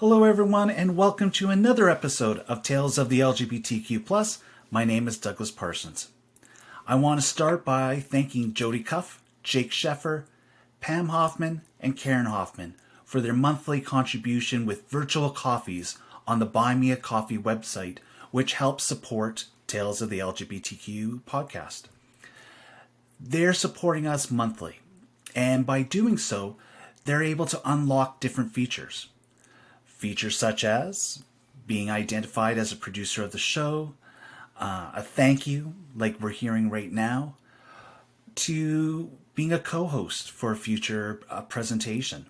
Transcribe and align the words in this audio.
Hello, 0.00 0.24
everyone, 0.24 0.70
and 0.70 0.96
welcome 0.96 1.30
to 1.32 1.50
another 1.50 1.90
episode 1.90 2.38
of 2.48 2.62
Tales 2.62 2.96
of 2.96 3.10
the 3.10 3.20
LGBTQ. 3.20 4.38
My 4.70 4.82
name 4.82 5.06
is 5.06 5.18
Douglas 5.18 5.50
Parsons. 5.50 6.08
I 6.86 6.94
want 6.94 7.20
to 7.20 7.26
start 7.26 7.66
by 7.66 8.00
thanking 8.00 8.54
Jody 8.54 8.82
Cuff, 8.82 9.22
Jake 9.42 9.70
Sheffer, 9.70 10.24
Pam 10.80 11.10
Hoffman, 11.10 11.60
and 11.78 11.98
Karen 11.98 12.24
Hoffman 12.24 12.76
for 13.04 13.20
their 13.20 13.34
monthly 13.34 13.82
contribution 13.82 14.64
with 14.64 14.88
virtual 14.88 15.28
coffees 15.28 15.98
on 16.26 16.38
the 16.38 16.46
Buy 16.46 16.74
Me 16.74 16.90
a 16.90 16.96
Coffee 16.96 17.36
website, 17.36 17.98
which 18.30 18.54
helps 18.54 18.84
support 18.84 19.44
Tales 19.66 20.00
of 20.00 20.08
the 20.08 20.20
LGBTQ 20.20 21.24
podcast. 21.24 21.82
They're 23.20 23.52
supporting 23.52 24.06
us 24.06 24.30
monthly, 24.30 24.78
and 25.34 25.66
by 25.66 25.82
doing 25.82 26.16
so, 26.16 26.56
they're 27.04 27.22
able 27.22 27.44
to 27.44 27.60
unlock 27.70 28.18
different 28.18 28.54
features. 28.54 29.08
Features 30.00 30.38
such 30.38 30.64
as 30.64 31.22
being 31.66 31.90
identified 31.90 32.56
as 32.56 32.72
a 32.72 32.76
producer 32.76 33.22
of 33.22 33.32
the 33.32 33.38
show, 33.38 33.92
uh, 34.58 34.92
a 34.94 35.02
thank 35.02 35.46
you, 35.46 35.74
like 35.94 36.18
we're 36.18 36.30
hearing 36.30 36.70
right 36.70 36.90
now, 36.90 37.34
to 38.34 39.10
being 39.34 39.52
a 39.52 39.58
co 39.58 39.84
host 39.84 40.30
for 40.30 40.52
a 40.52 40.56
future 40.56 41.20
uh, 41.28 41.42
presentation. 41.42 42.24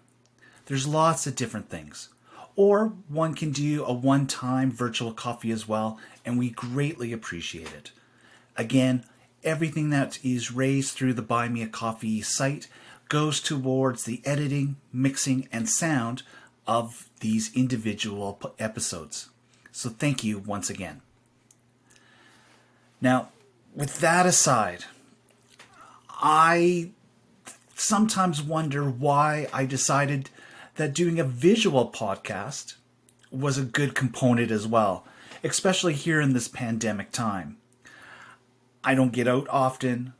There's 0.66 0.88
lots 0.88 1.28
of 1.28 1.36
different 1.36 1.68
things. 1.68 2.08
Or 2.56 2.88
one 3.06 3.34
can 3.34 3.52
do 3.52 3.84
a 3.84 3.92
one 3.92 4.26
time 4.26 4.72
virtual 4.72 5.12
coffee 5.12 5.52
as 5.52 5.68
well, 5.68 5.96
and 6.24 6.40
we 6.40 6.50
greatly 6.50 7.12
appreciate 7.12 7.72
it. 7.72 7.92
Again, 8.56 9.04
everything 9.44 9.90
that 9.90 10.18
is 10.24 10.50
raised 10.50 10.94
through 10.96 11.14
the 11.14 11.22
Buy 11.22 11.48
Me 11.48 11.62
a 11.62 11.68
Coffee 11.68 12.20
site 12.20 12.66
goes 13.08 13.40
towards 13.40 14.06
the 14.06 14.22
editing, 14.24 14.74
mixing, 14.92 15.46
and 15.52 15.68
sound 15.68 16.24
of 16.66 17.08
these 17.20 17.54
individual 17.54 18.38
episodes. 18.58 19.30
So 19.72 19.90
thank 19.90 20.24
you 20.24 20.38
once 20.38 20.70
again. 20.70 21.02
Now, 23.00 23.28
with 23.74 24.00
that 24.00 24.26
aside, 24.26 24.84
I 26.08 26.90
sometimes 27.74 28.42
wonder 28.42 28.84
why 28.84 29.48
I 29.52 29.64
decided 29.64 30.28
that 30.76 30.94
doing 30.94 31.18
a 31.18 31.24
visual 31.24 31.90
podcast 31.90 32.74
was 33.30 33.56
a 33.56 33.64
good 33.64 33.94
component 33.94 34.50
as 34.50 34.66
well, 34.66 35.04
especially 35.42 35.94
here 35.94 36.20
in 36.20 36.32
this 36.32 36.48
pandemic 36.48 37.10
time. 37.10 37.56
I 38.84 38.94
don't 38.94 39.12
get 39.12 39.28
out 39.28 39.46
often. 39.48 40.14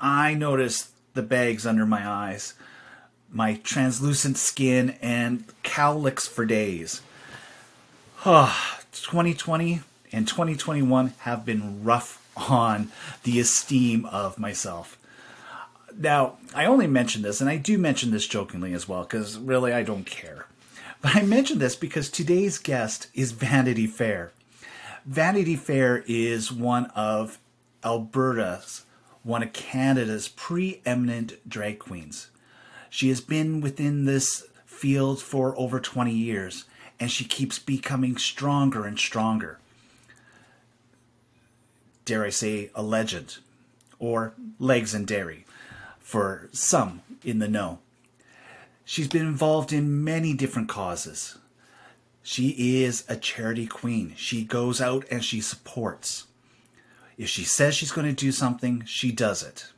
I 0.00 0.34
notice 0.34 0.92
the 1.14 1.22
bags 1.22 1.66
under 1.66 1.86
my 1.86 2.06
eyes 2.06 2.54
my 3.32 3.54
translucent 3.54 4.36
skin, 4.36 4.96
and 5.00 5.44
cowlicks 5.62 6.28
for 6.28 6.44
days. 6.44 7.02
2020 8.24 9.80
and 10.12 10.28
2021 10.28 11.14
have 11.20 11.44
been 11.44 11.82
rough 11.82 12.22
on 12.36 12.92
the 13.24 13.40
esteem 13.40 14.04
of 14.06 14.38
myself. 14.38 14.98
Now, 15.98 16.38
I 16.54 16.66
only 16.66 16.86
mention 16.86 17.22
this, 17.22 17.40
and 17.40 17.50
I 17.50 17.56
do 17.56 17.78
mention 17.78 18.10
this 18.10 18.26
jokingly 18.26 18.72
as 18.72 18.88
well, 18.88 19.02
because 19.02 19.38
really 19.38 19.72
I 19.72 19.82
don't 19.82 20.04
care. 20.04 20.46
But 21.00 21.16
I 21.16 21.22
mention 21.22 21.58
this 21.58 21.74
because 21.74 22.08
today's 22.08 22.58
guest 22.58 23.08
is 23.14 23.32
Vanity 23.32 23.86
Fair. 23.86 24.32
Vanity 25.04 25.56
Fair 25.56 26.04
is 26.06 26.52
one 26.52 26.86
of 26.94 27.38
Alberta's, 27.82 28.84
one 29.22 29.42
of 29.42 29.52
Canada's 29.52 30.28
preeminent 30.28 31.46
drag 31.48 31.78
queens. 31.78 32.28
She 32.92 33.08
has 33.08 33.22
been 33.22 33.62
within 33.62 34.04
this 34.04 34.44
field 34.66 35.22
for 35.22 35.58
over 35.58 35.80
20 35.80 36.12
years, 36.12 36.66
and 37.00 37.10
she 37.10 37.24
keeps 37.24 37.58
becoming 37.58 38.18
stronger 38.18 38.84
and 38.84 38.98
stronger. 38.98 39.58
Dare 42.04 42.26
I 42.26 42.28
say, 42.28 42.70
a 42.74 42.82
legend, 42.82 43.38
or 43.98 44.34
legs 44.58 44.92
and 44.92 45.06
dairy, 45.06 45.46
for 46.00 46.50
some 46.52 47.00
in 47.24 47.38
the 47.38 47.48
know. 47.48 47.78
She's 48.84 49.08
been 49.08 49.26
involved 49.26 49.72
in 49.72 50.04
many 50.04 50.34
different 50.34 50.68
causes. 50.68 51.38
She 52.22 52.82
is 52.84 53.04
a 53.08 53.16
charity 53.16 53.66
queen. 53.66 54.12
She 54.18 54.44
goes 54.44 54.82
out 54.82 55.06
and 55.10 55.24
she 55.24 55.40
supports. 55.40 56.26
If 57.16 57.30
she 57.30 57.44
says 57.44 57.74
she's 57.74 57.90
going 57.90 58.06
to 58.06 58.12
do 58.12 58.32
something, 58.32 58.84
she 58.84 59.12
does 59.12 59.42
it. 59.42 59.68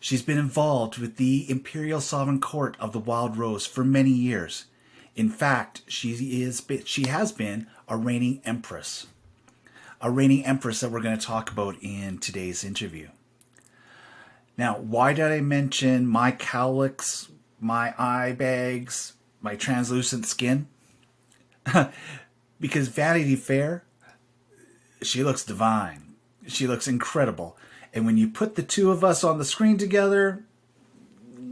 She's 0.00 0.22
been 0.22 0.38
involved 0.38 0.98
with 0.98 1.16
the 1.16 1.50
Imperial 1.50 2.00
Sovereign 2.00 2.40
Court 2.40 2.76
of 2.78 2.92
the 2.92 2.98
Wild 2.98 3.36
Rose 3.36 3.66
for 3.66 3.84
many 3.84 4.10
years. 4.10 4.66
In 5.14 5.30
fact, 5.30 5.82
she 5.88 6.12
is 6.42 6.64
she 6.84 7.06
has 7.08 7.32
been 7.32 7.66
a 7.88 7.96
reigning 7.96 8.42
empress. 8.44 9.06
A 10.00 10.10
reigning 10.10 10.44
empress 10.44 10.80
that 10.80 10.90
we're 10.90 11.00
going 11.00 11.18
to 11.18 11.26
talk 11.26 11.50
about 11.50 11.76
in 11.80 12.18
today's 12.18 12.62
interview. 12.62 13.08
Now, 14.58 14.78
why 14.78 15.14
did 15.14 15.32
I 15.32 15.40
mention 15.40 16.06
my 16.06 16.32
cowlicks, 16.32 17.30
my 17.60 17.94
eye 17.98 18.32
bags, 18.32 19.14
my 19.40 19.56
translucent 19.56 20.26
skin? 20.26 20.68
because 22.60 22.88
Vanity 22.88 23.36
Fair, 23.36 23.84
she 25.02 25.24
looks 25.24 25.44
divine. 25.44 26.14
She 26.46 26.66
looks 26.66 26.86
incredible. 26.86 27.56
And 27.92 28.04
when 28.04 28.16
you 28.16 28.28
put 28.28 28.54
the 28.54 28.62
two 28.62 28.90
of 28.90 29.02
us 29.02 29.24
on 29.24 29.38
the 29.38 29.44
screen 29.44 29.78
together, 29.78 30.44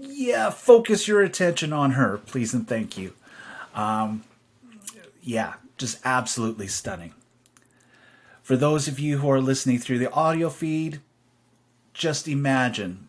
yeah, 0.00 0.50
focus 0.50 1.09
your 1.09 1.22
attention 1.22 1.72
on 1.72 1.93
her, 1.93 2.19
please 2.19 2.55
and 2.55 2.69
thank 2.69 2.97
you. 2.97 3.12
Um, 3.75 4.25
yeah, 5.23 5.55
just 5.78 5.99
absolutely 6.05 6.69
stunning. 6.69 7.15
For 8.43 8.56
those 8.56 8.89
of 8.89 9.00
you 9.00 9.19
who 9.19 9.31
are 9.31 9.41
listening 9.41 9.78
through 9.78 9.99
the 9.99 10.12
audio 10.12 10.50
feed, 10.50 11.00
just 11.94 12.28
imagine 12.28 13.09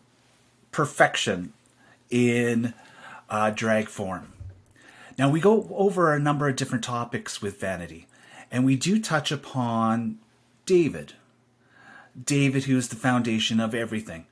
perfection 0.72 1.52
in 2.10 2.72
uh, 3.28 3.50
drag 3.50 3.88
form. 3.88 4.32
Now, 5.18 5.30
we 5.30 5.40
go 5.40 5.68
over 5.74 6.12
a 6.12 6.18
number 6.18 6.48
of 6.48 6.56
different 6.56 6.84
topics 6.84 7.40
with 7.40 7.60
Vanity, 7.60 8.06
and 8.50 8.64
we 8.64 8.76
do 8.76 9.00
touch 9.00 9.32
upon 9.32 10.18
David, 10.64 11.14
David, 12.24 12.64
who 12.64 12.76
is 12.76 12.88
the 12.88 12.96
foundation 12.96 13.60
of 13.60 13.74
everything. 13.74 14.26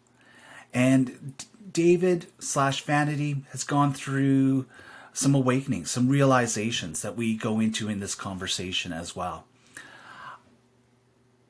And 0.73 1.35
David 1.71 2.27
slash 2.39 2.83
Vanity 2.83 3.45
has 3.51 3.65
gone 3.65 3.93
through 3.93 4.67
some 5.13 5.35
awakenings, 5.35 5.91
some 5.91 6.09
realizations 6.09 7.03
that 7.03 7.17
we 7.17 7.37
go 7.37 7.61
into 7.61 7.89
in 7.89 8.01
this 8.01 8.15
conversation 8.15 8.93
as 8.93 9.15
well. 9.15 9.47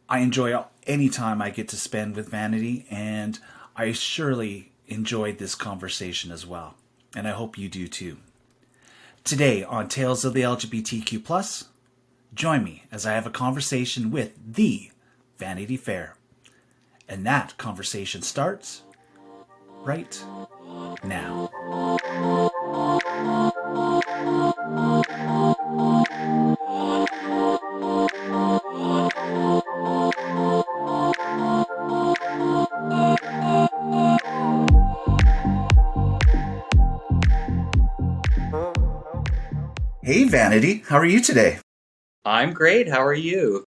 I 0.09 0.19
enjoy 0.19 0.63
any 0.87 1.09
time 1.09 1.41
I 1.41 1.51
get 1.51 1.69
to 1.69 1.77
spend 1.77 2.15
with 2.15 2.29
Vanity, 2.29 2.87
and 2.91 3.39
I 3.75 3.93
surely 3.93 4.73
enjoyed 4.87 5.39
this 5.39 5.55
conversation 5.55 6.31
as 6.31 6.47
well. 6.47 6.75
And 7.17 7.27
I 7.27 7.31
hope 7.31 7.57
you 7.57 7.69
do 7.69 7.89
too. 7.89 8.19
Today 9.25 9.65
on 9.65 9.89
Tales 9.89 10.25
of 10.25 10.35
the 10.35 10.43
LGBTQ, 10.43 11.67
join 12.35 12.63
me 12.63 12.85
as 12.93 13.07
I 13.07 13.13
have 13.13 13.27
a 13.27 13.31
conversation 13.31 14.11
with 14.11 14.33
the 14.47 14.91
Vanity 15.39 15.79
Fair. 15.79 16.17
And 17.09 17.27
that 17.27 17.57
conversation 17.59 18.23
starts 18.23 18.83
right 19.85 20.25
now. 21.05 21.51
Hey, 40.03 40.25
Vanity. 40.25 40.83
How 40.87 40.99
are 40.99 41.05
you 41.05 41.21
today? 41.21 41.59
I'm 42.25 42.53
great. 42.53 42.89
How 42.89 43.05
are 43.05 43.15
you? 43.15 43.65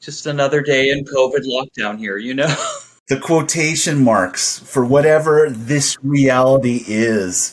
Just 0.00 0.26
another 0.26 0.62
day 0.62 0.90
in 0.90 1.04
COVID 1.04 1.44
lockdown 1.46 1.98
here, 1.98 2.16
you 2.16 2.34
know? 2.34 2.54
the 3.08 3.18
quotation 3.18 4.02
marks 4.02 4.58
for 4.58 4.84
whatever 4.84 5.50
this 5.50 5.96
reality 6.02 6.82
is. 6.86 7.52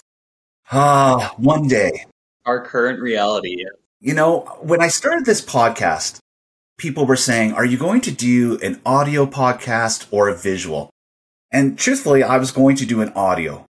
Ah, 0.71 1.33
one 1.37 1.67
day. 1.67 2.05
Our 2.45 2.63
current 2.63 3.01
reality. 3.01 3.65
You 3.99 4.13
know, 4.13 4.41
when 4.61 4.81
I 4.81 4.87
started 4.87 5.25
this 5.25 5.41
podcast, 5.41 6.19
people 6.77 7.05
were 7.05 7.15
saying, 7.15 7.53
Are 7.53 7.65
you 7.65 7.77
going 7.77 8.01
to 8.01 8.11
do 8.11 8.59
an 8.59 8.79
audio 8.85 9.25
podcast 9.25 10.07
or 10.11 10.29
a 10.29 10.35
visual? 10.35 10.89
And 11.51 11.77
truthfully, 11.77 12.23
I 12.23 12.37
was 12.37 12.51
going 12.51 12.75
to 12.77 12.85
do 12.85 13.01
an 13.01 13.11
audio. 13.13 13.65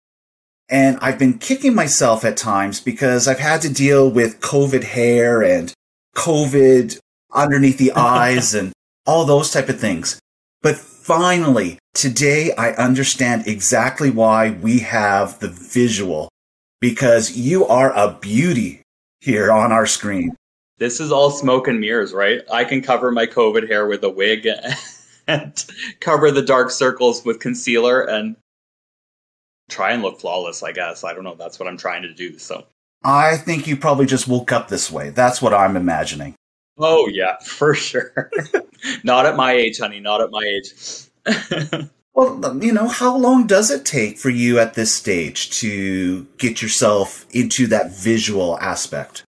And 0.69 0.99
I've 1.00 1.19
been 1.19 1.38
kicking 1.38 1.75
myself 1.75 2.25
at 2.25 2.37
times 2.37 2.81
because 2.81 3.29
I've 3.29 3.38
had 3.38 3.61
to 3.62 3.73
deal 3.73 4.11
with 4.11 4.41
COVID 4.41 4.85
hair 4.85 5.43
and 5.43 5.73
COVID 6.17 6.99
underneath 7.35 7.79
the 7.79 7.93
eyes 7.97 8.55
and 8.55 8.73
all 9.07 9.25
those 9.25 9.51
type 9.51 9.69
of 9.69 9.81
things. 9.81 10.21
But 10.63 10.77
finally, 10.77 11.79
today 11.93 12.55
I 12.57 12.71
understand 12.73 13.47
exactly 13.47 14.11
why 14.11 14.51
we 14.51 14.79
have 14.81 15.39
the 15.41 15.49
visual 15.49 16.31
because 16.81 17.37
you 17.37 17.67
are 17.67 17.93
a 17.93 18.19
beauty 18.21 18.83
here 19.21 19.51
on 19.51 19.73
our 19.73 19.87
screen. 19.87 20.37
This 20.79 21.01
is 21.01 21.13
all 21.13 21.31
smoke 21.31 21.69
and 21.69 21.81
mirrors, 21.81 22.13
right? 22.13 22.43
I 22.53 22.65
can 22.65 22.83
cover 22.83 23.13
my 23.13 23.27
COVID 23.27 23.69
hair 23.69 23.87
with 23.87 24.03
a 24.05 24.11
wig 24.11 24.49
and 25.29 25.65
cover 26.01 26.31
the 26.31 26.43
dark 26.43 26.71
circles 26.71 27.25
with 27.25 27.41
concealer 27.41 28.03
and 28.03 28.37
try 29.69 29.93
and 29.93 30.03
look 30.03 30.21
flawless, 30.21 30.63
I 30.63 30.73
guess. 30.73 31.05
I 31.05 31.15
don't 31.15 31.25
know. 31.25 31.37
That's 31.37 31.59
what 31.59 31.69
I'm 31.69 31.79
trying 31.79 32.03
to 32.03 32.13
do. 32.13 32.39
So 32.39 32.67
I 33.03 33.37
think 33.37 33.67
you 33.67 33.77
probably 33.77 34.07
just 34.07 34.29
woke 34.29 34.53
up 34.53 34.69
this 34.69 34.91
way. 34.91 35.11
That's 35.11 35.41
what 35.41 35.55
I'm 35.55 35.77
imagining. 35.77 36.35
Oh, 36.79 37.09
yeah, 37.09 37.37
for 37.44 37.75
sure. 37.75 38.31
not 39.05 39.26
at 39.26 39.37
my 39.37 39.53
age, 39.53 39.79
honey. 39.79 40.00
Not 40.00 40.21
at 40.21 40.31
my 40.31 40.43
age. 40.43 40.73
well, 42.15 42.44
um, 42.44 42.62
you 42.62 42.73
know, 42.73 42.88
how 42.88 43.17
long 43.17 43.47
does 43.47 43.71
it 43.71 43.85
take 43.85 44.19
for 44.19 44.31
you 44.31 44.59
at 44.59 44.75
this 44.75 44.94
stage 44.94 45.50
to 45.61 46.26
get 46.38 46.61
yourself 46.62 47.26
into 47.31 47.67
that 47.69 47.93
visual 47.93 48.59
aspect? 48.59 49.25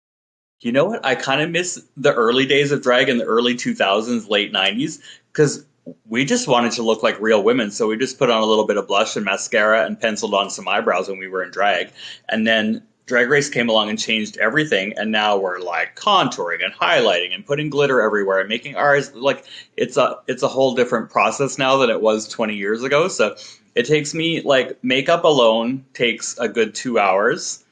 You 0.61 0.71
know 0.71 0.85
what? 0.85 1.05
I 1.05 1.13
kind 1.13 1.41
of 1.41 1.51
miss 1.51 1.83
the 1.95 2.13
early 2.13 2.47
days 2.47 2.71
of 2.71 2.81
drag 2.81 3.09
in 3.09 3.19
the 3.19 3.25
early 3.25 3.53
2000s, 3.53 4.27
late 4.29 4.51
90s, 4.51 4.99
because 5.31 5.63
we 6.07 6.25
just 6.25 6.47
wanted 6.47 6.71
to 6.73 6.81
look 6.81 7.03
like 7.03 7.19
real 7.21 7.43
women. 7.43 7.69
So 7.69 7.87
we 7.87 7.97
just 7.97 8.17
put 8.17 8.31
on 8.31 8.41
a 8.41 8.45
little 8.45 8.65
bit 8.65 8.77
of 8.77 8.87
blush 8.87 9.15
and 9.15 9.23
mascara 9.23 9.85
and 9.85 9.99
penciled 9.99 10.33
on 10.33 10.49
some 10.49 10.67
eyebrows 10.67 11.07
when 11.07 11.19
we 11.19 11.27
were 11.27 11.43
in 11.43 11.51
drag. 11.51 11.91
And 12.29 12.47
then 12.47 12.81
Drag 13.05 13.29
Race 13.29 13.49
came 13.49 13.69
along 13.69 13.89
and 13.89 13.99
changed 13.99 14.37
everything, 14.37 14.93
and 14.97 15.11
now 15.11 15.37
we're 15.37 15.59
like 15.59 15.95
contouring 15.95 16.63
and 16.65 16.73
highlighting 16.73 17.35
and 17.35 17.45
putting 17.45 17.69
glitter 17.69 18.01
everywhere 18.01 18.39
and 18.39 18.49
making 18.49 18.75
ours 18.75 19.13
like 19.13 19.45
it's 19.77 19.95
a 19.95 20.17
it's 20.27 20.41
a 20.41 20.47
whole 20.47 20.73
different 20.73 21.11
process 21.11 21.59
now 21.59 21.77
than 21.77 21.91
it 21.91 22.01
was 22.01 22.27
20 22.27 22.55
years 22.55 22.83
ago. 22.83 23.07
So 23.07 23.35
it 23.75 23.85
takes 23.85 24.15
me 24.15 24.41
like 24.41 24.83
makeup 24.83 25.23
alone 25.23 25.85
takes 25.93 26.35
a 26.39 26.49
good 26.49 26.73
two 26.73 26.97
hours, 26.97 27.63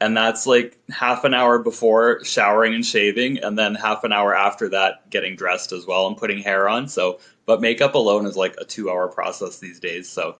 and 0.00 0.16
that's 0.16 0.46
like 0.46 0.78
half 0.88 1.24
an 1.24 1.34
hour 1.34 1.58
before 1.58 2.24
showering 2.24 2.74
and 2.74 2.86
shaving, 2.86 3.38
and 3.38 3.58
then 3.58 3.74
half 3.74 4.04
an 4.04 4.12
hour 4.12 4.34
after 4.34 4.70
that 4.70 5.10
getting 5.10 5.36
dressed 5.36 5.72
as 5.72 5.86
well 5.86 6.06
and 6.06 6.16
putting 6.16 6.38
hair 6.38 6.66
on. 6.66 6.88
So, 6.88 7.20
but 7.44 7.60
makeup 7.60 7.94
alone 7.94 8.24
is 8.24 8.36
like 8.36 8.54
a 8.58 8.64
two 8.64 8.88
hour 8.88 9.08
process 9.08 9.58
these 9.58 9.80
days. 9.80 10.08
So 10.08 10.38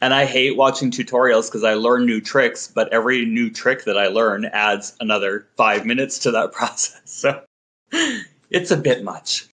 and 0.00 0.12
I 0.12 0.26
hate 0.26 0.56
watching 0.56 0.90
tutorials 0.90 1.46
because 1.46 1.64
I 1.64 1.74
learn 1.74 2.06
new 2.06 2.20
tricks, 2.20 2.68
but 2.68 2.92
every 2.92 3.24
new 3.24 3.50
trick 3.50 3.84
that 3.84 3.96
I 3.96 4.08
learn 4.08 4.44
adds 4.46 4.94
another 5.00 5.46
five 5.56 5.86
minutes 5.86 6.18
to 6.20 6.30
that 6.32 6.52
process. 6.52 7.00
So 7.04 7.42
it's 8.50 8.70
a 8.70 8.76
bit 8.76 9.02
much. 9.02 9.48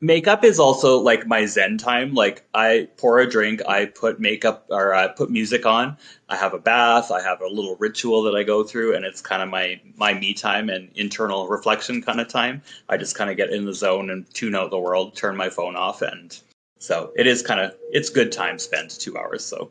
Makeup 0.00 0.44
is 0.44 0.60
also 0.60 1.00
like 1.00 1.26
my 1.26 1.44
zen 1.46 1.76
time. 1.76 2.14
Like 2.14 2.44
I 2.54 2.88
pour 2.98 3.18
a 3.18 3.28
drink, 3.28 3.62
I 3.66 3.86
put 3.86 4.20
makeup 4.20 4.66
or 4.70 4.94
I 4.94 5.08
put 5.08 5.28
music 5.28 5.66
on. 5.66 5.96
I 6.28 6.36
have 6.36 6.54
a 6.54 6.58
bath. 6.60 7.10
I 7.10 7.20
have 7.20 7.40
a 7.40 7.48
little 7.48 7.74
ritual 7.80 8.22
that 8.22 8.36
I 8.36 8.44
go 8.44 8.62
through, 8.62 8.94
and 8.94 9.04
it's 9.04 9.20
kind 9.20 9.42
of 9.42 9.48
my 9.48 9.80
my 9.96 10.14
me 10.14 10.34
time 10.34 10.70
and 10.70 10.88
internal 10.94 11.48
reflection 11.48 12.00
kind 12.00 12.20
of 12.20 12.28
time. 12.28 12.62
I 12.88 12.96
just 12.96 13.16
kind 13.16 13.28
of 13.28 13.36
get 13.36 13.50
in 13.50 13.64
the 13.64 13.74
zone 13.74 14.10
and 14.10 14.32
tune 14.32 14.54
out 14.54 14.70
the 14.70 14.78
world, 14.78 15.16
turn 15.16 15.36
my 15.36 15.50
phone 15.50 15.74
off, 15.74 16.00
and 16.00 16.40
so 16.78 17.12
it 17.16 17.26
is 17.26 17.42
kind 17.42 17.60
of 17.60 17.74
it's 17.90 18.10
good 18.10 18.32
time 18.32 18.58
spent 18.58 18.90
two 18.98 19.16
hours. 19.16 19.44
So 19.44 19.70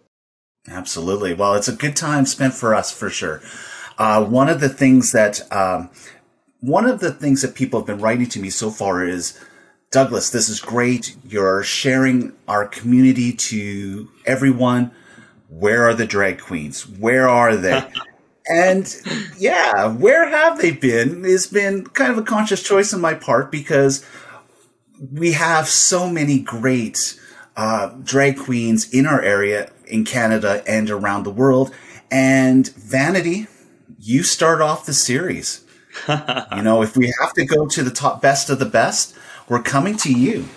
absolutely. 0.68 1.34
Well, 1.34 1.56
it's 1.56 1.68
a 1.68 1.76
good 1.76 1.96
time 1.96 2.26
spent 2.26 2.54
for 2.54 2.76
us 2.76 2.92
for 2.92 3.10
sure. 3.10 3.42
Uh, 3.98 4.24
one 4.24 4.50
of 4.50 4.60
the 4.60 4.70
things 4.70 5.12
that 5.12 5.52
um, 5.52 5.90
one 6.60 6.86
of 6.86 7.00
the 7.00 7.12
things 7.12 7.42
that 7.42 7.56
people 7.56 7.80
have 7.80 7.88
been 7.88 8.00
writing 8.00 8.28
to 8.28 8.40
me 8.40 8.50
so 8.50 8.70
far 8.70 9.06
is 9.06 9.40
Douglas, 9.90 10.30
this 10.30 10.50
is 10.50 10.60
great. 10.60 11.16
You're 11.24 11.64
sharing 11.64 12.34
our 12.48 12.68
community 12.68 13.32
to 13.34 14.10
everyone. 14.26 14.92
Where 15.50 15.84
are 15.88 15.94
the 15.94 16.06
drag 16.06 16.42
queens? 16.42 16.86
Where 16.86 17.30
are 17.30 17.56
they? 17.56 17.82
and 18.50 18.96
yeah, 19.38 19.88
where 19.88 20.28
have 20.28 20.60
they 20.60 20.72
been? 20.72 21.24
It's 21.24 21.48
been 21.48 21.86
kind 21.86 22.12
of 22.12 22.18
a 22.18 22.24
conscious 22.24 22.62
choice 22.62 22.94
on 22.94 23.00
my 23.00 23.14
part 23.14 23.50
because 23.50 24.06
we 25.00 25.34
have 25.34 25.68
so 25.68 26.10
many 26.10 26.40
great 26.40 27.20
uh, 27.56 27.90
drag 28.04 28.38
queens 28.38 28.92
in 28.94 29.06
our 29.06 29.22
area 29.22 29.72
in 29.86 30.06
Canada 30.06 30.64
and 30.68 30.90
around 30.90 31.24
the 31.24 31.32
world. 31.32 31.74
And 32.12 32.68
Vanity, 32.76 33.48
you 34.00 34.24
start 34.24 34.62
off 34.62 34.86
the 34.86 34.94
series. 34.94 35.64
you 36.08 36.62
know, 36.62 36.82
if 36.82 36.96
we 36.96 37.14
have 37.20 37.34
to 37.34 37.46
go 37.46 37.66
to 37.68 37.84
the 37.84 37.92
top 37.92 38.22
best 38.22 38.50
of 38.50 38.60
the 38.60 38.66
best, 38.66 39.16
we're 39.50 39.62
coming 39.62 39.98
to 39.98 40.14
you. 40.14 40.48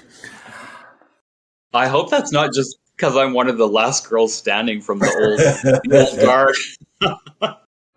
I 1.73 1.87
hope 1.87 2.11
that's 2.11 2.33
not 2.33 2.53
just 2.53 2.79
because 2.97 3.17
I'm 3.17 3.33
one 3.33 3.49
of 3.49 3.57
the 3.57 3.69
last 3.69 4.09
girls 4.09 4.35
standing 4.35 4.83
from 4.83 4.99
the 4.99 5.07
old, 5.07 5.39
the 5.85 6.09
old 6.11 6.21
guard. 6.21 6.55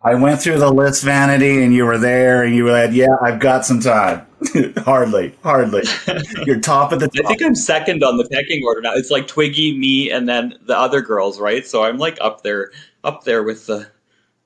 I 0.01 0.16
went 0.16 0.42
through 0.42 0.60
the 0.60 0.72
list, 0.72 1.04
Vanity, 1.04 1.63
and 1.63 1.74
you 1.74 1.86
were 1.86 1.98
there, 1.98 2.44
and 2.44 2.56
you 2.56 2.68
said, 2.68 2.94
"Yeah, 2.94 3.16
I've 3.22 3.40
got 3.40 3.66
some 3.66 3.80
time." 3.80 4.25
hardly, 4.78 5.36
hardly. 5.44 5.84
You're 6.45 6.60
top 6.60 6.92
of 6.92 7.00
the. 7.00 7.07
Top. 7.07 7.25
I 7.25 7.30
think 7.30 7.44
I'm 7.44 7.56
second 7.56 8.04
on 8.04 8.18
the 8.18 8.28
pecking 8.30 8.63
order 8.66 8.81
now. 8.81 8.94
It's 8.94 9.12
like 9.12 9.28
Twiggy, 9.28 9.78
me, 9.78 10.12
and 10.12 10.28
then 10.28 10.56
the 10.66 10.78
other 10.78 11.01
girls, 11.01 11.40
right? 11.40 11.66
So 11.66 11.84
I'm 11.84 11.98
like 11.98 12.18
up 12.22 12.44
there, 12.44 12.72
up 13.04 13.24
there 13.24 13.44
with 13.44 13.68
the 13.68 13.88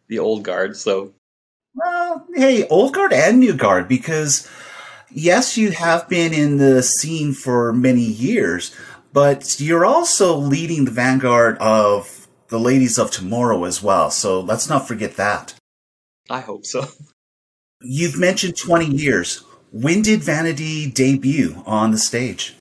the 0.08 0.20
old 0.20 0.44
guard. 0.44 0.78
So, 0.78 1.14
well, 1.76 2.26
hey, 2.36 2.68
old 2.68 2.94
guard 2.94 3.14
and 3.14 3.40
new 3.40 3.54
guard, 3.54 3.88
because 3.88 4.50
yes, 5.12 5.58
you 5.58 5.72
have 5.72 6.08
been 6.10 6.34
in 6.34 6.58
the 6.58 6.84
scene 6.84 7.34
for 7.34 7.74
many 7.74 8.02
years, 8.02 8.76
but 9.14 9.60
you're 9.60 9.86
also 9.86 10.36
leading 10.36 10.86
the 10.86 10.92
vanguard 10.92 11.58
of 11.60 12.28
the 12.50 12.60
ladies 12.60 12.98
of 12.98 13.12
tomorrow 13.12 13.66
as 13.66 13.84
well. 13.84 14.10
So 14.12 14.40
let's 14.40 14.70
not 14.70 14.88
forget 14.88 15.16
that. 15.16 15.54
I 16.30 16.40
hope 16.40 16.66
so. 16.66 16.86
You've 17.82 18.18
mentioned 18.18 18.58
20 18.58 18.88
years. 18.88 19.44
When 19.72 20.02
did 20.02 20.24
Vanity 20.24 20.90
debut 20.90 21.62
on 21.66 21.92
the 21.92 21.98
stage? 21.98 22.56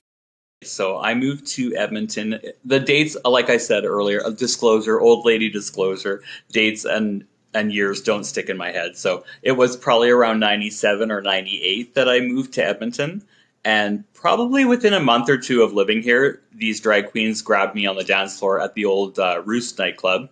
So 0.63 0.97
I 0.99 1.13
moved 1.13 1.47
to 1.47 1.75
Edmonton. 1.75 2.39
The 2.65 2.79
dates, 2.79 3.15
like 3.23 3.49
I 3.49 3.57
said 3.57 3.85
earlier, 3.85 4.21
a 4.25 4.31
disclosure, 4.31 4.99
old 4.99 5.25
lady 5.25 5.49
disclosure, 5.49 6.23
dates 6.51 6.83
and 6.83 7.25
and 7.53 7.73
years 7.73 8.01
don't 8.01 8.25
stick 8.25 8.49
in 8.49 8.57
my 8.57 8.71
head. 8.71 8.97
So 8.97 9.23
it 9.41 9.53
was 9.53 9.77
probably 9.77 10.09
around 10.09 10.39
97 10.39 11.11
or 11.11 11.21
98 11.21 11.95
that 11.95 12.09
I 12.09 12.19
moved 12.19 12.53
to 12.53 12.65
Edmonton. 12.65 13.23
And 13.63 14.03
probably 14.13 14.63
within 14.65 14.93
a 14.93 14.99
month 14.99 15.29
or 15.29 15.37
two 15.37 15.63
of 15.63 15.73
living 15.73 16.01
here, 16.01 16.41
these 16.53 16.79
drag 16.79 17.09
queens 17.11 17.41
grabbed 17.41 17.73
me 17.73 17.85
on 17.85 17.95
the 17.95 18.03
dance 18.03 18.37
floor 18.37 18.61
at 18.61 18.75
the 18.75 18.85
old 18.85 19.17
uh, 19.17 19.41
Roost 19.45 19.79
nightclub. 19.79 20.29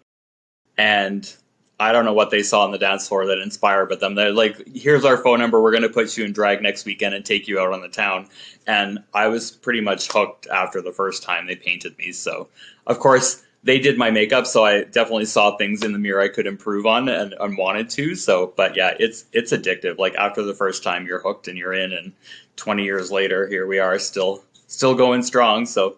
And 0.77 1.33
I 1.79 1.91
don't 1.91 2.05
know 2.05 2.13
what 2.13 2.29
they 2.29 2.41
saw 2.41 2.63
on 2.63 2.71
the 2.71 2.77
dance 2.77 3.07
floor 3.07 3.25
that 3.25 3.39
inspired, 3.39 3.89
but 3.89 3.99
them 3.99 4.15
they're 4.15 4.31
like, 4.31 4.65
"Here's 4.73 5.03
our 5.03 5.17
phone 5.17 5.39
number. 5.39 5.61
We're 5.61 5.71
going 5.71 5.83
to 5.83 5.89
put 5.89 6.15
you 6.17 6.23
in 6.23 6.31
drag 6.31 6.61
next 6.61 6.85
weekend 6.85 7.15
and 7.15 7.25
take 7.25 7.47
you 7.47 7.59
out 7.59 7.73
on 7.73 7.81
the 7.81 7.89
town." 7.89 8.27
And 8.65 8.99
I 9.13 9.27
was 9.27 9.51
pretty 9.51 9.81
much 9.81 10.07
hooked 10.11 10.47
after 10.47 10.81
the 10.81 10.93
first 10.93 11.23
time 11.23 11.47
they 11.47 11.55
painted 11.55 11.97
me. 11.97 12.11
So, 12.13 12.47
of 12.87 12.99
course, 12.99 13.43
they 13.63 13.79
did 13.79 13.97
my 13.97 14.11
makeup, 14.11 14.45
so 14.45 14.63
I 14.63 14.83
definitely 14.83 15.25
saw 15.25 15.57
things 15.57 15.83
in 15.83 15.91
the 15.91 15.99
mirror 15.99 16.21
I 16.21 16.29
could 16.29 16.47
improve 16.47 16.85
on 16.85 17.09
and, 17.09 17.33
and 17.39 17.57
wanted 17.57 17.89
to. 17.91 18.15
So, 18.15 18.53
but 18.55 18.77
yeah, 18.77 18.93
it's 18.99 19.25
it's 19.33 19.51
addictive. 19.51 19.97
Like 19.97 20.15
after 20.15 20.43
the 20.43 20.53
first 20.53 20.83
time, 20.83 21.05
you're 21.05 21.19
hooked 21.19 21.47
and 21.47 21.57
you're 21.57 21.73
in, 21.73 21.91
and 21.91 22.13
20 22.55 22.83
years 22.83 23.11
later, 23.11 23.47
here 23.47 23.67
we 23.67 23.79
are, 23.79 23.99
still 23.99 24.43
still 24.67 24.95
going 24.95 25.23
strong. 25.23 25.65
So 25.65 25.97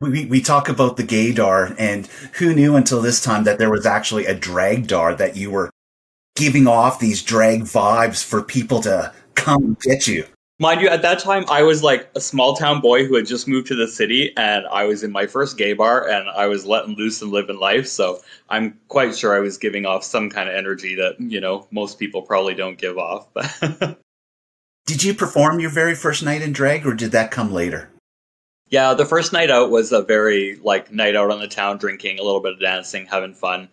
we, 0.00 0.26
we 0.26 0.40
talk 0.40 0.68
about 0.68 0.96
the 0.96 1.02
gaydar, 1.02 1.74
and 1.78 2.06
who 2.34 2.54
knew 2.54 2.76
until 2.76 3.00
this 3.00 3.20
time 3.20 3.44
that 3.44 3.58
there 3.58 3.70
was 3.70 3.86
actually 3.86 4.26
a 4.26 4.34
dragdar 4.34 5.16
that 5.18 5.36
you 5.36 5.50
were 5.50 5.70
giving 6.36 6.68
off 6.68 7.00
these 7.00 7.22
drag 7.22 7.62
vibes 7.62 8.24
for 8.24 8.42
people 8.42 8.80
to 8.82 9.12
come 9.34 9.76
get 9.82 10.06
you. 10.06 10.24
Mind 10.60 10.80
you, 10.80 10.88
at 10.88 11.02
that 11.02 11.20
time, 11.20 11.44
I 11.48 11.62
was 11.62 11.84
like 11.84 12.10
a 12.16 12.20
small 12.20 12.54
town 12.54 12.80
boy 12.80 13.06
who 13.06 13.14
had 13.14 13.26
just 13.26 13.46
moved 13.46 13.68
to 13.68 13.76
the 13.76 13.86
city, 13.86 14.36
and 14.36 14.66
I 14.68 14.84
was 14.84 15.04
in 15.04 15.12
my 15.12 15.26
first 15.26 15.56
gay 15.56 15.72
bar, 15.72 16.08
and 16.08 16.28
I 16.30 16.46
was 16.46 16.66
letting 16.66 16.96
loose 16.96 17.22
and 17.22 17.30
living 17.30 17.58
life. 17.58 17.86
So 17.86 18.20
I'm 18.48 18.78
quite 18.88 19.16
sure 19.16 19.36
I 19.36 19.40
was 19.40 19.56
giving 19.56 19.86
off 19.86 20.02
some 20.02 20.30
kind 20.30 20.48
of 20.48 20.54
energy 20.56 20.96
that 20.96 21.20
you 21.20 21.40
know 21.40 21.66
most 21.70 21.98
people 21.98 22.22
probably 22.22 22.54
don't 22.54 22.78
give 22.78 22.98
off. 22.98 23.28
did 24.86 25.04
you 25.04 25.14
perform 25.14 25.60
your 25.60 25.70
very 25.70 25.94
first 25.94 26.24
night 26.24 26.42
in 26.42 26.52
drag, 26.52 26.86
or 26.86 26.94
did 26.94 27.12
that 27.12 27.30
come 27.30 27.52
later? 27.52 27.90
Yeah, 28.70 28.94
the 28.94 29.06
first 29.06 29.32
night 29.32 29.50
out 29.50 29.70
was 29.70 29.92
a 29.92 30.02
very 30.02 30.56
like 30.56 30.92
night 30.92 31.16
out 31.16 31.30
on 31.30 31.40
the 31.40 31.48
town, 31.48 31.78
drinking, 31.78 32.18
a 32.18 32.22
little 32.22 32.40
bit 32.40 32.52
of 32.52 32.60
dancing, 32.60 33.06
having 33.06 33.34
fun. 33.34 33.68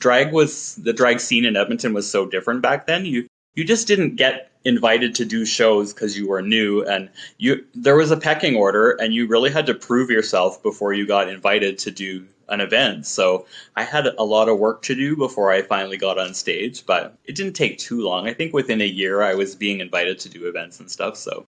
Drag 0.00 0.32
was 0.32 0.76
the 0.76 0.92
drag 0.92 1.20
scene 1.20 1.44
in 1.44 1.56
Edmonton 1.56 1.92
was 1.92 2.10
so 2.10 2.26
different 2.26 2.62
back 2.62 2.86
then. 2.86 3.04
You 3.04 3.26
you 3.54 3.64
just 3.64 3.86
didn't 3.86 4.16
get 4.16 4.50
invited 4.64 5.14
to 5.14 5.24
do 5.24 5.44
shows 5.44 5.92
because 5.92 6.18
you 6.18 6.28
were 6.28 6.42
new 6.42 6.82
and 6.82 7.08
you 7.38 7.64
there 7.74 7.96
was 7.96 8.10
a 8.10 8.16
pecking 8.16 8.56
order 8.56 8.92
and 8.92 9.14
you 9.14 9.26
really 9.26 9.50
had 9.50 9.66
to 9.66 9.74
prove 9.74 10.10
yourself 10.10 10.62
before 10.62 10.92
you 10.92 11.06
got 11.06 11.28
invited 11.28 11.78
to 11.78 11.90
do 11.90 12.26
an 12.48 12.60
event. 12.60 13.06
So 13.06 13.46
I 13.76 13.84
had 13.84 14.06
a 14.06 14.24
lot 14.24 14.48
of 14.48 14.58
work 14.58 14.82
to 14.82 14.94
do 14.94 15.16
before 15.16 15.52
I 15.52 15.62
finally 15.62 15.96
got 15.96 16.18
on 16.18 16.34
stage, 16.34 16.84
but 16.84 17.16
it 17.24 17.36
didn't 17.36 17.54
take 17.54 17.78
too 17.78 18.02
long. 18.02 18.26
I 18.26 18.34
think 18.34 18.52
within 18.52 18.80
a 18.80 18.86
year 18.86 19.22
I 19.22 19.34
was 19.34 19.54
being 19.54 19.80
invited 19.80 20.18
to 20.20 20.28
do 20.28 20.48
events 20.48 20.80
and 20.80 20.90
stuff. 20.90 21.16
So 21.16 21.46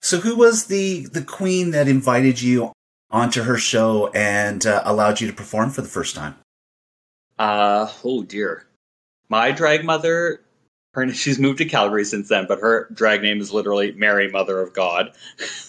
so 0.00 0.20
who 0.20 0.36
was 0.36 0.66
the 0.66 1.06
the 1.06 1.22
queen 1.22 1.70
that 1.72 1.88
invited 1.88 2.40
you 2.40 2.72
onto 3.10 3.42
her 3.42 3.56
show 3.56 4.08
and 4.08 4.66
uh, 4.66 4.82
allowed 4.84 5.20
you 5.20 5.26
to 5.26 5.32
perform 5.32 5.70
for 5.70 5.82
the 5.82 5.88
first 5.88 6.14
time? 6.14 6.36
Uh 7.38 7.90
oh 8.04 8.22
dear. 8.22 8.66
My 9.28 9.50
drag 9.50 9.84
mother 9.84 10.40
her 10.96 11.12
she's 11.12 11.38
moved 11.38 11.58
to 11.58 11.64
Calgary 11.64 12.04
since 12.04 12.28
then, 12.28 12.46
but 12.48 12.60
her 12.60 12.88
drag 12.92 13.22
name 13.22 13.40
is 13.40 13.52
literally 13.52 13.92
Mary 13.92 14.30
Mother 14.30 14.60
of 14.60 14.72
God. 14.72 15.12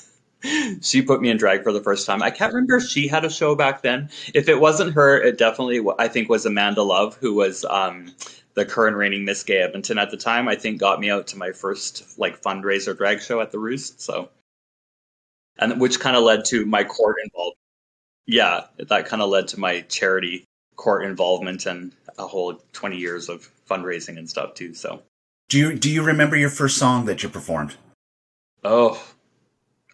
she 0.81 1.01
put 1.01 1.21
me 1.21 1.29
in 1.29 1.37
drag 1.37 1.63
for 1.63 1.73
the 1.73 1.81
first 1.81 2.05
time. 2.05 2.23
I 2.23 2.31
can't 2.31 2.53
remember 2.53 2.77
if 2.77 2.83
she 2.83 3.07
had 3.07 3.25
a 3.25 3.29
show 3.29 3.55
back 3.55 3.81
then. 3.81 4.09
If 4.33 4.47
it 4.47 4.59
wasn't 4.59 4.93
her, 4.93 5.21
it 5.21 5.37
definitely 5.37 5.85
I 5.99 6.07
think 6.07 6.29
was 6.29 6.45
Amanda 6.45 6.83
Love, 6.83 7.17
who 7.17 7.33
was 7.33 7.65
um, 7.65 8.13
the 8.57 8.65
current 8.65 8.97
reigning 8.97 9.23
Miss 9.23 9.43
Gay 9.43 9.59
Edmonton 9.59 9.99
at 9.99 10.09
the 10.09 10.17
time. 10.17 10.47
I 10.47 10.55
think 10.55 10.79
got 10.79 10.99
me 10.99 11.11
out 11.11 11.27
to 11.27 11.37
my 11.37 11.51
first 11.51 12.17
like 12.17 12.41
fundraiser 12.41 12.97
drag 12.97 13.21
show 13.21 13.39
at 13.39 13.51
the 13.51 13.59
Roost. 13.59 14.01
So, 14.01 14.29
and 15.59 15.79
which 15.79 15.99
kind 15.99 16.17
of 16.17 16.23
led 16.23 16.43
to 16.45 16.65
my 16.65 16.83
court 16.83 17.17
involvement. 17.23 17.59
Yeah, 18.25 18.65
that 18.79 19.05
kind 19.05 19.21
of 19.21 19.29
led 19.29 19.47
to 19.49 19.59
my 19.59 19.81
charity 19.81 20.43
court 20.75 21.05
involvement 21.05 21.67
and 21.67 21.93
a 22.17 22.25
whole 22.25 22.59
twenty 22.73 22.97
years 22.97 23.29
of 23.29 23.47
fundraising 23.69 24.17
and 24.17 24.27
stuff 24.27 24.55
too. 24.55 24.73
So, 24.73 25.03
do 25.49 25.59
you 25.59 25.75
do 25.75 25.91
you 25.91 26.01
remember 26.01 26.35
your 26.35 26.49
first 26.49 26.77
song 26.77 27.05
that 27.05 27.21
you 27.21 27.29
performed? 27.29 27.75
Oh, 28.63 28.99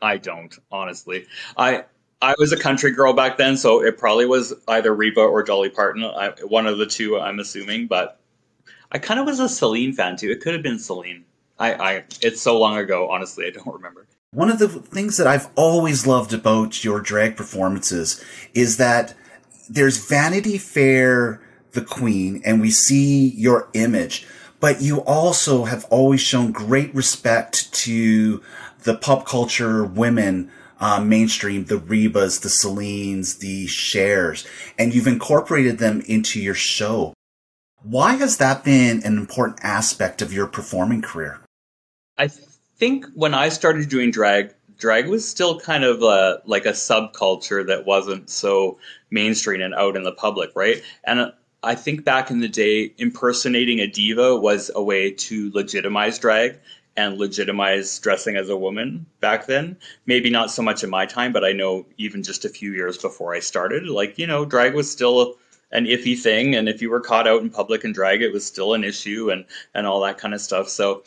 I 0.01 0.15
don't 0.15 0.58
honestly. 0.72 1.27
I 1.58 1.84
I 2.22 2.34
was 2.39 2.53
a 2.53 2.58
country 2.58 2.91
girl 2.91 3.12
back 3.12 3.36
then, 3.36 3.58
so 3.58 3.84
it 3.84 3.98
probably 3.98 4.25
was 4.25 4.53
either 4.70 4.96
Reba 4.96 5.20
or 5.20 5.43
Dolly 5.43 5.70
Parton. 5.70 6.05
I, 6.05 6.29
one 6.48 6.65
of 6.65 6.77
the 6.77 6.86
two, 6.86 7.20
I'm 7.20 7.39
assuming. 7.39 7.88
But 7.88 8.22
I 8.94 9.00
kind 9.00 9.20
of 9.20 9.26
was 9.26 9.40
a 9.40 9.50
Celine 9.50 9.94
fan 9.94 10.16
too. 10.16 10.30
It 10.30 10.42
could 10.42 10.54
have 10.54 10.62
been 10.62 10.80
Celine. 10.80 11.26
I, 11.60 11.74
I 11.74 12.04
it's 12.22 12.42
so 12.42 12.60
long 12.60 12.78
ago. 12.78 13.10
Honestly, 13.10 13.46
I 13.46 13.50
don't 13.50 13.74
remember. 13.74 14.06
One 14.32 14.50
of 14.50 14.60
the 14.60 14.68
things 14.68 15.18
that 15.18 15.28
I've 15.28 15.50
always 15.56 16.08
loved 16.08 16.34
about 16.34 16.84
your 16.84 17.00
drag 17.00 17.36
performances 17.36 18.24
is 18.54 18.78
that 18.78 19.14
there's 19.70 20.08
Vanity 20.08 20.58
Fair, 20.58 21.42
the 21.72 21.82
Queen, 21.82 22.42
and 22.46 22.62
we 22.62 22.72
see 22.72 23.30
your 23.30 23.70
image, 23.74 24.26
but 24.60 24.82
you 24.82 25.00
also 25.02 25.66
have 25.66 25.86
always 25.86 26.22
shown 26.22 26.52
great 26.52 26.94
respect 26.94 27.72
to 27.74 28.42
the 28.84 28.96
pop 28.96 29.26
culture 29.26 29.84
women 29.84 30.52
uh, 30.80 31.00
mainstream, 31.00 31.66
the 31.66 31.80
Rebas, 31.80 32.42
the 32.42 32.50
Celines, 32.50 33.38
the 33.38 33.68
Chers, 33.68 34.46
and 34.78 34.94
you've 34.94 35.08
incorporated 35.08 35.78
them 35.78 36.02
into 36.08 36.42
your 36.42 36.56
show. 36.56 37.14
Why 37.84 38.13
has 38.16 38.38
that 38.38 38.63
been 38.63 39.04
an 39.04 39.18
important 39.18 39.60
aspect 39.62 40.22
of 40.22 40.32
your 40.32 40.48
performing 40.48 41.02
career? 41.02 41.42
I 42.18 42.30
think 42.30 43.06
when 43.13 43.34
I 43.34 43.50
started 43.50 43.90
doing 43.90 44.10
drag, 44.10 44.54
drag 44.80 45.10
was 45.10 45.28
still 45.28 45.60
kind 45.60 45.84
of 45.84 46.02
a, 46.02 46.42
like 46.46 46.66
a 46.66 46.72
subculture 46.72 47.66
that 47.68 47.86
wasn't 47.86 48.30
so 48.30 48.80
mainstream 49.12 49.62
and 49.62 49.74
out 49.75 49.98
in 49.98 50.04
the 50.04 50.13
public, 50.13 50.52
right? 50.56 50.82
And 51.04 51.34
I 51.62 51.75
think 51.75 52.06
back 52.06 52.32
in 52.32 52.40
the 52.40 52.48
day, 52.48 52.94
impersonating 52.98 53.80
a 53.80 53.88
diva 53.88 54.38
was 54.38 54.72
a 54.74 54.82
way 54.82 55.12
to 55.12 55.52
legitimize 55.54 56.20
drag 56.20 56.60
and 56.96 57.18
legitimize 57.18 58.00
dressing 58.00 58.38
as 58.38 58.50
a 58.50 58.56
woman 58.56 59.06
back 59.20 59.46
then. 59.48 59.75
Maybe 60.06 60.30
not 60.30 60.52
so 60.52 60.62
much 60.62 60.84
in 60.84 60.90
my 60.90 61.06
time, 61.06 61.34
but 61.34 61.44
I 61.44 61.52
know 61.52 61.86
even 61.98 62.24
just 62.24 62.46
a 62.46 62.50
few 62.50 62.72
years 62.72 62.98
before 62.98 63.34
I 63.34 63.40
started, 63.40 63.88
like, 63.88 64.18
you 64.18 64.28
know, 64.28 64.46
drag 64.46 64.74
was 64.74 64.90
still 64.90 65.38
an 65.74 65.86
iffy 65.86 66.18
thing. 66.18 66.56
And 66.56 66.70
if 66.70 66.82
you 66.82 66.89
were 66.89 67.01
caught 67.01 67.27
out 67.27 67.42
in 67.42 67.50
public 67.50 67.84
and 67.84 67.94
drag, 67.94 68.22
it 68.22 68.32
was 68.32 68.46
still 68.46 68.74
an 68.74 68.84
issue 68.84 69.32
and, 69.32 69.44
and 69.74 69.86
all 69.86 70.00
that 70.01 70.18
kind 70.18 70.34
of 70.34 70.39
stuff. 70.39 70.70
So 70.70 71.03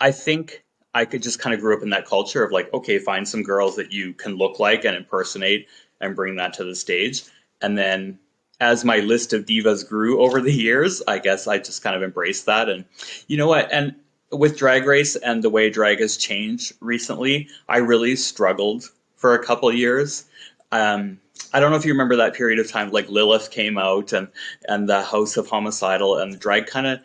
I 0.00 0.12
think 0.12 0.64
I 0.94 1.04
could 1.04 1.22
just 1.22 1.40
kind 1.40 1.54
of 1.54 1.60
grew 1.60 1.76
up 1.76 1.82
in 1.82 1.90
that 1.90 2.06
culture 2.06 2.42
of 2.42 2.52
like, 2.52 2.72
okay, 2.72 2.98
find 2.98 3.28
some 3.28 3.42
girls 3.42 3.76
that 3.76 3.92
you 3.92 4.14
can 4.14 4.36
look 4.36 4.58
like 4.58 4.84
and 4.84 4.96
impersonate 4.96 5.68
and 6.00 6.16
bring 6.16 6.36
that 6.36 6.54
to 6.54 6.64
the 6.64 6.74
stage. 6.74 7.24
And 7.60 7.76
then 7.76 8.18
as 8.60 8.84
my 8.84 8.98
list 8.98 9.32
of 9.32 9.44
divas 9.44 9.86
grew 9.86 10.22
over 10.22 10.40
the 10.40 10.52
years, 10.52 11.02
I 11.06 11.18
guess 11.18 11.46
I 11.46 11.58
just 11.58 11.82
kind 11.82 11.96
of 11.96 12.02
embraced 12.02 12.46
that. 12.46 12.68
And 12.68 12.84
you 13.26 13.36
know 13.36 13.48
what? 13.48 13.70
And 13.72 13.94
with 14.30 14.56
Drag 14.56 14.86
Race 14.86 15.16
and 15.16 15.42
the 15.42 15.50
way 15.50 15.70
drag 15.70 16.00
has 16.00 16.16
changed 16.16 16.74
recently, 16.80 17.48
I 17.68 17.78
really 17.78 18.16
struggled 18.16 18.88
for 19.16 19.34
a 19.34 19.44
couple 19.44 19.72
years. 19.72 20.26
Um, 20.72 21.18
I 21.52 21.60
don't 21.60 21.70
know 21.70 21.76
if 21.76 21.84
you 21.84 21.92
remember 21.92 22.16
that 22.16 22.34
period 22.34 22.58
of 22.58 22.70
time, 22.70 22.90
like 22.90 23.08
Lilith 23.08 23.50
came 23.50 23.78
out 23.78 24.12
and 24.12 24.28
and 24.68 24.88
the 24.88 25.02
House 25.02 25.36
of 25.36 25.48
Homicidal 25.48 26.18
and 26.18 26.38
drag 26.38 26.66
kind 26.66 26.86
of 26.86 27.00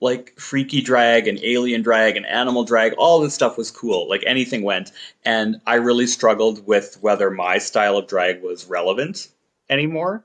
like 0.00 0.38
freaky 0.38 0.82
drag 0.82 1.26
and 1.26 1.38
alien 1.42 1.82
drag 1.82 2.16
and 2.16 2.26
animal 2.26 2.64
drag, 2.64 2.92
all 2.94 3.20
this 3.20 3.34
stuff 3.34 3.56
was 3.56 3.70
cool. 3.70 4.08
Like 4.08 4.22
anything 4.26 4.62
went. 4.62 4.92
And 5.24 5.60
I 5.66 5.76
really 5.76 6.06
struggled 6.06 6.66
with 6.66 6.98
whether 7.00 7.30
my 7.30 7.58
style 7.58 7.96
of 7.96 8.06
drag 8.06 8.42
was 8.42 8.66
relevant 8.66 9.28
anymore. 9.70 10.24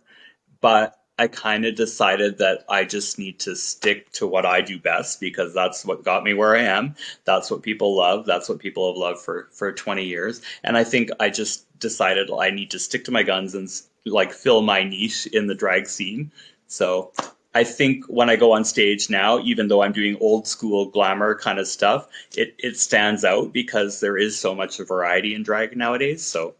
But 0.59 0.99
I 1.17 1.27
kind 1.27 1.65
of 1.65 1.75
decided 1.75 2.39
that 2.39 2.65
I 2.67 2.83
just 2.83 3.19
need 3.19 3.39
to 3.41 3.55
stick 3.55 4.11
to 4.13 4.27
what 4.27 4.45
I 4.45 4.61
do 4.61 4.79
best 4.79 5.19
because 5.19 5.53
that's 5.53 5.85
what 5.85 6.03
got 6.03 6.23
me 6.23 6.33
where 6.33 6.55
I 6.55 6.63
am. 6.63 6.95
That's 7.25 7.51
what 7.51 7.61
people 7.61 7.95
love. 7.95 8.25
That's 8.25 8.49
what 8.49 8.59
people 8.59 8.91
have 8.91 8.97
loved 8.97 9.19
for 9.19 9.47
for 9.51 9.71
20 9.71 10.03
years. 10.03 10.41
And 10.63 10.77
I 10.77 10.83
think 10.83 11.11
I 11.19 11.29
just 11.29 11.65
decided 11.81 12.31
I 12.31 12.49
need 12.49 12.71
to 12.71 12.79
stick 12.79 13.03
to 13.05 13.11
my 13.11 13.23
guns 13.23 13.53
and 13.53 13.69
like 14.05 14.31
fill 14.31 14.61
my 14.61 14.83
niche 14.83 15.27
in 15.27 15.47
the 15.47 15.55
drag 15.55 15.87
scene. 15.87 16.31
So 16.67 17.11
I 17.53 17.65
think 17.65 18.05
when 18.05 18.29
I 18.29 18.37
go 18.37 18.53
on 18.53 18.63
stage 18.63 19.09
now, 19.09 19.39
even 19.39 19.67
though 19.67 19.83
I'm 19.83 19.91
doing 19.91 20.17
old 20.21 20.47
school 20.47 20.85
glamour 20.85 21.35
kind 21.35 21.59
of 21.59 21.67
stuff, 21.67 22.07
it, 22.37 22.55
it 22.57 22.77
stands 22.77 23.25
out 23.25 23.51
because 23.51 23.99
there 23.99 24.17
is 24.17 24.39
so 24.39 24.55
much 24.55 24.77
variety 24.77 25.35
in 25.35 25.43
drag 25.43 25.75
nowadays. 25.75 26.23
So 26.23 26.55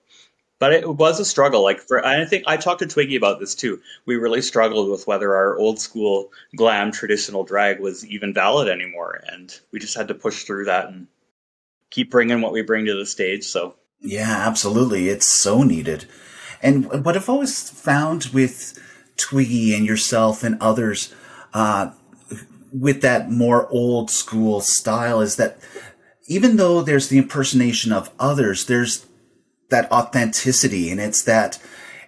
but 0.61 0.73
it 0.73 0.87
was 0.87 1.19
a 1.19 1.25
struggle. 1.25 1.63
Like 1.63 1.79
for, 1.79 2.05
I 2.05 2.23
think 2.23 2.43
I 2.45 2.55
talked 2.55 2.81
to 2.81 2.85
Twiggy 2.85 3.15
about 3.15 3.39
this 3.39 3.55
too. 3.55 3.81
We 4.05 4.15
really 4.15 4.43
struggled 4.43 4.91
with 4.91 5.07
whether 5.07 5.35
our 5.35 5.57
old 5.57 5.79
school 5.79 6.31
glam 6.55 6.91
traditional 6.91 7.43
drag 7.43 7.79
was 7.79 8.05
even 8.05 8.31
valid 8.31 8.69
anymore, 8.69 9.23
and 9.27 9.59
we 9.71 9.79
just 9.79 9.97
had 9.97 10.07
to 10.09 10.13
push 10.13 10.43
through 10.43 10.65
that 10.65 10.89
and 10.89 11.07
keep 11.89 12.11
bringing 12.11 12.41
what 12.41 12.53
we 12.53 12.61
bring 12.61 12.85
to 12.85 12.93
the 12.93 13.07
stage. 13.07 13.43
So 13.43 13.73
yeah, 14.01 14.47
absolutely, 14.47 15.09
it's 15.09 15.27
so 15.27 15.63
needed. 15.63 16.05
And 16.61 17.05
what 17.05 17.15
I've 17.15 17.29
always 17.29 17.69
found 17.69 18.25
with 18.33 18.77
Twiggy 19.17 19.75
and 19.75 19.85
yourself 19.85 20.43
and 20.43 20.57
others, 20.61 21.13
uh, 21.53 21.91
with 22.73 23.01
that 23.01 23.29
more 23.31 23.67
old 23.69 24.09
school 24.09 24.61
style, 24.61 25.21
is 25.21 25.35
that 25.35 25.57
even 26.27 26.55
though 26.55 26.81
there's 26.81 27.09
the 27.09 27.17
impersonation 27.17 27.91
of 27.91 28.09
others, 28.19 28.65
there's 28.65 29.05
that 29.71 29.91
authenticity 29.91 30.91
and 30.91 30.99
it's 30.99 31.23
that 31.23 31.57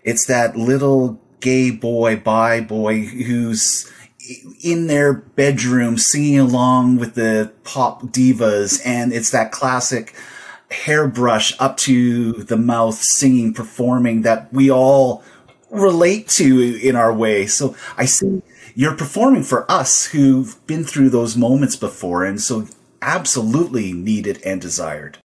it's 0.03 0.27
that 0.27 0.55
little 0.55 1.19
gay 1.39 1.71
boy 1.71 2.15
bi 2.15 2.61
boy 2.61 3.01
who's 3.01 3.91
in 4.61 4.87
their 4.87 5.13
bedroom 5.13 5.97
singing 5.97 6.39
along 6.39 6.97
with 6.97 7.15
the 7.15 7.51
pop 7.63 8.03
divas 8.03 8.81
and 8.85 9.11
it's 9.11 9.31
that 9.31 9.51
classic 9.51 10.13
hairbrush 10.73 11.55
up 11.59 11.77
to 11.77 12.33
the 12.33 12.57
mouth 12.57 12.99
singing 13.01 13.53
performing 13.53 14.23
that 14.23 14.51
we 14.51 14.69
all 14.69 15.23
relate 15.69 16.27
to 16.27 16.79
in 16.81 16.95
our 16.95 17.13
way 17.13 17.45
so 17.45 17.75
i 17.97 18.05
see 18.05 18.41
you're 18.75 18.95
performing 18.95 19.43
for 19.43 19.69
us 19.71 20.07
who've 20.07 20.65
been 20.67 20.83
through 20.83 21.09
those 21.09 21.37
moments 21.37 21.75
before 21.75 22.23
and 22.25 22.41
so 22.41 22.67
absolutely 23.01 23.93
needed 23.93 24.41
and 24.43 24.61
desired 24.61 25.17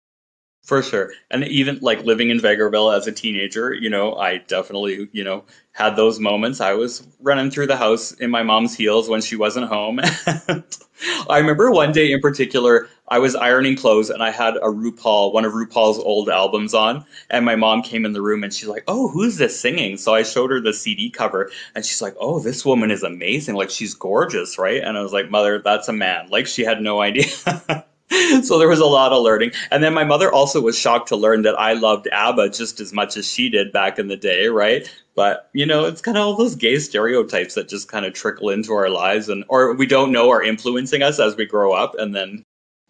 for 0.68 0.82
sure. 0.82 1.12
And 1.30 1.44
even 1.44 1.78
like 1.80 2.04
living 2.04 2.28
in 2.28 2.38
Vegreville 2.40 2.94
as 2.94 3.06
a 3.06 3.12
teenager, 3.12 3.72
you 3.72 3.88
know, 3.88 4.16
I 4.16 4.36
definitely, 4.36 5.08
you 5.12 5.24
know, 5.24 5.44
had 5.72 5.96
those 5.96 6.20
moments. 6.20 6.60
I 6.60 6.74
was 6.74 7.06
running 7.20 7.50
through 7.50 7.68
the 7.68 7.76
house 7.78 8.12
in 8.12 8.30
my 8.30 8.42
mom's 8.42 8.76
heels 8.76 9.08
when 9.08 9.22
she 9.22 9.34
wasn't 9.34 9.68
home. 9.68 9.98
I 11.30 11.38
remember 11.38 11.70
one 11.70 11.90
day 11.90 12.12
in 12.12 12.20
particular, 12.20 12.86
I 13.10 13.18
was 13.18 13.34
ironing 13.34 13.76
clothes 13.76 14.10
and 14.10 14.22
I 14.22 14.30
had 14.30 14.56
a 14.56 14.68
RuPaul, 14.68 15.32
one 15.32 15.44
of 15.44 15.52
RuPaul's 15.52 15.98
old 15.98 16.28
albums 16.28 16.74
on. 16.74 17.04
And 17.30 17.44
my 17.44 17.56
mom 17.56 17.82
came 17.82 18.04
in 18.04 18.12
the 18.12 18.22
room 18.22 18.44
and 18.44 18.52
she's 18.52 18.68
like, 18.68 18.84
Oh, 18.86 19.08
who's 19.08 19.36
this 19.36 19.58
singing? 19.58 19.96
So 19.96 20.14
I 20.14 20.22
showed 20.22 20.50
her 20.50 20.60
the 20.60 20.72
CD 20.72 21.10
cover 21.10 21.50
and 21.74 21.84
she's 21.84 22.02
like, 22.02 22.14
Oh, 22.20 22.40
this 22.40 22.64
woman 22.64 22.90
is 22.90 23.02
amazing. 23.02 23.54
Like, 23.54 23.70
she's 23.70 23.94
gorgeous, 23.94 24.58
right? 24.58 24.82
And 24.82 24.96
I 24.96 25.02
was 25.02 25.12
like, 25.12 25.30
Mother, 25.30 25.60
that's 25.62 25.88
a 25.88 25.92
man. 25.92 26.28
Like, 26.30 26.46
she 26.46 26.64
had 26.64 26.80
no 26.80 27.00
idea. 27.00 27.28
so 28.42 28.58
there 28.58 28.68
was 28.68 28.80
a 28.80 28.86
lot 28.86 29.12
of 29.12 29.22
learning. 29.22 29.52
And 29.70 29.82
then 29.82 29.92
my 29.92 30.04
mother 30.04 30.32
also 30.32 30.60
was 30.60 30.78
shocked 30.78 31.08
to 31.08 31.16
learn 31.16 31.42
that 31.42 31.58
I 31.58 31.74
loved 31.74 32.08
ABBA 32.10 32.50
just 32.50 32.80
as 32.80 32.92
much 32.92 33.16
as 33.16 33.30
she 33.30 33.48
did 33.50 33.72
back 33.72 33.98
in 33.98 34.08
the 34.08 34.16
day, 34.16 34.46
right? 34.48 34.90
But 35.14 35.50
you 35.52 35.66
know, 35.66 35.84
it's 35.84 36.00
kind 36.00 36.16
of 36.16 36.24
all 36.24 36.36
those 36.36 36.54
gay 36.54 36.78
stereotypes 36.78 37.54
that 37.54 37.68
just 37.68 37.88
kind 37.88 38.06
of 38.06 38.14
trickle 38.14 38.50
into 38.50 38.72
our 38.72 38.88
lives 38.88 39.28
and 39.28 39.44
or 39.48 39.74
we 39.74 39.86
don't 39.86 40.12
know 40.12 40.30
are 40.30 40.42
influencing 40.42 41.02
us 41.02 41.18
as 41.18 41.36
we 41.36 41.44
grow 41.44 41.72
up 41.72 41.94
and 41.98 42.14
then 42.14 42.44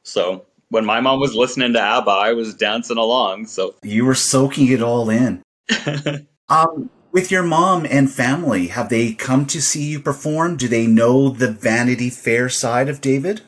so 0.09 0.47
when 0.71 0.85
my 0.85 1.01
mom 1.01 1.21
was 1.21 1.35
listening 1.35 1.73
to 1.75 1.81
ABBA, 1.81 2.11
I 2.11 2.33
was 2.33 2.55
dancing 2.55 2.99
along. 2.99 3.47
So 3.47 3.75
you 3.83 4.05
were 4.05 4.15
soaking 4.15 4.69
it 4.69 4.83
all 4.83 5.11
in. 5.11 5.43
um, 6.49 6.91
with 7.13 7.31
your 7.31 7.43
mom 7.43 7.87
and 7.89 8.11
family, 8.11 8.69
have 8.69 8.89
they 8.89 9.13
come 9.13 9.47
to 9.47 9.63
see 9.63 9.85
you 9.85 10.01
perform? 10.01 10.57
Do 10.57 10.69
they 10.69 10.87
know 10.87 11.31
the 11.31 11.51
Vanity 11.51 12.11
Fair 12.11 12.49
side 12.49 12.89
of 12.89 13.01
David? 13.01 13.43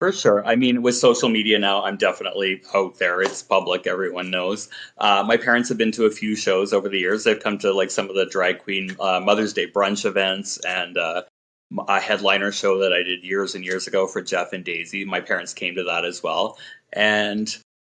For 0.00 0.12
sure. 0.12 0.44
I 0.44 0.56
mean, 0.56 0.82
with 0.82 0.96
social 0.96 1.28
media 1.28 1.58
now, 1.58 1.82
I'm 1.82 1.96
definitely 1.96 2.62
out 2.74 2.98
there. 2.98 3.22
It's 3.22 3.42
public. 3.42 3.86
Everyone 3.86 4.30
knows. 4.30 4.68
Uh, 4.98 5.24
my 5.26 5.36
parents 5.36 5.68
have 5.68 5.78
been 5.78 5.92
to 5.92 6.04
a 6.04 6.10
few 6.10 6.34
shows 6.34 6.72
over 6.72 6.88
the 6.88 6.98
years. 6.98 7.24
They've 7.24 7.40
come 7.40 7.58
to 7.58 7.72
like 7.72 7.90
some 7.90 8.10
of 8.10 8.16
the 8.16 8.26
drag 8.26 8.58
queen 8.58 8.96
uh, 9.00 9.20
Mother's 9.20 9.52
Day 9.52 9.70
brunch 9.70 10.04
events 10.04 10.58
and 10.66 10.98
uh, 10.98 11.22
a 11.88 12.00
headliner 12.00 12.52
show 12.52 12.78
that 12.78 12.92
I 12.92 13.02
did 13.02 13.24
years 13.24 13.54
and 13.54 13.64
years 13.64 13.86
ago 13.86 14.06
for 14.06 14.22
Jeff 14.22 14.52
and 14.52 14.64
Daisy. 14.64 15.04
My 15.04 15.20
parents 15.20 15.54
came 15.54 15.74
to 15.76 15.84
that 15.84 16.04
as 16.04 16.22
well. 16.22 16.58
And 16.92 17.54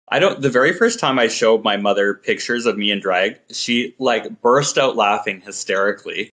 I 0.09 0.19
don't, 0.19 0.41
the 0.41 0.49
very 0.49 0.73
first 0.73 0.99
time 0.99 1.19
I 1.19 1.27
showed 1.27 1.63
my 1.63 1.77
mother 1.77 2.15
pictures 2.15 2.65
of 2.65 2.77
me 2.77 2.91
in 2.91 2.99
drag, 2.99 3.39
she 3.51 3.95
like 3.99 4.41
burst 4.41 4.77
out 4.77 4.95
laughing 4.95 5.41
hysterically. 5.41 6.29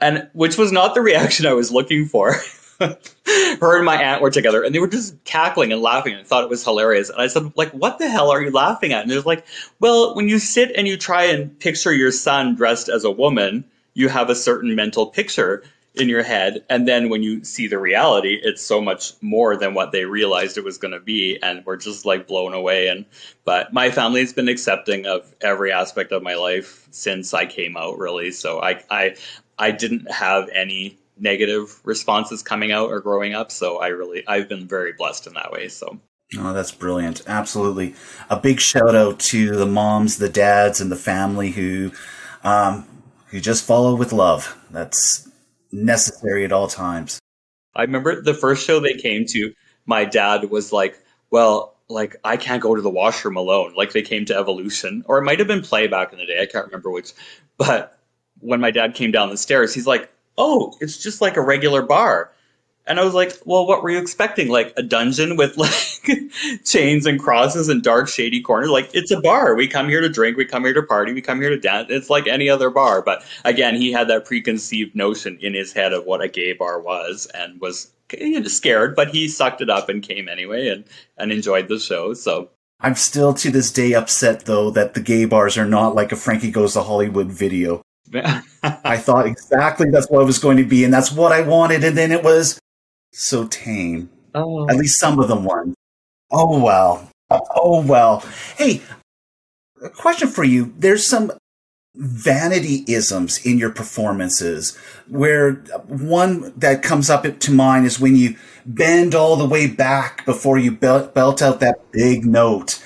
And 0.00 0.28
which 0.34 0.58
was 0.58 0.72
not 0.72 0.94
the 0.94 1.00
reaction 1.00 1.46
I 1.46 1.54
was 1.54 1.72
looking 1.72 2.06
for. 2.06 2.36
her 2.78 3.76
and 3.76 3.86
my 3.86 3.96
aunt 3.96 4.20
were 4.20 4.30
together 4.30 4.62
and 4.62 4.74
they 4.74 4.78
were 4.78 4.88
just 4.88 5.22
cackling 5.24 5.72
and 5.72 5.80
laughing 5.80 6.14
and 6.14 6.26
thought 6.26 6.44
it 6.44 6.50
was 6.50 6.62
hilarious. 6.62 7.08
And 7.08 7.20
I 7.20 7.26
said, 7.26 7.52
like, 7.56 7.70
what 7.70 7.98
the 7.98 8.08
hell 8.08 8.30
are 8.30 8.42
you 8.42 8.50
laughing 8.50 8.92
at? 8.92 9.02
And 9.02 9.10
they're 9.10 9.22
like, 9.22 9.46
well, 9.80 10.14
when 10.14 10.28
you 10.28 10.38
sit 10.38 10.72
and 10.76 10.86
you 10.86 10.98
try 10.98 11.24
and 11.24 11.58
picture 11.58 11.94
your 11.94 12.12
son 12.12 12.54
dressed 12.54 12.90
as 12.90 13.04
a 13.04 13.10
woman, 13.10 13.64
you 13.94 14.08
have 14.08 14.28
a 14.28 14.34
certain 14.34 14.74
mental 14.74 15.06
picture 15.06 15.62
in 15.96 16.08
your 16.08 16.22
head. 16.22 16.64
And 16.68 16.86
then 16.86 17.08
when 17.08 17.22
you 17.22 17.42
see 17.44 17.66
the 17.66 17.78
reality, 17.78 18.38
it's 18.42 18.62
so 18.62 18.80
much 18.80 19.14
more 19.22 19.56
than 19.56 19.74
what 19.74 19.92
they 19.92 20.04
realized 20.04 20.58
it 20.58 20.64
was 20.64 20.78
going 20.78 20.92
to 20.92 21.00
be. 21.00 21.38
And 21.42 21.64
we're 21.64 21.76
just 21.76 22.04
like 22.04 22.26
blown 22.26 22.52
away. 22.52 22.88
And, 22.88 23.06
but 23.44 23.72
my 23.72 23.90
family's 23.90 24.32
been 24.32 24.48
accepting 24.48 25.06
of 25.06 25.34
every 25.40 25.72
aspect 25.72 26.12
of 26.12 26.22
my 26.22 26.34
life 26.34 26.86
since 26.90 27.32
I 27.32 27.46
came 27.46 27.76
out, 27.76 27.98
really. 27.98 28.30
So 28.30 28.60
I, 28.60 28.82
I, 28.90 29.16
I 29.58 29.70
didn't 29.70 30.10
have 30.10 30.48
any 30.50 30.98
negative 31.18 31.80
responses 31.84 32.42
coming 32.42 32.72
out 32.72 32.90
or 32.90 33.00
growing 33.00 33.34
up. 33.34 33.50
So 33.50 33.78
I 33.78 33.88
really, 33.88 34.26
I've 34.28 34.48
been 34.48 34.68
very 34.68 34.92
blessed 34.92 35.26
in 35.26 35.34
that 35.34 35.50
way. 35.50 35.68
So. 35.68 35.98
Oh, 36.36 36.52
that's 36.52 36.72
brilliant. 36.72 37.22
Absolutely. 37.26 37.94
A 38.28 38.38
big 38.38 38.60
shout 38.60 38.94
out 38.94 39.18
to 39.20 39.56
the 39.56 39.66
moms, 39.66 40.18
the 40.18 40.28
dads, 40.28 40.80
and 40.80 40.92
the 40.92 40.96
family 40.96 41.52
who, 41.52 41.92
um, 42.44 42.86
who 43.28 43.40
just 43.40 43.64
follow 43.64 43.94
with 43.94 44.12
love. 44.12 44.60
That's 44.70 45.30
necessary 45.72 46.44
at 46.44 46.52
all 46.52 46.68
times. 46.68 47.18
I 47.74 47.82
remember 47.82 48.20
the 48.20 48.34
first 48.34 48.66
show 48.66 48.80
they 48.80 48.94
came 48.94 49.26
to, 49.26 49.52
my 49.84 50.04
dad 50.04 50.50
was 50.50 50.72
like, 50.72 50.98
well, 51.30 51.76
like 51.88 52.16
I 52.24 52.36
can't 52.36 52.62
go 52.62 52.74
to 52.74 52.82
the 52.82 52.90
washroom 52.90 53.36
alone. 53.36 53.74
Like 53.76 53.92
they 53.92 54.02
came 54.02 54.24
to 54.26 54.36
Evolution, 54.36 55.04
or 55.06 55.18
it 55.18 55.24
might 55.24 55.38
have 55.38 55.48
been 55.48 55.62
Play 55.62 55.86
back 55.86 56.12
in 56.12 56.18
the 56.18 56.26
day. 56.26 56.40
I 56.40 56.46
can't 56.46 56.66
remember 56.66 56.90
which. 56.90 57.12
But 57.58 57.98
when 58.40 58.60
my 58.60 58.70
dad 58.70 58.94
came 58.94 59.12
down 59.12 59.30
the 59.30 59.36
stairs, 59.36 59.72
he's 59.72 59.86
like, 59.86 60.10
oh, 60.36 60.74
it's 60.80 60.98
just 61.02 61.20
like 61.20 61.36
a 61.36 61.42
regular 61.42 61.82
bar. 61.82 62.32
And 62.86 63.00
I 63.00 63.04
was 63.04 63.14
like, 63.14 63.32
well, 63.44 63.66
what 63.66 63.82
were 63.82 63.90
you 63.90 63.98
expecting? 63.98 64.48
Like 64.48 64.72
a 64.76 64.82
dungeon 64.82 65.36
with 65.36 65.56
like 65.56 65.72
chains 66.64 67.06
and 67.06 67.18
crosses 67.18 67.68
and 67.68 67.82
dark, 67.82 68.08
shady 68.08 68.40
corners? 68.40 68.70
Like, 68.70 68.90
it's 68.94 69.10
a 69.10 69.20
bar. 69.20 69.54
We 69.54 69.66
come 69.68 69.88
here 69.88 70.00
to 70.00 70.08
drink. 70.08 70.36
We 70.36 70.44
come 70.44 70.64
here 70.64 70.74
to 70.74 70.82
party. 70.82 71.12
We 71.12 71.22
come 71.22 71.40
here 71.40 71.50
to 71.50 71.58
dance. 71.58 71.88
It's 71.90 72.10
like 72.10 72.26
any 72.26 72.48
other 72.48 72.70
bar. 72.70 73.02
But 73.02 73.24
again, 73.44 73.74
he 73.74 73.92
had 73.92 74.08
that 74.08 74.24
preconceived 74.24 74.94
notion 74.94 75.38
in 75.40 75.54
his 75.54 75.72
head 75.72 75.92
of 75.92 76.04
what 76.04 76.22
a 76.22 76.28
gay 76.28 76.52
bar 76.52 76.80
was 76.80 77.26
and 77.34 77.60
was 77.60 77.90
scared, 78.44 78.94
but 78.94 79.08
he 79.08 79.28
sucked 79.28 79.60
it 79.60 79.70
up 79.70 79.88
and 79.88 80.02
came 80.02 80.28
anyway 80.28 80.68
and, 80.68 80.84
and 81.18 81.32
enjoyed 81.32 81.68
the 81.68 81.78
show. 81.78 82.14
So 82.14 82.50
I'm 82.80 82.94
still 82.94 83.34
to 83.34 83.50
this 83.50 83.72
day 83.72 83.94
upset 83.94 84.44
though 84.44 84.70
that 84.70 84.94
the 84.94 85.00
gay 85.00 85.24
bars 85.24 85.56
are 85.56 85.66
not 85.66 85.94
like 85.94 86.12
a 86.12 86.16
Frankie 86.16 86.50
Goes 86.50 86.74
to 86.74 86.82
Hollywood 86.82 87.28
video. 87.28 87.82
I 88.62 88.98
thought 88.98 89.26
exactly 89.26 89.90
that's 89.90 90.08
what 90.08 90.22
it 90.22 90.26
was 90.26 90.38
going 90.38 90.58
to 90.58 90.64
be, 90.64 90.84
and 90.84 90.94
that's 90.94 91.10
what 91.10 91.32
I 91.32 91.40
wanted, 91.40 91.82
and 91.82 91.96
then 91.96 92.12
it 92.12 92.22
was 92.22 92.60
so 93.16 93.46
tame. 93.46 94.10
Oh. 94.34 94.68
At 94.68 94.76
least 94.76 95.00
some 95.00 95.18
of 95.18 95.28
them 95.28 95.44
weren't. 95.44 95.74
Oh 96.30 96.62
well. 96.62 97.10
Oh 97.30 97.82
well. 97.82 98.22
Hey, 98.56 98.82
a 99.82 99.88
question 99.88 100.28
for 100.28 100.44
you. 100.44 100.74
There's 100.76 101.08
some 101.08 101.32
vanity 101.94 102.84
isms 102.86 103.44
in 103.46 103.56
your 103.56 103.70
performances 103.70 104.76
where 105.08 105.54
one 105.86 106.52
that 106.58 106.82
comes 106.82 107.08
up 107.08 107.24
to 107.38 107.50
mind 107.50 107.86
is 107.86 107.98
when 107.98 108.16
you 108.16 108.36
bend 108.66 109.14
all 109.14 109.36
the 109.36 109.48
way 109.48 109.66
back 109.66 110.26
before 110.26 110.58
you 110.58 110.70
belt, 110.70 111.14
belt 111.14 111.40
out 111.40 111.60
that 111.60 111.90
big 111.92 112.26
note. 112.26 112.82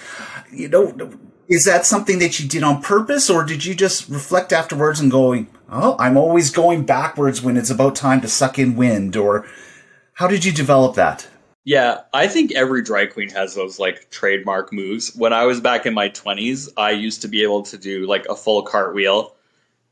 You 0.52 0.68
know, 0.68 1.10
is 1.48 1.64
that 1.64 1.86
something 1.86 2.20
that 2.20 2.38
you 2.38 2.48
did 2.48 2.62
on 2.62 2.82
purpose, 2.82 3.28
or 3.28 3.44
did 3.44 3.64
you 3.64 3.74
just 3.74 4.08
reflect 4.08 4.52
afterwards 4.52 5.00
and 5.00 5.10
going, 5.10 5.48
"Oh, 5.68 5.96
I'm 5.98 6.16
always 6.16 6.50
going 6.50 6.84
backwards 6.84 7.42
when 7.42 7.56
it's 7.56 7.70
about 7.70 7.96
time 7.96 8.20
to 8.20 8.28
suck 8.28 8.60
in 8.60 8.76
wind"? 8.76 9.16
Or 9.16 9.44
how 10.20 10.26
did 10.26 10.44
you 10.44 10.52
develop 10.52 10.96
that? 10.96 11.26
Yeah, 11.64 12.02
I 12.12 12.28
think 12.28 12.52
every 12.52 12.82
drag 12.82 13.14
queen 13.14 13.30
has 13.30 13.54
those 13.54 13.78
like 13.78 14.10
trademark 14.10 14.72
moves. 14.72 15.16
When 15.16 15.32
I 15.32 15.46
was 15.46 15.60
back 15.60 15.86
in 15.86 15.94
my 15.94 16.10
20s, 16.10 16.68
I 16.76 16.90
used 16.90 17.22
to 17.22 17.28
be 17.28 17.42
able 17.42 17.62
to 17.62 17.78
do 17.78 18.06
like 18.06 18.26
a 18.26 18.36
full 18.36 18.62
cartwheel 18.62 19.34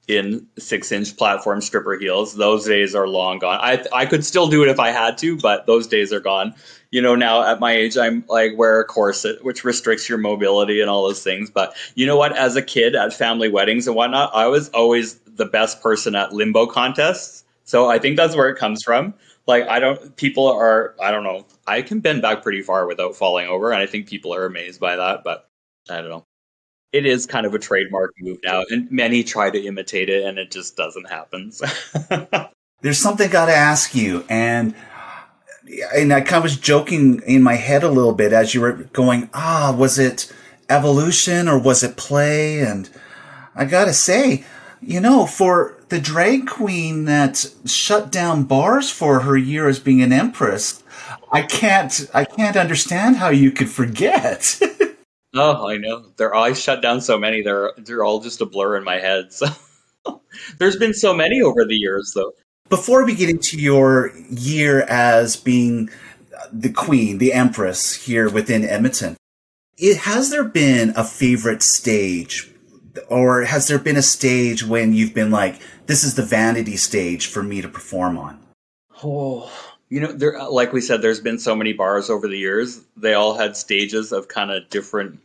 in 0.07 0.47
six 0.59 0.93
inch 0.93 1.17
platform 1.17 1.61
stripper 1.61 1.99
heels. 1.99 2.35
Those 2.37 2.67
days 2.67 2.95
are 2.95 3.09
long 3.09 3.39
gone. 3.39 3.59
I 3.63 3.83
I 3.93 4.05
could 4.05 4.25
still 4.25 4.49
do 4.49 4.63
it 4.63 4.69
if 4.69 4.79
I 4.79 4.91
had 4.91 5.17
to, 5.19 5.37
but 5.39 5.67
those 5.67 5.87
days 5.87 6.13
are 6.13 6.21
gone 6.21 6.55
you 6.91 7.03
know, 7.03 7.15
now 7.15 7.45
at 7.45 7.61
my 7.61 7.73
age, 7.73 7.99
I'm 7.99 8.25
like 8.29 8.57
wear 8.57 8.81
a 8.81 8.85
corset, 8.85 9.45
which 9.45 9.65
restricts 9.65 10.09
your 10.09 10.19
mobility 10.19 10.81
and 10.81 10.89
all 10.89 11.07
those 11.07 11.23
things. 11.23 11.51
But 11.51 11.77
you 11.95 12.07
know 12.07 12.17
what? 12.17 12.37
As 12.37 12.57
a 12.57 12.63
kid 12.63 12.95
at 12.95 13.13
family 13.13 13.49
weddings 13.49 13.87
and 13.87 13.95
whatnot, 13.95 14.31
I 14.35 14.47
was 14.47 14.71
always 14.71 15.19
the 15.19 15.45
best 15.45 15.83
person 15.83 16.15
at 16.15 16.33
limbo 16.33 16.67
contests. 16.67 17.45
So 17.65 17.91
I 17.91 17.99
think 17.99 18.17
that's 18.17 18.35
where 18.35 18.49
it 18.49 18.57
comes 18.57 18.83
from. 18.83 19.13
Like 19.49 19.67
I 19.67 19.81
don't, 19.81 20.15
people 20.17 20.47
are, 20.47 20.95
I 21.03 21.11
don't 21.11 21.25
know, 21.25 21.47
I 21.67 21.81
can 21.81 22.01
bend 22.01 22.21
back 22.21 22.43
pretty 22.43 22.61
far 22.61 22.87
without 22.87 23.17
falling 23.17 23.49
over, 23.49 23.73
and 23.73 23.81
I 23.81 23.87
think 23.87 24.07
people 24.07 24.35
are 24.35 24.45
amazed 24.45 24.79
by 24.79 24.97
that. 24.97 25.25
But 25.25 25.49
I 25.91 26.03
don't 26.03 26.11
know. 26.11 26.27
It 26.93 27.07
is 27.07 27.27
kind 27.27 27.47
of 27.47 27.55
a 27.55 27.59
trademark 27.59 28.13
move 28.21 28.39
now, 28.45 28.63
and 28.69 28.91
many 28.93 29.25
try 29.25 29.49
to 29.49 29.59
imitate 29.59 30.11
it, 30.11 30.25
and 30.25 30.39
it 30.39 30.51
just 30.51 30.77
doesn't 30.77 31.09
happen. 31.09 31.51
There's 32.83 32.99
something 32.99 33.29
I 33.29 33.33
got 33.33 33.47
to 33.47 33.55
ask 33.55 33.95
you, 33.95 34.25
and 34.29 34.75
and 35.95 36.13
I 36.13 36.21
kind 36.21 36.39
of 36.39 36.43
was 36.43 36.59
joking 36.59 37.23
in 37.27 37.43
my 37.43 37.55
head 37.55 37.83
a 37.83 37.91
little 37.91 38.15
bit 38.15 38.35
as 38.35 38.55
you 38.55 38.61
were 38.61 38.73
going, 38.73 39.31
ah, 39.33 39.75
was 39.77 39.99
it 39.99 40.31
evolution 40.69 41.49
or 41.49 41.59
was 41.59 41.83
it 41.83 41.97
play? 41.97 42.61
And 42.61 42.89
I 43.55 43.65
gotta 43.65 43.95
say, 43.95 44.45
you 44.81 45.01
know, 45.01 45.27
for 45.27 45.77
the 45.89 46.01
drag 46.01 46.47
queen 46.47 47.05
that 47.07 47.53
shut 47.65 48.13
down 48.13 48.45
bars 48.45 48.91
for 48.91 49.21
her 49.21 49.37
year 49.37 49.69
as 49.69 49.79
being 49.79 50.03
an 50.03 50.13
empress, 50.13 50.83
I 51.33 51.43
can't, 51.43 52.09
I 52.15 52.25
can't 52.25 52.57
understand 52.57 53.17
how 53.17 53.31
you 53.31 53.51
could 53.51 53.69
forget. 53.69 54.61
oh, 55.35 55.69
I 55.69 55.77
know. 55.77 56.07
They're 56.17 56.35
I 56.35 56.53
shut 56.53 56.83
down 56.83 57.01
so 57.01 57.19
many. 57.19 57.43
They're 57.43 57.73
they're 57.79 58.05
all 58.05 58.21
just 58.21 58.41
a 58.41 58.47
blur 58.47 58.77
in 58.77 58.85
my 58.85 58.99
head. 58.99 59.33
So 59.33 59.47
there's 60.59 60.77
been 60.77 60.95
so 60.95 61.15
many 61.15 61.43
over 61.43 61.65
the 61.65 61.77
years, 61.77 62.13
though. 62.15 62.33
Before 62.69 63.05
we 63.05 63.15
get 63.15 63.31
into 63.31 63.59
your 63.59 64.13
year 64.31 64.83
as 64.83 65.37
being 65.37 65.89
the 66.53 66.71
queen, 66.71 67.19
the 67.19 67.33
empress 67.33 67.95
here 67.95 68.29
within 68.29 68.65
Edmonton, 68.65 69.17
it, 69.79 69.99
has 69.99 70.31
there 70.31 70.45
been 70.45 70.93
a 70.97 71.05
favorite 71.05 71.63
stage 71.63 72.51
or 73.09 73.43
has 73.43 73.69
there 73.69 73.79
been 73.79 73.97
a 73.97 74.03
stage 74.03 74.65
when 74.65 74.93
you've 74.93 75.15
been 75.15 75.31
like, 75.31 75.61
this 75.87 76.05
is 76.05 76.15
the 76.15 76.23
vanity 76.23 76.77
stage 76.77 77.27
for 77.27 77.43
me 77.43 77.61
to 77.63 77.69
perform 77.69 78.19
on? 78.19 78.41
Oh, 79.03 79.51
you 79.89 80.01
know, 80.01 80.13
there, 80.13 80.39
like 80.49 80.73
we 80.73 80.81
said, 80.81 81.03
there's 81.03 81.21
been 81.21 81.39
so 81.39 81.55
many 81.55 81.73
bars 81.73 82.11
over 82.11 82.29
the 82.29 82.37
years. 82.37 82.81
They 82.97 83.15
all 83.15 83.35
had 83.35 83.57
stages 83.57 84.13
of 84.13 84.29
kind 84.29 84.51
of 84.51 84.69
different 84.71 85.21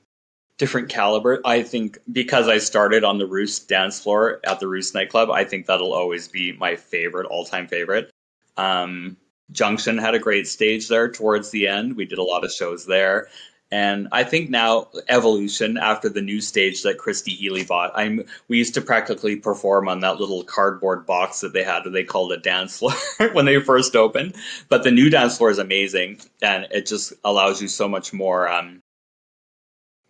different 0.57 0.89
caliber. 0.89 1.41
I 1.45 1.63
think 1.63 1.97
because 2.11 2.47
I 2.47 2.59
started 2.59 3.03
on 3.03 3.17
the 3.17 3.25
Roost 3.25 3.67
dance 3.67 3.99
floor 3.99 4.39
at 4.45 4.59
the 4.59 4.67
Roost 4.67 4.93
nightclub, 4.93 5.29
I 5.31 5.43
think 5.43 5.65
that'll 5.65 5.93
always 5.93 6.27
be 6.27 6.53
my 6.53 6.75
favorite, 6.75 7.25
all 7.25 7.45
time 7.45 7.67
favorite. 7.67 8.11
Um, 8.55 9.17
Junction 9.51 9.97
had 9.97 10.15
a 10.15 10.19
great 10.19 10.47
stage 10.47 10.87
there 10.87 11.09
towards 11.11 11.51
the 11.51 11.67
end. 11.67 11.95
We 11.95 12.05
did 12.05 12.19
a 12.19 12.23
lot 12.23 12.45
of 12.45 12.51
shows 12.51 12.85
there. 12.85 13.27
And 13.73 14.07
I 14.11 14.23
think 14.23 14.51
now 14.51 14.89
Evolution, 15.09 15.79
after 15.79 16.07
the 16.07 16.21
new 16.21 16.41
stage 16.41 16.83
that 16.83 16.99
Christy 16.99 17.31
Healy 17.31 17.63
bought, 17.63 17.91
I'm 17.95 18.23
we 18.47 18.59
used 18.59 18.75
to 18.75 18.81
practically 18.81 19.35
perform 19.35 19.89
on 19.89 20.01
that 20.01 20.19
little 20.19 20.43
cardboard 20.43 21.07
box 21.07 21.39
that 21.39 21.53
they 21.53 21.63
had. 21.63 21.81
They 21.85 22.03
called 22.03 22.33
it 22.33 22.43
dance 22.43 22.77
floor 22.77 22.93
when 23.33 23.45
they 23.45 23.59
first 23.59 23.95
opened. 23.95 24.35
But 24.69 24.83
the 24.83 24.91
new 24.91 25.09
dance 25.09 25.39
floor 25.39 25.49
is 25.49 25.57
amazing, 25.57 26.21
and 26.39 26.67
it 26.69 26.85
just 26.85 27.13
allows 27.23 27.63
you 27.63 27.67
so 27.67 27.89
much 27.89 28.13
more 28.13 28.47
um, 28.47 28.83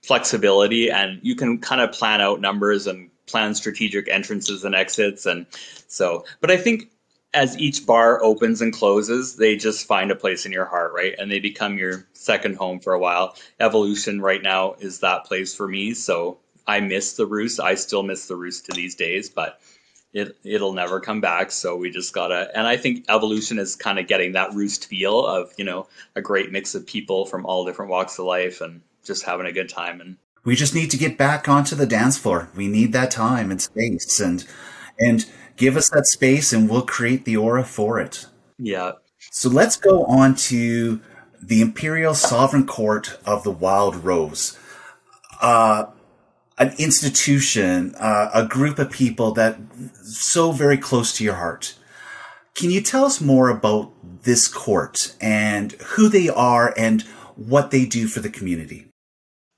flexibility 0.03 0.91
and 0.91 1.21
you 1.23 1.33
can 1.33 1.59
kind 1.59 1.79
of 1.79 1.93
plan 1.93 2.19
out 2.19 2.41
numbers 2.41 2.85
and 2.87 3.09
plan 3.27 3.55
strategic 3.55 4.09
entrances 4.09 4.65
and 4.65 4.75
exits 4.75 5.25
and 5.25 5.45
so 5.87 6.25
but 6.41 6.51
i 6.51 6.57
think 6.57 6.89
as 7.33 7.57
each 7.57 7.85
bar 7.85 8.23
opens 8.23 8.61
and 8.61 8.73
closes 8.73 9.35
they 9.37 9.55
just 9.55 9.87
find 9.87 10.11
a 10.11 10.15
place 10.15 10.45
in 10.45 10.51
your 10.51 10.65
heart 10.65 10.93
right? 10.93 11.15
And 11.17 11.31
they 11.31 11.39
become 11.39 11.77
your 11.77 12.05
second 12.13 12.55
home 12.57 12.79
for 12.79 12.93
a 12.93 12.99
while. 12.99 13.35
Evolution 13.59 14.21
right 14.21 14.41
now 14.41 14.73
is 14.79 14.99
that 14.99 15.25
place 15.25 15.55
for 15.55 15.67
me. 15.67 15.93
So 15.93 16.39
i 16.65 16.79
miss 16.79 17.13
the 17.13 17.25
roost. 17.25 17.59
I 17.59 17.75
still 17.75 18.03
miss 18.03 18.27
the 18.27 18.35
roost 18.35 18.65
to 18.65 18.71
these 18.71 18.95
days 18.95 19.29
but 19.29 19.59
it 20.13 20.37
it'll 20.43 20.73
never 20.73 20.99
come 20.99 21.21
back. 21.21 21.51
So 21.51 21.75
we 21.75 21.89
just 21.89 22.13
gotta 22.13 22.49
and 22.55 22.67
i 22.67 22.77
think 22.77 23.05
evolution 23.09 23.57
is 23.59 23.75
kind 23.75 23.99
of 23.99 24.07
getting 24.07 24.33
that 24.33 24.53
roost 24.53 24.87
feel 24.87 25.25
of 25.25 25.53
you 25.57 25.65
know 25.65 25.87
a 26.15 26.21
great 26.21 26.51
mix 26.51 26.75
of 26.75 26.85
people 26.85 27.25
from 27.25 27.45
all 27.45 27.65
different 27.65 27.91
walks 27.91 28.19
of 28.19 28.25
life 28.25 28.61
and 28.61 28.81
just 29.03 29.25
having 29.25 29.45
a 29.45 29.51
good 29.51 29.69
time. 29.69 30.01
And 30.01 30.17
we 30.43 30.55
just 30.55 30.75
need 30.75 30.91
to 30.91 30.97
get 30.97 31.17
back 31.17 31.47
onto 31.47 31.75
the 31.75 31.85
dance 31.85 32.17
floor. 32.17 32.49
We 32.55 32.67
need 32.67 32.93
that 32.93 33.11
time 33.11 33.51
and 33.51 33.61
space 33.61 34.19
and 34.19 34.45
and 34.99 35.25
give 35.57 35.77
us 35.77 35.89
that 35.89 36.07
space 36.07 36.53
and 36.53 36.69
we'll 36.69 36.81
create 36.81 37.25
the 37.25 37.37
aura 37.37 37.63
for 37.63 37.99
it. 37.99 38.27
Yeah. 38.57 38.93
So 39.31 39.49
let's 39.49 39.75
go 39.75 40.05
on 40.05 40.35
to 40.35 41.01
the 41.41 41.61
Imperial 41.61 42.13
Sovereign 42.13 42.65
Court 42.65 43.17
of 43.25 43.43
the 43.43 43.51
Wild 43.51 44.03
Rose. 44.03 44.57
Uh, 45.41 45.85
an 46.57 46.73
institution, 46.77 47.95
uh, 47.95 48.29
a 48.33 48.45
group 48.45 48.79
of 48.79 48.91
people 48.91 49.31
that 49.33 49.57
so 50.03 50.51
very 50.51 50.77
close 50.77 51.11
to 51.17 51.23
your 51.23 51.35
heart. 51.35 51.75
Can 52.55 52.69
you 52.69 52.81
tell 52.81 53.03
us 53.03 53.19
more 53.19 53.49
about 53.49 53.91
this 54.23 54.47
court 54.47 55.15
and 55.19 55.71
who 55.73 56.07
they 56.07 56.29
are 56.29 56.73
and 56.77 57.01
what 57.35 57.71
they 57.71 57.85
do 57.85 58.07
for 58.07 58.19
the 58.19 58.29
community? 58.29 58.92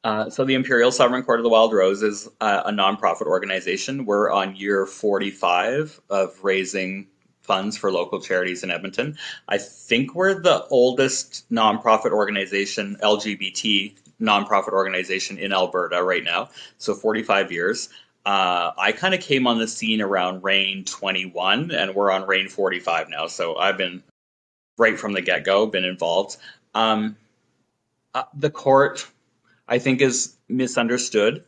Uh, 0.06 0.30
so 0.30 0.46
the 0.46 0.54
Imperial 0.54 0.92
Sovereign 0.92 1.24
Court 1.24 1.40
of 1.40 1.44
the 1.44 1.50
Wild 1.50 1.74
Rose 1.74 2.04
is 2.04 2.30
uh, 2.40 2.62
a 2.68 2.72
nonprofit 2.72 3.26
organization. 3.26 4.06
We're 4.06 4.30
on 4.30 4.56
year 4.56 4.86
45 4.86 6.00
of 6.12 6.38
raising 6.44 7.08
funds 7.42 7.76
for 7.76 7.92
local 7.92 8.22
charities 8.22 8.64
in 8.64 8.70
Edmonton. 8.70 9.18
I 9.48 9.58
think 9.58 10.14
we're 10.14 10.40
the 10.40 10.64
oldest 10.68 11.52
nonprofit 11.52 12.12
organization, 12.12 12.98
LGBT 13.02 13.96
nonprofit 14.22 14.74
organization 14.74 15.40
in 15.40 15.52
Alberta 15.52 16.04
right 16.04 16.24
now. 16.24 16.50
So 16.78 16.94
45 16.94 17.52
years. 17.52 17.90
Uh, 18.28 18.74
I 18.78 18.92
kind 18.92 19.16
of 19.16 19.22
came 19.22 19.48
on 19.48 19.58
the 19.58 19.68
scene 19.68 20.02
around 20.02 20.44
Reign 20.44 20.84
21, 20.86 21.72
and 21.72 21.96
we're 21.96 22.12
on 22.12 22.28
Reign 22.28 22.48
45 22.48 23.10
now. 23.10 23.26
So 23.26 23.56
I've 23.56 23.78
been 23.80 24.04
right 24.78 25.00
from 25.00 25.14
the 25.14 25.22
get 25.22 25.46
go, 25.46 25.66
been 25.66 25.84
involved. 25.84 26.38
Um, 26.76 27.18
uh, 28.14 28.24
the 28.36 28.52
court, 28.52 29.08
I 29.68 29.80
think, 29.80 30.02
is 30.02 30.36
misunderstood 30.48 31.44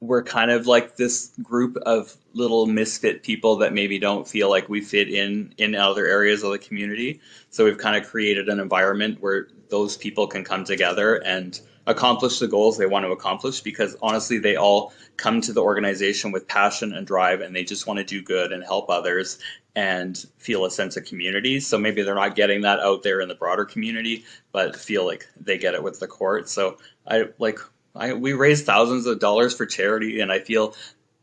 we're 0.00 0.22
kind 0.22 0.50
of 0.50 0.66
like 0.66 0.96
this 0.96 1.32
group 1.42 1.76
of 1.78 2.14
little 2.32 2.66
misfit 2.66 3.22
people 3.22 3.56
that 3.56 3.72
maybe 3.72 3.98
don't 3.98 4.28
feel 4.28 4.48
like 4.48 4.68
we 4.68 4.80
fit 4.80 5.08
in 5.08 5.52
in 5.58 5.74
other 5.74 6.06
areas 6.06 6.42
of 6.42 6.52
the 6.52 6.58
community. 6.58 7.20
So 7.50 7.64
we've 7.64 7.78
kind 7.78 7.96
of 7.96 8.08
created 8.08 8.48
an 8.48 8.60
environment 8.60 9.20
where 9.20 9.48
those 9.70 9.96
people 9.96 10.28
can 10.28 10.44
come 10.44 10.64
together 10.64 11.16
and 11.16 11.60
accomplish 11.88 12.38
the 12.38 12.46
goals 12.46 12.76
they 12.76 12.86
want 12.86 13.04
to 13.04 13.10
accomplish 13.10 13.60
because 13.60 13.96
honestly 14.02 14.38
they 14.38 14.56
all 14.56 14.92
come 15.16 15.40
to 15.40 15.52
the 15.52 15.62
organization 15.62 16.30
with 16.30 16.46
passion 16.46 16.92
and 16.92 17.06
drive 17.06 17.40
and 17.40 17.56
they 17.56 17.64
just 17.64 17.86
want 17.86 17.98
to 17.98 18.04
do 18.04 18.22
good 18.22 18.52
and 18.52 18.62
help 18.62 18.88
others 18.90 19.38
and 19.74 20.26
feel 20.38 20.64
a 20.64 20.70
sense 20.70 20.96
of 20.96 21.04
community. 21.04 21.58
So 21.58 21.78
maybe 21.78 22.02
they're 22.02 22.14
not 22.14 22.36
getting 22.36 22.60
that 22.60 22.78
out 22.80 23.02
there 23.02 23.20
in 23.20 23.28
the 23.28 23.34
broader 23.34 23.64
community, 23.64 24.24
but 24.52 24.76
feel 24.76 25.06
like 25.06 25.26
they 25.40 25.56
get 25.56 25.74
it 25.74 25.82
with 25.82 25.98
the 25.98 26.06
court. 26.06 26.48
So 26.48 26.76
I 27.06 27.24
like 27.38 27.58
I, 27.96 28.12
we 28.12 28.32
raise 28.32 28.62
thousands 28.62 29.06
of 29.06 29.18
dollars 29.18 29.54
for 29.54 29.66
charity, 29.66 30.20
and 30.20 30.30
I 30.30 30.38
feel 30.38 30.74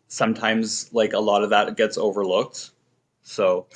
sometimes 0.07 0.89
like 0.93 1.13
a 1.13 1.19
lot 1.19 1.43
of 1.43 1.49
that 1.51 1.77
gets 1.77 1.97
overlooked. 1.97 2.71
So 3.23 3.67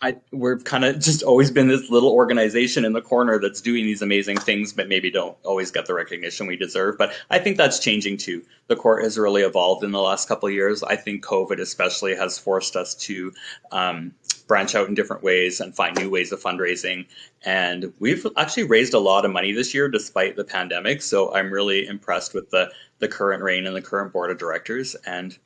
I, 0.00 0.16
we're 0.32 0.58
kind 0.58 0.84
of 0.84 0.98
just 0.98 1.22
always 1.22 1.50
been 1.50 1.68
this 1.68 1.88
little 1.88 2.10
organization 2.10 2.84
in 2.84 2.92
the 2.92 3.00
corner 3.00 3.38
that's 3.38 3.62
doing 3.62 3.84
these 3.84 4.02
amazing 4.02 4.36
things, 4.36 4.72
but 4.72 4.86
maybe 4.86 5.10
don't 5.10 5.36
always 5.44 5.70
get 5.70 5.86
the 5.86 5.94
recognition 5.94 6.46
we 6.46 6.56
deserve. 6.56 6.98
But 6.98 7.14
I 7.30 7.38
think 7.38 7.56
that's 7.56 7.78
changing 7.78 8.18
too. 8.18 8.42
The 8.66 8.76
court 8.76 9.02
has 9.02 9.16
really 9.16 9.42
evolved 9.42 9.82
in 9.82 9.92
the 9.92 10.02
last 10.02 10.28
couple 10.28 10.46
of 10.46 10.54
years. 10.54 10.82
I 10.82 10.96
think 10.96 11.24
COVID 11.24 11.58
especially 11.58 12.14
has 12.16 12.38
forced 12.38 12.76
us 12.76 12.94
to 12.96 13.32
um, 13.72 14.12
branch 14.46 14.74
out 14.74 14.88
in 14.88 14.94
different 14.94 15.22
ways 15.22 15.60
and 15.60 15.74
find 15.74 15.96
new 15.96 16.10
ways 16.10 16.32
of 16.32 16.42
fundraising. 16.42 17.06
And 17.44 17.92
we've 17.98 18.26
actually 18.36 18.64
raised 18.64 18.94
a 18.94 18.98
lot 18.98 19.24
of 19.24 19.30
money 19.30 19.52
this 19.52 19.72
year 19.72 19.88
despite 19.88 20.36
the 20.36 20.44
pandemic. 20.44 21.00
So 21.02 21.34
I'm 21.34 21.50
really 21.50 21.86
impressed 21.86 22.34
with 22.34 22.50
the 22.50 22.70
the 22.98 23.08
current 23.08 23.42
reign 23.42 23.66
and 23.66 23.74
the 23.74 23.82
current 23.82 24.12
board 24.12 24.30
of 24.30 24.38
directors. 24.38 24.94
And 25.06 25.36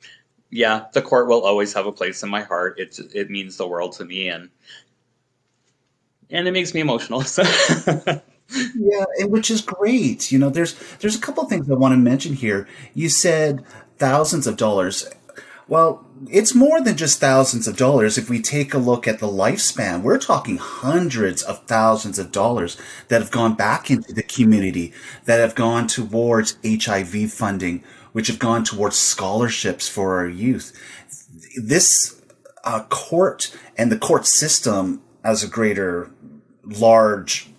yeah, 0.50 0.86
the 0.92 1.02
court 1.02 1.28
will 1.28 1.42
always 1.42 1.72
have 1.74 1.86
a 1.86 1.92
place 1.92 2.22
in 2.22 2.28
my 2.28 2.42
heart. 2.42 2.78
It 2.78 2.98
it 3.14 3.30
means 3.30 3.56
the 3.56 3.68
world 3.68 3.92
to 3.92 4.04
me, 4.04 4.28
and 4.28 4.50
and 6.30 6.48
it 6.48 6.52
makes 6.52 6.74
me 6.74 6.80
emotional. 6.80 7.22
So. 8.50 8.62
yeah, 8.76 9.04
which 9.24 9.50
is 9.50 9.60
great. 9.60 10.32
You 10.32 10.38
know, 10.38 10.48
there's 10.48 10.74
there's 11.00 11.16
a 11.16 11.20
couple 11.20 11.44
things 11.44 11.70
I 11.70 11.74
want 11.74 11.92
to 11.92 11.98
mention 11.98 12.32
here. 12.32 12.66
You 12.94 13.10
said 13.10 13.62
thousands 13.98 14.46
of 14.46 14.56
dollars. 14.56 15.06
Well, 15.68 16.06
it's 16.30 16.54
more 16.54 16.80
than 16.80 16.96
just 16.96 17.20
thousands 17.20 17.68
of 17.68 17.76
dollars. 17.76 18.16
If 18.16 18.30
we 18.30 18.40
take 18.40 18.72
a 18.72 18.78
look 18.78 19.06
at 19.06 19.18
the 19.18 19.26
lifespan, 19.26 20.00
we're 20.00 20.18
talking 20.18 20.56
hundreds 20.56 21.42
of 21.42 21.62
thousands 21.66 22.18
of 22.18 22.32
dollars 22.32 22.78
that 23.08 23.20
have 23.20 23.30
gone 23.30 23.54
back 23.54 23.90
into 23.90 24.14
the 24.14 24.22
community, 24.22 24.94
that 25.26 25.40
have 25.40 25.54
gone 25.54 25.86
towards 25.86 26.56
HIV 26.66 27.30
funding, 27.30 27.84
which 28.12 28.28
have 28.28 28.38
gone 28.38 28.64
towards 28.64 28.98
scholarships 28.98 29.88
for 29.88 30.16
our 30.16 30.28
youth. 30.28 30.72
This 31.62 32.20
uh, 32.64 32.84
court 32.88 33.56
and 33.76 33.90
the 33.92 33.98
court 33.98 34.26
system 34.26 35.02
as 35.24 35.42
a 35.42 35.48
greater, 35.48 36.10
large 36.64 37.50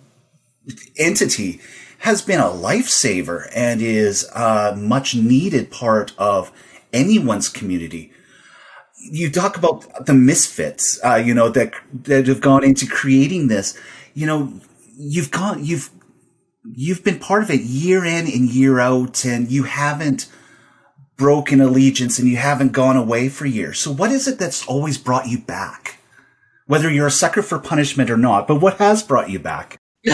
entity 0.98 1.60
has 1.98 2.22
been 2.22 2.40
a 2.40 2.44
lifesaver 2.44 3.50
and 3.54 3.82
is 3.82 4.28
a 4.34 4.74
much 4.76 5.14
needed 5.14 5.70
part 5.70 6.12
of 6.18 6.50
anyone's 6.92 7.48
community. 7.48 8.12
You 8.96 9.30
talk 9.30 9.56
about 9.56 10.06
the 10.06 10.14
misfits, 10.14 10.98
uh, 11.04 11.16
you 11.16 11.34
know, 11.34 11.48
that, 11.50 11.74
that 11.92 12.26
have 12.26 12.40
gone 12.40 12.64
into 12.64 12.86
creating 12.86 13.48
this. 13.48 13.78
You 14.14 14.26
know, 14.26 14.52
you've 14.96 15.30
gone, 15.30 15.64
you've, 15.64 15.90
you've 16.74 17.04
been 17.04 17.18
part 17.18 17.42
of 17.42 17.50
it 17.50 17.60
year 17.60 18.04
in 18.04 18.26
and 18.26 18.48
year 18.48 18.80
out, 18.80 19.24
and 19.24 19.50
you 19.50 19.64
haven't 19.64 20.28
broken 21.20 21.60
allegiance 21.60 22.18
and 22.18 22.26
you 22.26 22.38
haven't 22.38 22.72
gone 22.72 22.96
away 22.96 23.28
for 23.28 23.44
years. 23.44 23.78
So 23.78 23.92
what 23.92 24.10
is 24.10 24.26
it 24.26 24.38
that's 24.38 24.66
always 24.66 24.96
brought 24.96 25.28
you 25.28 25.38
back? 25.38 25.98
Whether 26.64 26.90
you're 26.90 27.08
a 27.08 27.10
sucker 27.10 27.42
for 27.42 27.58
punishment 27.58 28.08
or 28.08 28.16
not, 28.16 28.48
but 28.48 28.62
what 28.62 28.78
has 28.78 29.02
brought 29.02 29.28
you 29.28 29.38
back? 29.38 29.76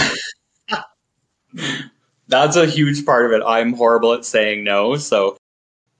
That's 2.28 2.56
a 2.56 2.66
huge 2.66 3.06
part 3.06 3.24
of 3.24 3.30
it. 3.30 3.44
I'm 3.46 3.72
horrible 3.72 4.14
at 4.14 4.24
saying 4.24 4.64
no. 4.64 4.96
So 4.96 5.36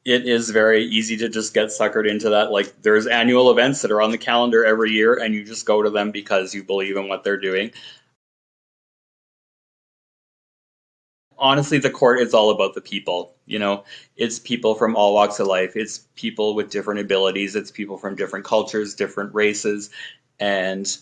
it 0.05 0.27
is 0.27 0.51
very 0.51 0.85
easy 0.85 1.17
to 1.19 1.29
just 1.29 1.55
get 1.55 1.69
suckered 1.69 2.11
into 2.11 2.29
that. 2.31 2.51
Like 2.51 2.83
there's 2.83 3.07
annual 3.07 3.53
events 3.53 3.83
that 3.83 3.93
are 3.93 4.03
on 4.03 4.11
the 4.11 4.19
calendar 4.19 4.65
every 4.65 4.91
year, 4.91 5.15
and 5.15 5.35
you 5.35 5.45
just 5.45 5.67
go 5.67 5.83
to 5.83 5.91
them 5.91 6.11
because 6.11 6.53
you 6.53 6.65
believe 6.65 6.97
in 6.97 7.09
what 7.09 7.23
they're 7.23 7.41
doing. 7.41 7.71
Honestly, 11.39 11.79
the 11.79 11.91
court 11.91 12.21
is 12.21 12.35
all 12.35 12.51
about 12.51 12.75
the 12.75 12.81
people. 12.81 13.35
You 13.47 13.59
know, 13.59 13.85
it's 14.17 14.39
people 14.39 14.75
from 14.75 14.97
all 14.97 15.15
walks 15.15 15.39
of 15.39 15.47
life. 15.47 15.77
It's 15.77 15.99
people 16.17 16.55
with 16.55 16.71
different 16.71 17.01
abilities. 17.01 17.55
It's 17.55 17.71
people 17.71 17.99
from 17.99 18.17
different 18.17 18.45
cultures, 18.45 18.95
different 18.95 19.35
races, 19.35 19.91
and 20.41 20.97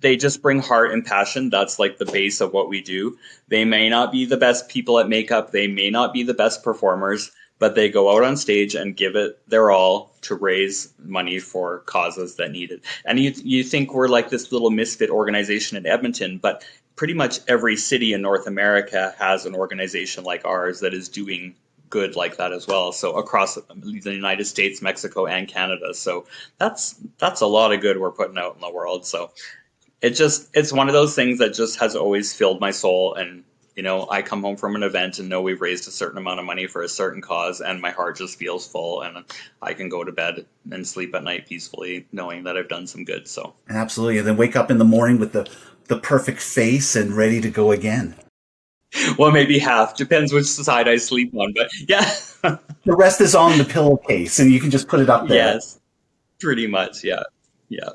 they 0.00 0.16
just 0.16 0.42
bring 0.42 0.60
heart 0.60 0.92
and 0.92 1.04
passion. 1.04 1.50
That's 1.50 1.78
like 1.78 1.98
the 1.98 2.06
base 2.06 2.40
of 2.40 2.52
what 2.52 2.68
we 2.68 2.80
do. 2.80 3.18
They 3.48 3.64
may 3.64 3.88
not 3.88 4.12
be 4.12 4.24
the 4.24 4.36
best 4.36 4.68
people 4.68 4.98
at 4.98 5.08
makeup. 5.08 5.50
They 5.50 5.66
may 5.66 5.90
not 5.90 6.12
be 6.12 6.22
the 6.22 6.34
best 6.34 6.62
performers 6.62 7.30
but 7.58 7.74
they 7.74 7.88
go 7.88 8.14
out 8.14 8.24
on 8.24 8.36
stage 8.36 8.74
and 8.74 8.96
give 8.96 9.16
it 9.16 9.40
their 9.48 9.70
all 9.70 10.12
to 10.22 10.34
raise 10.34 10.92
money 10.98 11.38
for 11.38 11.80
causes 11.80 12.36
that 12.36 12.50
need 12.50 12.70
it. 12.70 12.82
And 13.04 13.18
you 13.18 13.32
you 13.36 13.62
think 13.62 13.94
we're 13.94 14.08
like 14.08 14.30
this 14.30 14.52
little 14.52 14.70
misfit 14.70 15.10
organization 15.10 15.76
in 15.76 15.86
Edmonton, 15.86 16.38
but 16.38 16.64
pretty 16.96 17.14
much 17.14 17.40
every 17.48 17.76
city 17.76 18.12
in 18.12 18.22
North 18.22 18.46
America 18.46 19.14
has 19.18 19.46
an 19.46 19.54
organization 19.54 20.24
like 20.24 20.44
ours 20.44 20.80
that 20.80 20.94
is 20.94 21.08
doing 21.08 21.54
good 21.90 22.16
like 22.16 22.38
that 22.38 22.52
as 22.52 22.66
well. 22.66 22.92
So 22.92 23.12
across 23.16 23.54
the 23.54 24.12
United 24.12 24.46
States, 24.46 24.82
Mexico, 24.82 25.26
and 25.26 25.46
Canada. 25.46 25.94
So 25.94 26.26
that's 26.58 26.94
that's 27.18 27.40
a 27.40 27.46
lot 27.46 27.72
of 27.72 27.80
good 27.80 27.98
we're 27.98 28.10
putting 28.10 28.38
out 28.38 28.54
in 28.54 28.60
the 28.60 28.70
world. 28.70 29.06
So 29.06 29.30
it 30.00 30.10
just 30.10 30.48
it's 30.54 30.72
one 30.72 30.88
of 30.88 30.94
those 30.94 31.14
things 31.14 31.38
that 31.38 31.54
just 31.54 31.78
has 31.80 31.94
always 31.94 32.34
filled 32.34 32.60
my 32.60 32.70
soul 32.70 33.14
and 33.14 33.44
you 33.76 33.82
know, 33.82 34.06
I 34.08 34.22
come 34.22 34.42
home 34.42 34.56
from 34.56 34.76
an 34.76 34.82
event 34.82 35.18
and 35.18 35.28
know 35.28 35.42
we've 35.42 35.60
raised 35.60 35.88
a 35.88 35.90
certain 35.90 36.18
amount 36.18 36.38
of 36.38 36.46
money 36.46 36.66
for 36.66 36.82
a 36.82 36.88
certain 36.88 37.20
cause, 37.20 37.60
and 37.60 37.80
my 37.80 37.90
heart 37.90 38.16
just 38.16 38.38
feels 38.38 38.66
full, 38.66 39.02
and 39.02 39.24
I 39.60 39.74
can 39.74 39.88
go 39.88 40.04
to 40.04 40.12
bed 40.12 40.46
and 40.70 40.86
sleep 40.86 41.14
at 41.14 41.24
night 41.24 41.46
peacefully, 41.48 42.06
knowing 42.12 42.44
that 42.44 42.56
I've 42.56 42.68
done 42.68 42.86
some 42.86 43.04
good. 43.04 43.26
So 43.26 43.54
absolutely, 43.68 44.18
and 44.18 44.28
then 44.28 44.36
wake 44.36 44.54
up 44.54 44.70
in 44.70 44.78
the 44.78 44.84
morning 44.84 45.18
with 45.18 45.32
the 45.32 45.50
the 45.86 45.98
perfect 45.98 46.40
face 46.40 46.96
and 46.96 47.16
ready 47.16 47.40
to 47.40 47.50
go 47.50 47.72
again. 47.72 48.14
Well, 49.18 49.32
maybe 49.32 49.58
half 49.58 49.96
depends 49.96 50.32
which 50.32 50.46
side 50.46 50.88
I 50.88 50.96
sleep 50.96 51.34
on, 51.34 51.52
but 51.54 51.68
yeah. 51.88 52.14
the 52.84 52.96
rest 52.96 53.20
is 53.20 53.34
on 53.34 53.58
the 53.58 53.64
pillowcase, 53.64 54.38
and 54.38 54.52
you 54.52 54.60
can 54.60 54.70
just 54.70 54.86
put 54.86 55.00
it 55.00 55.10
up 55.10 55.26
there. 55.26 55.54
Yes, 55.54 55.80
pretty 56.38 56.68
much. 56.68 57.02
Yeah, 57.02 57.24
yeah. 57.68 57.88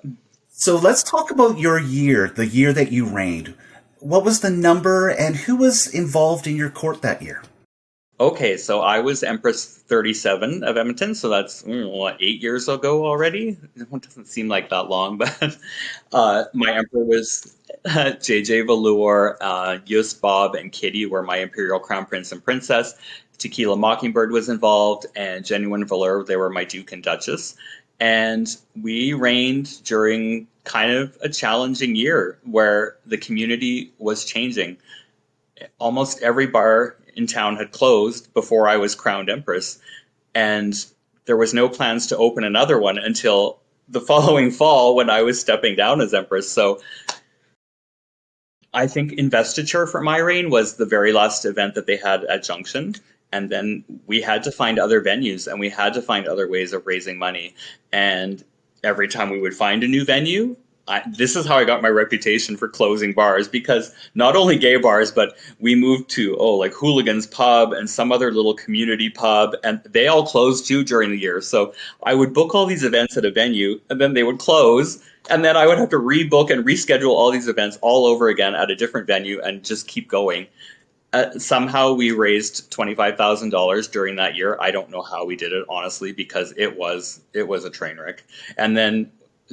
So 0.49 0.75
let's 0.75 1.03
talk 1.03 1.31
about 1.31 1.57
your 1.57 1.79
year, 1.79 2.27
the 2.27 2.45
year 2.45 2.73
that 2.73 2.91
you 2.91 3.05
reigned 3.05 3.55
what 3.99 4.23
was 4.23 4.39
the 4.39 4.49
number 4.49 5.09
and 5.09 5.35
who 5.35 5.55
was 5.55 5.87
involved 5.87 6.47
in 6.47 6.55
your 6.55 6.69
court 6.69 7.01
that 7.01 7.21
year? 7.21 7.43
Okay, 8.21 8.57
so 8.57 8.81
I 8.81 8.99
was 8.99 9.23
Empress 9.23 9.65
37 9.65 10.65
of 10.65 10.75
Edmonton, 10.75 11.15
so 11.15 11.29
that's 11.29 11.63
mm, 11.63 11.89
what, 11.89 12.17
eight 12.19 12.41
years 12.41 12.67
ago 12.67 13.05
already? 13.05 13.57
It 13.77 13.89
doesn't 13.89 14.27
seem 14.27 14.49
like 14.49 14.69
that 14.71 14.89
long, 14.89 15.17
but 15.39 15.57
uh, 16.11 16.43
my 16.53 16.73
Emperor 16.73 17.05
was 17.05 17.55
uh, 17.85 18.11
JJ 18.19 18.67
Velour, 18.67 19.37
uh, 19.39 19.77
Just 19.77 20.19
Bob, 20.19 20.55
and 20.55 20.69
Kitty 20.69 21.05
were 21.05 21.23
my 21.23 21.37
Imperial 21.37 21.79
Crown 21.79 22.05
Prince 22.05 22.33
and 22.33 22.43
Princess. 22.43 22.93
Tequila 23.37 23.77
Mockingbird 23.77 24.33
was 24.33 24.49
involved, 24.49 25.05
and 25.15 25.45
Genuine 25.45 25.85
Velour, 25.85 26.25
they 26.25 26.35
were 26.35 26.49
my 26.49 26.65
Duke 26.65 26.91
and 26.91 27.01
Duchess. 27.01 27.55
And 28.01 28.53
we 28.81 29.13
reigned 29.13 29.81
during 29.85 30.45
kind 30.65 30.91
of 30.91 31.17
a 31.21 31.29
challenging 31.29 31.95
year 31.95 32.37
where 32.43 32.97
the 33.05 33.17
community 33.17 33.93
was 33.97 34.25
changing. 34.25 34.75
Almost 35.79 36.21
every 36.21 36.47
bar 36.47 36.97
in 37.15 37.27
town 37.27 37.55
had 37.55 37.71
closed 37.71 38.33
before 38.33 38.67
I 38.67 38.77
was 38.77 38.95
crowned 38.95 39.29
empress, 39.29 39.79
and 40.33 40.73
there 41.25 41.37
was 41.37 41.53
no 41.53 41.69
plans 41.69 42.07
to 42.07 42.17
open 42.17 42.43
another 42.43 42.79
one 42.79 42.97
until 42.97 43.59
the 43.87 44.01
following 44.11 44.51
fall 44.51 44.95
when 44.95 45.09
I 45.09 45.21
was 45.21 45.39
stepping 45.39 45.75
down 45.75 46.01
as 46.01 46.13
empress. 46.13 46.51
So 46.51 46.81
I 48.73 48.87
think 48.87 49.13
investiture 49.13 49.87
for 49.87 50.01
my 50.01 50.17
reign 50.17 50.49
was 50.49 50.75
the 50.75 50.85
very 50.85 51.11
last 51.11 51.45
event 51.45 51.75
that 51.75 51.87
they 51.87 51.97
had 51.97 52.23
at 52.25 52.43
Junction. 52.43 52.95
And 53.31 53.49
then 53.49 53.83
we 54.07 54.21
had 54.21 54.43
to 54.43 54.51
find 54.51 54.79
other 54.79 55.01
venues 55.01 55.47
and 55.47 55.59
we 55.59 55.69
had 55.69 55.93
to 55.93 56.01
find 56.01 56.27
other 56.27 56.49
ways 56.49 56.73
of 56.73 56.85
raising 56.87 57.17
money. 57.17 57.55
And 57.91 58.43
every 58.83 59.07
time 59.07 59.29
we 59.29 59.39
would 59.39 59.55
find 59.55 59.83
a 59.83 59.87
new 59.87 60.05
venue, 60.05 60.55
I, 60.89 61.03
this 61.07 61.35
is 61.35 61.45
how 61.45 61.57
I 61.57 61.65
got 61.65 61.83
my 61.83 61.87
reputation 61.89 62.57
for 62.57 62.67
closing 62.67 63.13
bars 63.13 63.47
because 63.47 63.93
not 64.15 64.35
only 64.35 64.57
gay 64.57 64.77
bars, 64.77 65.11
but 65.11 65.37
we 65.59 65.75
moved 65.75 66.09
to 66.11 66.35
oh 66.37 66.55
like 66.55 66.73
Hooligans 66.73 67.27
Pub 67.27 67.73
and 67.73 67.89
some 67.89 68.11
other 68.11 68.31
little 68.31 68.55
community 68.55 69.09
pub, 69.09 69.55
and 69.63 69.81
they 69.83 70.07
all 70.07 70.25
closed 70.25 70.65
too 70.67 70.83
during 70.83 71.11
the 71.11 71.19
year. 71.19 71.41
So 71.41 71.73
I 72.03 72.15
would 72.15 72.33
book 72.33 72.55
all 72.55 72.65
these 72.65 72.83
events 72.83 73.15
at 73.15 73.23
a 73.23 73.31
venue, 73.31 73.79
and 73.89 74.01
then 74.01 74.15
they 74.15 74.23
would 74.23 74.39
close, 74.39 75.01
and 75.29 75.45
then 75.45 75.55
I 75.55 75.67
would 75.67 75.77
have 75.77 75.89
to 75.89 75.99
rebook 75.99 76.49
and 76.49 76.65
reschedule 76.65 77.09
all 77.09 77.31
these 77.31 77.47
events 77.47 77.77
all 77.81 78.05
over 78.07 78.27
again 78.27 78.55
at 78.55 78.71
a 78.71 78.75
different 78.75 79.05
venue 79.05 79.39
and 79.41 79.63
just 79.63 79.87
keep 79.87 80.09
going. 80.09 80.47
Uh, 81.13 81.31
somehow 81.39 81.93
we 81.93 82.11
raised 82.11 82.71
twenty 82.71 82.95
five 82.95 83.15
thousand 83.15 83.49
dollars 83.51 83.87
during 83.87 84.15
that 84.15 84.35
year. 84.35 84.57
I 84.59 84.71
don't 84.71 84.89
know 84.89 85.03
how 85.03 85.23
we 85.25 85.35
did 85.35 85.53
it 85.53 85.65
honestly 85.69 86.11
because 86.11 86.53
it 86.57 86.77
was 86.77 87.21
it 87.33 87.47
was 87.47 87.63
a 87.63 87.69
train 87.69 87.97
wreck. 87.99 88.23
And 88.57 88.75
then 88.75 89.11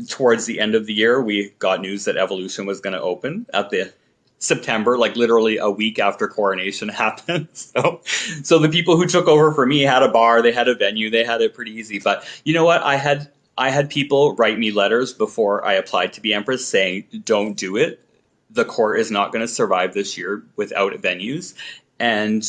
towards 0.09 0.47
the 0.47 0.61
end 0.61 0.75
of 0.75 0.87
the 0.87 0.95
year, 0.95 1.21
we 1.21 1.51
got 1.59 1.81
news 1.81 2.05
that 2.05 2.17
Evolution 2.17 2.67
was 2.67 2.81
going 2.81 2.95
to 2.95 3.01
open 3.01 3.47
at 3.55 3.71
the 3.71 3.93
September, 4.39 4.99
like 4.99 5.17
literally 5.17 5.57
a 5.57 5.71
week 5.71 5.99
after 5.99 6.29
coronation 6.29 6.89
happened. 7.05 7.49
So, 7.53 8.01
so 8.43 8.59
the 8.59 8.69
people 8.69 8.97
who 8.97 9.07
took 9.07 9.27
over 9.27 9.53
for 9.53 9.67
me 9.67 9.83
had 9.83 10.03
a 10.03 10.09
bar, 10.09 10.43
they 10.43 10.53
had 10.53 10.69
a 10.69 10.75
venue, 10.75 11.11
they 11.11 11.25
had 11.25 11.41
it 11.41 11.55
pretty 11.55 11.73
easy. 11.73 11.99
But 11.99 12.25
you 12.45 12.55
know 12.55 12.65
what? 12.65 12.83
I 12.83 12.97
had 12.97 13.31
I 13.59 13.71
had 13.71 13.89
people 13.89 14.35
write 14.37 14.59
me 14.59 14.71
letters 14.71 15.15
before 15.15 15.65
I 15.65 15.73
applied 15.75 16.13
to 16.15 16.21
be 16.21 16.35
empress 16.35 16.67
saying, 16.67 17.05
"Don't 17.25 17.57
do 17.57 17.77
it. 17.77 18.01
The 18.51 18.67
court 18.67 19.01
is 19.01 19.11
not 19.11 19.33
going 19.33 19.41
to 19.41 19.49
survive 19.49 19.95
this 19.95 20.19
year 20.19 20.43
without 20.57 20.93
venues." 20.95 21.55
And 21.99 22.45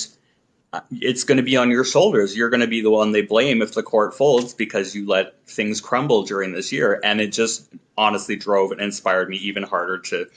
it's 0.92 1.24
going 1.24 1.38
to 1.38 1.44
be 1.44 1.58
on 1.58 1.72
your 1.72 1.84
shoulders. 1.84 2.36
You're 2.36 2.50
going 2.50 2.62
to 2.62 2.68
be 2.68 2.82
the 2.82 2.92
one 2.92 3.12
they 3.12 3.22
blame 3.22 3.62
if 3.62 3.74
the 3.74 3.84
court 3.84 4.14
folds 4.14 4.54
because 4.54 4.94
you 4.96 5.08
let 5.08 5.34
things 5.48 5.82
crumble 5.82 6.24
during 6.24 6.54
this 6.54 6.72
year. 6.72 7.00
And 7.04 7.22
it 7.22 7.32
just 7.32 7.70
honestly 7.98 8.36
drove 8.36 8.72
and 8.72 8.82
inspired 8.82 9.30
me 9.30 9.38
even 9.38 9.64
harder 9.64 9.98
to 10.00 10.28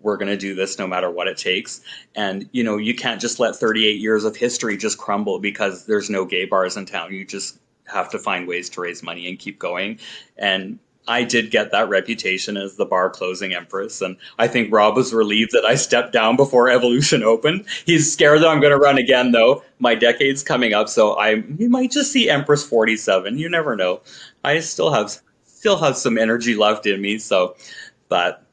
we're 0.00 0.16
going 0.16 0.28
to 0.28 0.36
do 0.36 0.54
this 0.54 0.78
no 0.78 0.86
matter 0.86 1.10
what 1.10 1.26
it 1.26 1.38
takes. 1.38 1.80
And 2.14 2.48
you 2.52 2.62
know, 2.62 2.76
you 2.76 2.94
can't 2.94 3.20
just 3.20 3.40
let 3.40 3.56
38 3.56 3.98
years 3.98 4.24
of 4.24 4.36
history 4.36 4.76
just 4.76 4.98
crumble 4.98 5.38
because 5.38 5.86
there's 5.86 6.10
no 6.10 6.24
gay 6.24 6.44
bars 6.44 6.76
in 6.76 6.86
town. 6.86 7.12
You 7.12 7.24
just 7.24 7.58
have 7.86 8.10
to 8.10 8.18
find 8.18 8.46
ways 8.46 8.68
to 8.70 8.80
raise 8.80 9.02
money 9.02 9.28
and 9.28 9.38
keep 9.38 9.58
going. 9.58 9.98
And 10.36 10.78
I 11.08 11.24
did 11.24 11.50
get 11.50 11.70
that 11.70 11.88
reputation 11.88 12.56
as 12.56 12.76
the 12.76 12.84
bar 12.84 13.10
closing 13.10 13.54
empress, 13.54 14.00
and 14.00 14.16
I 14.38 14.48
think 14.48 14.72
Rob 14.72 14.96
was 14.96 15.14
relieved 15.14 15.52
that 15.52 15.64
I 15.64 15.74
stepped 15.74 16.12
down 16.12 16.36
before 16.36 16.68
Evolution 16.68 17.22
opened. 17.22 17.64
He's 17.84 18.12
scared 18.12 18.42
that 18.42 18.48
I'm 18.48 18.60
going 18.60 18.72
to 18.72 18.78
run 18.78 18.98
again, 18.98 19.32
though. 19.32 19.62
My 19.78 19.94
decade's 19.94 20.42
coming 20.42 20.72
up, 20.72 20.88
so 20.88 21.12
I 21.14 21.44
you 21.58 21.68
might 21.68 21.90
just 21.90 22.12
see 22.12 22.28
Empress 22.28 22.64
47. 22.64 23.38
You 23.38 23.48
never 23.48 23.76
know. 23.76 24.00
I 24.44 24.60
still 24.60 24.92
have 24.92 25.16
still 25.44 25.76
have 25.78 25.96
some 25.96 26.18
energy 26.18 26.54
left 26.54 26.86
in 26.86 27.00
me, 27.00 27.18
so 27.18 27.56
but 28.08 28.46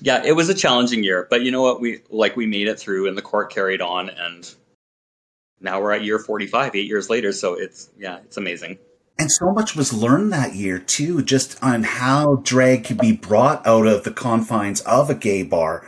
yeah, 0.00 0.22
it 0.24 0.32
was 0.32 0.48
a 0.48 0.54
challenging 0.54 1.04
year, 1.04 1.26
but 1.30 1.42
you 1.42 1.50
know 1.50 1.62
what? 1.62 1.80
We 1.80 2.00
like 2.10 2.36
we 2.36 2.46
made 2.46 2.68
it 2.68 2.78
through, 2.78 3.08
and 3.08 3.16
the 3.16 3.22
court 3.22 3.52
carried 3.52 3.80
on, 3.82 4.08
and 4.08 4.54
now 5.60 5.80
we're 5.80 5.92
at 5.92 6.04
year 6.04 6.18
45, 6.18 6.74
eight 6.74 6.86
years 6.86 7.10
later. 7.10 7.32
So 7.32 7.54
it's 7.54 7.90
yeah, 7.98 8.18
it's 8.24 8.36
amazing. 8.36 8.78
And 9.16 9.30
so 9.30 9.52
much 9.52 9.76
was 9.76 9.92
learned 9.92 10.32
that 10.32 10.54
year 10.54 10.78
too, 10.78 11.22
just 11.22 11.62
on 11.62 11.84
how 11.84 12.36
drag 12.36 12.84
could 12.84 12.98
be 12.98 13.12
brought 13.12 13.64
out 13.66 13.86
of 13.86 14.02
the 14.02 14.10
confines 14.10 14.80
of 14.82 15.08
a 15.08 15.14
gay 15.14 15.44
bar, 15.44 15.86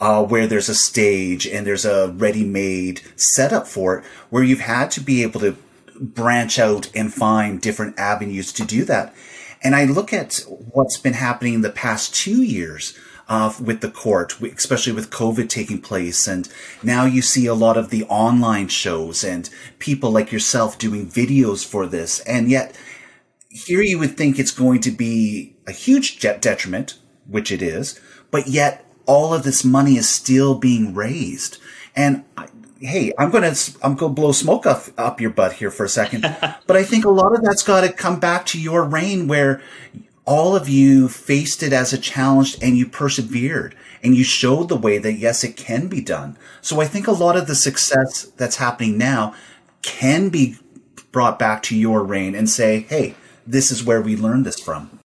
uh, 0.00 0.24
where 0.24 0.46
there's 0.46 0.68
a 0.68 0.74
stage 0.74 1.46
and 1.46 1.66
there's 1.66 1.84
a 1.84 2.14
ready-made 2.16 3.00
setup 3.16 3.66
for 3.66 3.98
it, 3.98 4.04
where 4.30 4.44
you've 4.44 4.60
had 4.60 4.92
to 4.92 5.00
be 5.00 5.24
able 5.24 5.40
to 5.40 5.56
branch 6.00 6.58
out 6.58 6.88
and 6.94 7.12
find 7.12 7.60
different 7.60 7.98
avenues 7.98 8.52
to 8.52 8.64
do 8.64 8.84
that. 8.84 9.12
And 9.62 9.74
I 9.74 9.84
look 9.84 10.12
at 10.12 10.40
what's 10.46 10.98
been 10.98 11.14
happening 11.14 11.54
in 11.54 11.62
the 11.62 11.70
past 11.70 12.14
two 12.14 12.42
years 12.42 12.96
uh, 13.28 13.52
with 13.62 13.80
the 13.80 13.90
court, 13.90 14.40
especially 14.40 14.92
with 14.92 15.10
COVID 15.10 15.48
taking 15.48 15.80
place. 15.80 16.26
And 16.26 16.48
now 16.82 17.04
you 17.04 17.22
see 17.22 17.46
a 17.46 17.54
lot 17.54 17.76
of 17.76 17.90
the 17.90 18.04
online 18.04 18.68
shows 18.68 19.22
and 19.22 19.48
people 19.78 20.10
like 20.10 20.32
yourself 20.32 20.78
doing 20.78 21.06
videos 21.06 21.66
for 21.66 21.86
this. 21.86 22.20
And 22.20 22.50
yet 22.50 22.76
here 23.50 23.82
you 23.82 23.98
would 23.98 24.16
think 24.16 24.38
it's 24.38 24.50
going 24.50 24.80
to 24.80 24.90
be 24.90 25.56
a 25.66 25.72
huge 25.72 26.20
detriment, 26.20 26.98
which 27.26 27.52
it 27.52 27.62
is, 27.62 28.00
but 28.30 28.46
yet 28.46 28.84
all 29.06 29.34
of 29.34 29.42
this 29.42 29.64
money 29.64 29.96
is 29.96 30.08
still 30.08 30.54
being 30.54 30.94
raised. 30.94 31.58
And 31.94 32.24
I, 32.36 32.48
hey, 32.80 33.12
I'm 33.18 33.30
gonna 33.30 33.54
I'm 33.82 33.94
gonna 33.94 34.12
blow 34.12 34.32
smoke 34.32 34.66
up 34.66 34.84
up 34.96 35.20
your 35.20 35.30
butt 35.30 35.54
here 35.54 35.70
for 35.70 35.84
a 35.84 35.88
second, 35.88 36.22
but 36.66 36.76
I 36.76 36.84
think 36.84 37.04
a 37.04 37.10
lot 37.10 37.34
of 37.34 37.42
that's 37.42 37.62
got 37.62 37.80
to 37.80 37.92
come 37.92 38.20
back 38.20 38.46
to 38.46 38.60
your 38.60 38.84
reign 38.84 39.26
where 39.26 39.62
all 40.28 40.54
of 40.54 40.68
you 40.68 41.08
faced 41.08 41.62
it 41.62 41.72
as 41.72 41.94
a 41.94 41.98
challenge 41.98 42.58
and 42.60 42.76
you 42.76 42.86
persevered 42.86 43.74
and 44.02 44.14
you 44.14 44.22
showed 44.22 44.68
the 44.68 44.76
way 44.76 44.98
that 44.98 45.14
yes, 45.14 45.42
it 45.42 45.56
can 45.56 45.88
be 45.88 46.02
done. 46.02 46.36
So 46.60 46.82
I 46.82 46.84
think 46.84 47.06
a 47.06 47.12
lot 47.12 47.38
of 47.38 47.46
the 47.46 47.54
success 47.54 48.24
that's 48.36 48.56
happening 48.56 48.98
now 48.98 49.34
can 49.80 50.28
be 50.28 50.56
brought 51.12 51.38
back 51.38 51.62
to 51.62 51.76
your 51.76 52.04
reign 52.04 52.34
and 52.34 52.48
say, 52.50 52.80
hey, 52.80 53.14
this 53.46 53.70
is 53.70 53.82
where 53.82 54.02
we 54.02 54.16
learned 54.16 54.44
this 54.44 54.60
from. 54.60 55.00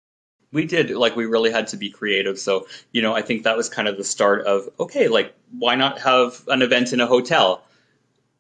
We 0.53 0.65
did, 0.65 0.91
like, 0.91 1.17
we 1.17 1.25
really 1.25 1.51
had 1.51 1.67
to 1.67 1.77
be 1.77 1.89
creative. 1.89 2.39
So, 2.39 2.67
you 2.93 3.01
know, 3.01 3.13
I 3.13 3.21
think 3.21 3.43
that 3.43 3.57
was 3.57 3.67
kind 3.67 3.89
of 3.89 3.97
the 3.97 4.05
start 4.05 4.45
of, 4.45 4.69
okay, 4.79 5.09
like, 5.09 5.35
why 5.51 5.75
not 5.75 5.99
have 5.99 6.41
an 6.47 6.61
event 6.61 6.93
in 6.93 7.01
a 7.01 7.05
hotel? 7.05 7.65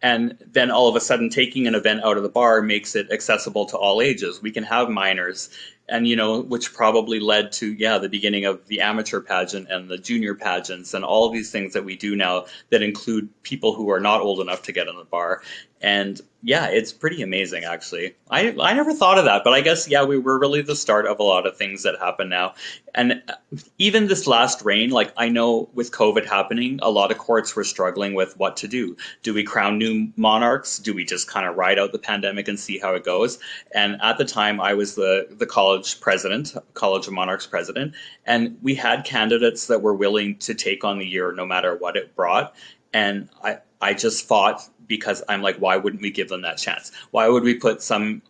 and 0.01 0.37
then 0.53 0.71
all 0.71 0.87
of 0.87 0.95
a 0.95 0.99
sudden 1.01 1.29
taking 1.29 1.67
an 1.67 1.75
event 1.75 2.03
out 2.03 2.17
of 2.17 2.23
the 2.23 2.29
bar 2.29 2.61
makes 2.61 2.95
it 2.95 3.11
accessible 3.11 3.65
to 3.65 3.77
all 3.77 4.01
ages 4.01 4.41
we 4.41 4.51
can 4.51 4.63
have 4.63 4.89
minors 4.89 5.49
and 5.89 6.07
you 6.07 6.15
know 6.15 6.41
which 6.41 6.73
probably 6.73 7.19
led 7.19 7.51
to 7.51 7.73
yeah 7.73 7.97
the 7.97 8.09
beginning 8.09 8.45
of 8.45 8.65
the 8.67 8.81
amateur 8.81 9.21
pageant 9.21 9.67
and 9.69 9.89
the 9.89 9.97
junior 9.97 10.35
pageants 10.35 10.93
and 10.93 11.03
all 11.03 11.29
these 11.29 11.51
things 11.51 11.73
that 11.73 11.85
we 11.85 11.95
do 11.95 12.15
now 12.15 12.45
that 12.69 12.81
include 12.81 13.29
people 13.43 13.73
who 13.73 13.89
are 13.89 13.99
not 13.99 14.21
old 14.21 14.39
enough 14.39 14.63
to 14.63 14.71
get 14.71 14.87
in 14.87 14.95
the 14.95 15.03
bar 15.03 15.41
and 15.81 16.21
yeah, 16.41 16.67
it's 16.67 16.93
pretty 16.93 17.21
amazing 17.21 17.65
actually. 17.65 18.15
I 18.29 18.55
I 18.59 18.73
never 18.73 18.93
thought 18.93 19.17
of 19.17 19.25
that, 19.25 19.43
but 19.43 19.53
I 19.53 19.61
guess 19.61 19.89
yeah, 19.89 20.03
we 20.03 20.17
were 20.17 20.39
really 20.39 20.61
the 20.61 20.75
start 20.75 21.05
of 21.05 21.19
a 21.19 21.23
lot 21.23 21.45
of 21.45 21.57
things 21.57 21.83
that 21.83 21.99
happen 21.99 22.29
now. 22.29 22.53
And 22.95 23.21
uh, 23.27 23.33
even 23.77 24.07
this 24.07 24.25
last 24.25 24.63
reign, 24.63 24.89
like 24.89 25.11
I 25.17 25.27
know 25.27 25.69
with 25.73 25.91
COVID 25.91 26.25
happening, 26.25 26.79
a 26.81 26.89
lot 26.89 27.11
of 27.11 27.17
courts 27.17 27.55
were 27.55 27.65
struggling 27.65 28.13
with 28.13 28.37
what 28.37 28.55
to 28.57 28.67
do. 28.67 28.95
Do 29.21 29.33
we 29.33 29.43
crown 29.43 29.77
new 29.77 30.11
monarchs? 30.15 30.79
Do 30.79 30.93
we 30.93 31.03
just 31.03 31.27
kind 31.27 31.45
of 31.45 31.57
ride 31.57 31.77
out 31.77 31.91
the 31.91 31.99
pandemic 31.99 32.47
and 32.47 32.59
see 32.59 32.77
how 32.79 32.93
it 32.95 33.03
goes? 33.03 33.37
And 33.73 33.97
at 34.01 34.17
the 34.17 34.25
time, 34.25 34.61
I 34.61 34.73
was 34.73 34.95
the 34.95 35.27
the 35.29 35.45
college 35.45 35.78
president, 35.99 36.55
College 36.73 37.07
of 37.07 37.13
Monarchs 37.13 37.45
president, 37.45 37.93
and 38.25 38.57
we 38.61 38.75
had 38.75 39.05
candidates 39.05 39.67
that 39.67 39.81
were 39.81 39.93
willing 39.93 40.37
to 40.37 40.53
take 40.53 40.83
on 40.83 40.99
the 40.99 41.05
year 41.05 41.31
no 41.31 41.45
matter 41.45 41.75
what 41.75 41.95
it 41.95 42.15
brought. 42.15 42.55
And 42.93 43.29
I 43.43 43.59
I 43.81 43.93
just 43.93 44.27
fought 44.27 44.67
because 44.87 45.23
I'm 45.29 45.41
like, 45.41 45.57
why 45.57 45.77
wouldn't 45.77 46.01
we 46.01 46.11
give 46.11 46.29
them 46.29 46.41
that 46.41 46.57
chance? 46.57 46.91
Why 47.11 47.27
would 47.27 47.43
we 47.43 47.55
put 47.55 47.81
some 47.81 48.21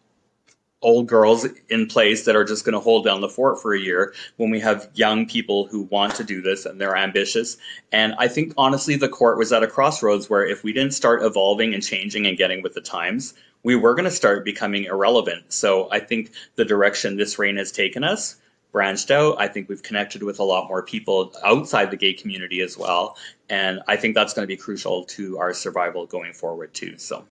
old 0.81 1.07
girls 1.07 1.45
in 1.69 1.87
place 1.87 2.25
that 2.25 2.35
are 2.35 2.43
just 2.43 2.63
going 2.63 2.73
to 2.73 2.79
hold 2.79 3.03
down 3.03 3.19
the 3.21 3.27
fort 3.27 3.61
for 3.61 3.73
a 3.73 3.79
year 3.79 4.13
when 4.37 4.49
we 4.49 4.59
have 4.59 4.89
young 4.93 5.25
people 5.25 5.67
who 5.67 5.81
want 5.83 6.15
to 6.15 6.23
do 6.23 6.41
this 6.41 6.65
and 6.65 6.79
they're 6.79 6.95
ambitious. 6.95 7.57
And 7.91 8.15
I 8.17 8.27
think 8.27 8.53
honestly, 8.57 8.95
the 8.95 9.09
court 9.09 9.37
was 9.37 9.51
at 9.51 9.63
a 9.63 9.67
crossroads 9.67 10.29
where 10.29 10.45
if 10.45 10.63
we 10.63 10.71
didn't 10.71 10.93
start 10.93 11.23
evolving 11.23 11.73
and 11.73 11.83
changing 11.83 12.25
and 12.27 12.37
getting 12.37 12.61
with 12.61 12.73
the 12.73 12.81
times, 12.81 13.33
we 13.63 13.75
were 13.75 13.93
going 13.93 14.05
to 14.05 14.11
start 14.11 14.45
becoming 14.45 14.85
irrelevant. 14.85 15.51
So 15.53 15.89
I 15.91 15.99
think 15.99 16.31
the 16.55 16.65
direction 16.65 17.17
this 17.17 17.37
reign 17.39 17.57
has 17.57 17.71
taken 17.71 18.03
us 18.03 18.35
branched 18.71 19.11
out. 19.11 19.39
I 19.39 19.47
think 19.47 19.67
we've 19.67 19.83
connected 19.83 20.23
with 20.23 20.39
a 20.39 20.43
lot 20.43 20.67
more 20.67 20.83
people 20.83 21.33
outside 21.43 21.91
the 21.91 21.97
gay 21.97 22.13
community 22.13 22.61
as 22.61 22.77
well. 22.77 23.17
And 23.49 23.81
I 23.87 23.95
think 23.95 24.15
that's 24.15 24.33
going 24.33 24.43
to 24.43 24.47
be 24.47 24.57
crucial 24.57 25.05
to 25.05 25.39
our 25.39 25.53
survival 25.53 26.05
going 26.05 26.33
forward 26.33 26.73
too. 26.73 26.97
So 26.97 27.25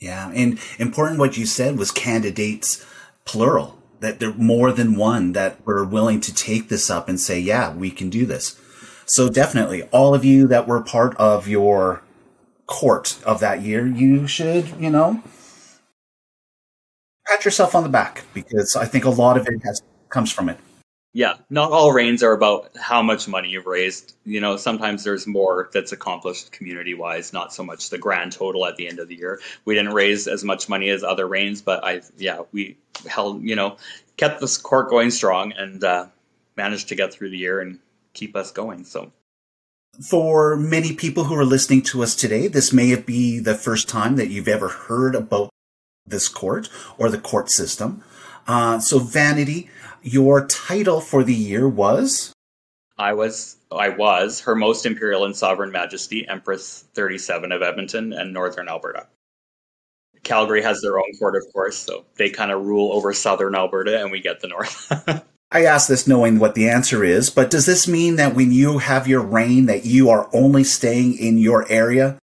yeah, 0.00 0.32
and 0.34 0.58
important 0.80 1.20
what 1.20 1.36
you 1.36 1.46
said 1.46 1.78
was 1.78 1.92
candidates 1.92 2.84
plural 3.24 3.78
that 4.00 4.18
there 4.18 4.30
are 4.30 4.34
more 4.34 4.72
than 4.72 4.96
one 4.96 5.30
that 5.32 5.64
were 5.64 5.84
willing 5.84 6.20
to 6.22 6.34
take 6.34 6.68
this 6.68 6.90
up 6.90 7.08
and 7.08 7.20
say, 7.20 7.38
yeah, 7.38 7.72
we 7.72 7.88
can 7.88 8.10
do 8.10 8.26
this. 8.26 8.60
So 9.06 9.28
definitely 9.28 9.84
all 9.84 10.12
of 10.12 10.24
you 10.24 10.48
that 10.48 10.66
were 10.66 10.82
part 10.82 11.16
of 11.18 11.46
your 11.46 12.02
court 12.66 13.18
of 13.24 13.40
that 13.40 13.62
year, 13.62 13.86
you 13.86 14.26
should, 14.26 14.68
you 14.80 14.90
know, 14.90 15.22
pat 17.26 17.44
yourself 17.44 17.74
on 17.74 17.82
the 17.82 17.88
back 17.88 18.24
because 18.34 18.76
I 18.76 18.84
think 18.84 19.04
a 19.04 19.10
lot 19.10 19.36
of 19.36 19.46
it 19.46 19.62
has 19.64 19.82
comes 20.08 20.30
from 20.30 20.48
it. 20.48 20.58
Yeah, 21.14 21.34
not 21.50 21.72
all 21.72 21.92
reigns 21.92 22.22
are 22.22 22.32
about 22.32 22.70
how 22.78 23.02
much 23.02 23.28
money 23.28 23.50
you've 23.50 23.66
raised. 23.66 24.14
You 24.24 24.40
know, 24.40 24.56
sometimes 24.56 25.04
there's 25.04 25.26
more 25.26 25.68
that's 25.72 25.92
accomplished 25.92 26.52
community 26.52 26.94
wise, 26.94 27.34
not 27.34 27.52
so 27.52 27.62
much 27.62 27.90
the 27.90 27.98
grand 27.98 28.32
total 28.32 28.64
at 28.64 28.76
the 28.76 28.88
end 28.88 28.98
of 28.98 29.08
the 29.08 29.16
year. 29.16 29.38
We 29.66 29.74
didn't 29.74 29.92
raise 29.92 30.26
as 30.26 30.42
much 30.42 30.70
money 30.70 30.88
as 30.88 31.04
other 31.04 31.28
reigns, 31.28 31.60
but 31.60 31.84
I, 31.84 32.00
yeah, 32.16 32.42
we 32.52 32.78
held, 33.06 33.42
you 33.42 33.56
know, 33.56 33.76
kept 34.16 34.40
this 34.40 34.56
court 34.56 34.88
going 34.88 35.10
strong 35.10 35.52
and 35.52 35.84
uh, 35.84 36.06
managed 36.56 36.88
to 36.88 36.94
get 36.94 37.12
through 37.12 37.28
the 37.28 37.38
year 37.38 37.60
and 37.60 37.78
keep 38.14 38.34
us 38.34 38.50
going. 38.50 38.84
So, 38.84 39.12
for 40.00 40.56
many 40.56 40.94
people 40.94 41.24
who 41.24 41.34
are 41.34 41.44
listening 41.44 41.82
to 41.82 42.02
us 42.02 42.14
today, 42.14 42.48
this 42.48 42.72
may 42.72 42.94
be 42.96 43.38
the 43.38 43.54
first 43.54 43.88
time 43.88 44.16
that 44.16 44.28
you've 44.28 44.48
ever 44.48 44.68
heard 44.68 45.14
about 45.14 45.50
this 46.06 46.28
court 46.28 46.68
or 46.98 47.10
the 47.10 47.18
court 47.18 47.50
system. 47.50 48.02
Uh, 48.46 48.78
so, 48.78 48.98
Vanity, 48.98 49.68
your 50.02 50.46
title 50.46 51.00
for 51.00 51.22
the 51.22 51.34
year 51.34 51.68
was? 51.68 52.32
I 52.98 53.12
was 53.12 53.56
I 53.70 53.88
was 53.88 54.40
Her 54.40 54.54
Most 54.54 54.84
Imperial 54.84 55.24
and 55.24 55.36
Sovereign 55.36 55.72
Majesty 55.72 56.26
Empress 56.28 56.84
37 56.94 57.52
of 57.52 57.62
Edmonton 57.62 58.12
and 58.12 58.32
Northern 58.32 58.68
Alberta. 58.68 59.06
Calgary 60.22 60.62
has 60.62 60.80
their 60.80 60.98
own 60.98 61.12
court, 61.18 61.34
of 61.34 61.44
course, 61.52 61.76
so 61.76 62.04
they 62.16 62.30
kind 62.30 62.52
of 62.52 62.64
rule 62.64 62.92
over 62.92 63.12
southern 63.12 63.54
Alberta 63.54 64.00
and 64.00 64.10
we 64.10 64.20
get 64.20 64.40
the 64.40 64.48
north. 64.48 64.92
I 65.54 65.66
ask 65.66 65.86
this 65.86 66.06
knowing 66.06 66.38
what 66.38 66.54
the 66.54 66.66
answer 66.66 67.04
is, 67.04 67.28
but 67.28 67.50
does 67.50 67.66
this 67.66 67.86
mean 67.86 68.16
that 68.16 68.34
when 68.34 68.52
you 68.52 68.78
have 68.78 69.06
your 69.06 69.20
reign 69.20 69.66
that 69.66 69.84
you 69.84 70.08
are 70.08 70.30
only 70.32 70.64
staying 70.64 71.18
in 71.18 71.36
your 71.36 71.70
area? 71.70 72.18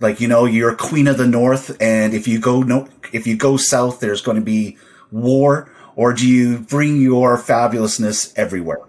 Like, 0.00 0.20
you 0.20 0.26
know, 0.26 0.46
you're 0.46 0.74
queen 0.74 1.06
of 1.06 1.16
the 1.16 1.28
north 1.28 1.80
and 1.80 2.12
if 2.12 2.26
you 2.26 2.40
go 2.40 2.62
no 2.62 2.88
if 3.12 3.24
you 3.24 3.36
go 3.36 3.56
south 3.56 4.00
there's 4.00 4.20
going 4.20 4.36
to 4.36 4.42
be 4.42 4.76
war 5.12 5.70
or 5.94 6.12
do 6.12 6.28
you 6.28 6.58
bring 6.58 7.00
your 7.00 7.38
fabulousness 7.38 8.32
everywhere? 8.36 8.80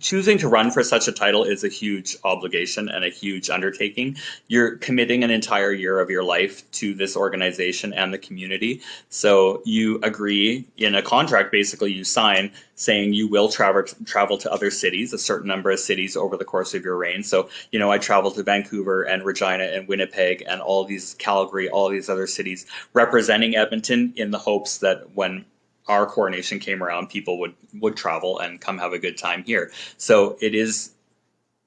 Choosing 0.00 0.38
to 0.38 0.48
run 0.48 0.70
for 0.70 0.82
such 0.82 1.06
a 1.06 1.12
title 1.12 1.44
is 1.44 1.62
a 1.62 1.68
huge 1.68 2.16
obligation 2.24 2.88
and 2.88 3.04
a 3.04 3.10
huge 3.10 3.50
undertaking. 3.50 4.16
You're 4.48 4.76
committing 4.78 5.22
an 5.22 5.30
entire 5.30 5.72
year 5.72 6.00
of 6.00 6.10
your 6.10 6.24
life 6.24 6.68
to 6.72 6.94
this 6.94 7.16
organization 7.16 7.92
and 7.92 8.12
the 8.12 8.18
community. 8.18 8.80
So 9.10 9.62
you 9.64 10.00
agree 10.02 10.66
in 10.76 10.94
a 10.94 11.02
contract, 11.02 11.52
basically, 11.52 11.92
you 11.92 12.04
sign 12.04 12.50
saying 12.74 13.12
you 13.12 13.28
will 13.28 13.50
travel 13.50 13.82
travel 14.06 14.38
to 14.38 14.50
other 14.50 14.70
cities, 14.70 15.12
a 15.12 15.18
certain 15.18 15.48
number 15.48 15.70
of 15.70 15.78
cities 15.78 16.16
over 16.16 16.36
the 16.36 16.44
course 16.44 16.72
of 16.74 16.82
your 16.82 16.96
reign. 16.96 17.22
So 17.22 17.50
you 17.70 17.78
know, 17.78 17.92
I 17.92 17.98
traveled 17.98 18.36
to 18.36 18.42
Vancouver 18.42 19.02
and 19.02 19.22
Regina 19.22 19.64
and 19.64 19.86
Winnipeg 19.86 20.42
and 20.48 20.62
all 20.62 20.84
these 20.84 21.14
Calgary, 21.14 21.68
all 21.68 21.90
these 21.90 22.08
other 22.08 22.26
cities, 22.26 22.66
representing 22.94 23.54
Edmonton 23.54 24.14
in 24.16 24.30
the 24.30 24.38
hopes 24.38 24.78
that 24.78 25.14
when 25.14 25.44
our 25.86 26.06
coronation 26.06 26.58
came 26.58 26.82
around, 26.82 27.08
people 27.08 27.38
would 27.40 27.54
would 27.74 27.96
travel 27.96 28.38
and 28.38 28.60
come 28.60 28.78
have 28.78 28.92
a 28.92 28.98
good 28.98 29.16
time 29.16 29.42
here. 29.44 29.70
So 29.96 30.36
it 30.40 30.54
is 30.54 30.90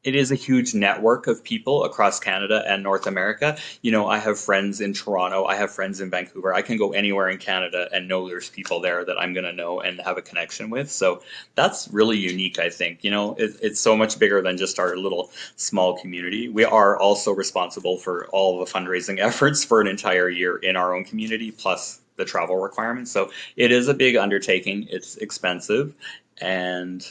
it 0.03 0.15
is 0.15 0.31
a 0.31 0.35
huge 0.35 0.73
network 0.73 1.27
of 1.27 1.43
people 1.43 1.85
across 1.85 2.19
Canada 2.19 2.63
and 2.67 2.83
North 2.83 3.07
America. 3.07 3.57
You 3.81 3.91
know, 3.91 4.07
I 4.07 4.17
have 4.17 4.37
friends 4.37 4.81
in 4.81 4.93
Toronto, 4.93 5.45
I 5.45 5.55
have 5.55 5.71
friends 5.71 6.01
in 6.01 6.09
Vancouver. 6.09 6.53
I 6.53 6.61
can 6.61 6.77
go 6.77 6.91
anywhere 6.91 7.29
in 7.29 7.37
Canada 7.37 7.87
and 7.93 8.07
know 8.07 8.27
there's 8.27 8.49
people 8.49 8.81
there 8.81 9.05
that 9.05 9.17
I'm 9.17 9.33
going 9.33 9.45
to 9.45 9.53
know 9.53 9.79
and 9.79 10.01
have 10.01 10.17
a 10.17 10.21
connection 10.21 10.69
with. 10.69 10.91
So 10.91 11.21
that's 11.55 11.87
really 11.91 12.17
unique, 12.17 12.59
I 12.59 12.69
think. 12.69 13.03
You 13.03 13.11
know, 13.11 13.35
it, 13.35 13.55
it's 13.61 13.79
so 13.79 13.95
much 13.95 14.19
bigger 14.19 14.41
than 14.41 14.57
just 14.57 14.77
our 14.77 14.97
little 14.97 15.31
small 15.55 15.97
community. 15.97 16.49
We 16.49 16.65
are 16.65 16.97
also 16.97 17.31
responsible 17.31 17.97
for 17.97 18.27
all 18.27 18.59
the 18.59 18.69
fundraising 18.69 19.19
efforts 19.21 19.63
for 19.63 19.79
an 19.79 19.87
entire 19.87 20.29
year 20.29 20.57
in 20.57 20.75
our 20.75 20.93
own 20.93 21.05
community, 21.05 21.51
plus 21.51 22.01
the 22.15 22.25
travel 22.25 22.57
requirements. 22.57 23.11
So 23.11 23.31
it 23.55 23.71
is 23.71 23.87
a 23.87 23.93
big 23.93 24.15
undertaking. 24.15 24.87
It's 24.89 25.17
expensive, 25.17 25.95
and 26.39 27.05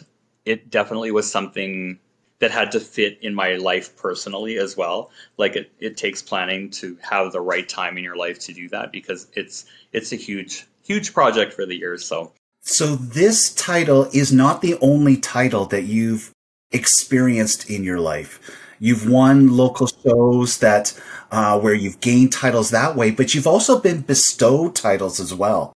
it 0.44 0.70
definitely 0.70 1.10
was 1.10 1.30
something 1.30 1.98
that 2.42 2.50
had 2.50 2.72
to 2.72 2.80
fit 2.80 3.18
in 3.22 3.34
my 3.34 3.54
life 3.54 3.96
personally 3.96 4.58
as 4.58 4.76
well. 4.76 5.10
Like 5.38 5.54
it, 5.54 5.70
it 5.78 5.96
takes 5.96 6.20
planning 6.20 6.70
to 6.70 6.98
have 7.00 7.30
the 7.30 7.40
right 7.40 7.68
time 7.68 7.96
in 7.96 8.02
your 8.02 8.16
life 8.16 8.40
to 8.40 8.52
do 8.52 8.68
that 8.70 8.90
because 8.90 9.28
it's 9.34 9.64
it's 9.92 10.12
a 10.12 10.16
huge 10.16 10.66
huge 10.82 11.14
project 11.14 11.52
for 11.52 11.64
the 11.66 11.76
year. 11.76 11.96
So 11.98 12.32
so 12.60 12.96
this 12.96 13.54
title 13.54 14.08
is 14.12 14.32
not 14.32 14.60
the 14.60 14.76
only 14.80 15.16
title 15.16 15.66
that 15.66 15.84
you've 15.84 16.32
experienced 16.72 17.70
in 17.70 17.84
your 17.84 18.00
life. 18.00 18.40
You've 18.82 19.08
won 19.08 19.56
local 19.56 19.86
shows 19.86 20.58
that 20.58 21.00
uh, 21.30 21.56
where 21.60 21.72
you've 21.72 22.00
gained 22.00 22.32
titles 22.32 22.70
that 22.70 22.96
way, 22.96 23.12
but 23.12 23.32
you've 23.32 23.46
also 23.46 23.78
been 23.78 24.00
bestowed 24.00 24.74
titles 24.74 25.20
as 25.20 25.32
well. 25.32 25.72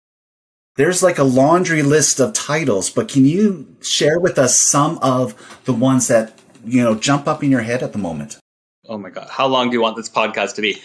There's 0.75 1.05
like 1.05 1.17
a 1.17 1.23
laundry 1.23 1.85
list 1.85 2.19
of 2.19 2.33
titles, 2.33 2.91
but 2.91 3.07
can 3.09 3.25
you 3.25 3.77
share 3.81 4.19
with 4.19 4.41
us 4.41 4.59
some 4.59 4.99
of 4.99 5.37
the 5.67 5.73
ones 5.73 6.09
that 6.09 6.37
you 6.65 6.83
know 6.83 6.97
jump 6.97 7.29
up 7.29 7.45
in 7.45 7.51
your 7.53 7.61
head 7.61 7.85
at 7.85 7.93
the 7.93 7.99
moment? 7.99 8.39
Oh 8.89 8.99
my 8.99 9.11
god, 9.11 9.29
how 9.31 9.47
long 9.47 9.71
do 9.71 9.75
you 9.75 9.81
want 9.81 9.95
this 9.95 10.11
podcast 10.11 10.57
to 10.57 10.63
be? 10.63 10.83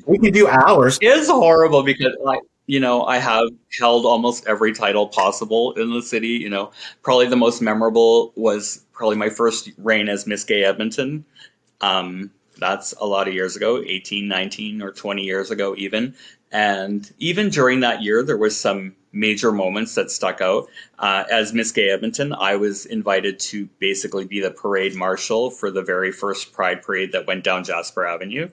we 0.06 0.18
can 0.20 0.32
do 0.32 0.48
hours. 0.48 0.98
It's 1.02 1.28
horrible 1.28 1.82
because 1.82 2.16
like 2.22 2.40
you 2.66 2.80
know, 2.80 3.04
I 3.04 3.18
have 3.18 3.48
held 3.78 4.06
almost 4.06 4.46
every 4.46 4.72
title 4.72 5.08
possible 5.08 5.72
in 5.72 5.92
the 5.92 6.02
city. 6.02 6.28
You 6.28 6.50
know, 6.50 6.70
probably 7.02 7.26
the 7.26 7.36
most 7.36 7.60
memorable 7.60 8.32
was 8.36 8.84
probably 8.92 9.16
my 9.16 9.30
first 9.30 9.70
reign 9.78 10.08
as 10.08 10.26
Miss 10.26 10.44
Gay 10.44 10.64
Edmonton. 10.64 11.24
Um, 11.80 12.30
that's 12.58 12.94
a 13.00 13.06
lot 13.06 13.26
of 13.26 13.34
years 13.34 13.56
ago, 13.56 13.82
18, 13.84 14.28
19, 14.28 14.82
or 14.82 14.92
20 14.92 15.22
years 15.22 15.50
ago, 15.50 15.74
even. 15.76 16.14
And 16.52 17.10
even 17.18 17.48
during 17.48 17.80
that 17.80 18.02
year, 18.02 18.22
there 18.22 18.36
was 18.36 18.58
some 18.58 18.94
major 19.10 19.50
moments 19.50 19.94
that 19.96 20.10
stuck 20.10 20.40
out. 20.40 20.68
Uh, 20.98 21.24
as 21.30 21.52
Miss 21.52 21.72
Gay 21.72 21.90
Edmonton, 21.90 22.32
I 22.32 22.56
was 22.56 22.86
invited 22.86 23.40
to 23.40 23.66
basically 23.78 24.26
be 24.26 24.40
the 24.40 24.50
parade 24.50 24.94
marshal 24.94 25.50
for 25.50 25.70
the 25.70 25.82
very 25.82 26.12
first 26.12 26.52
Pride 26.52 26.82
parade 26.82 27.12
that 27.12 27.26
went 27.26 27.42
down 27.42 27.64
Jasper 27.64 28.06
Avenue 28.06 28.48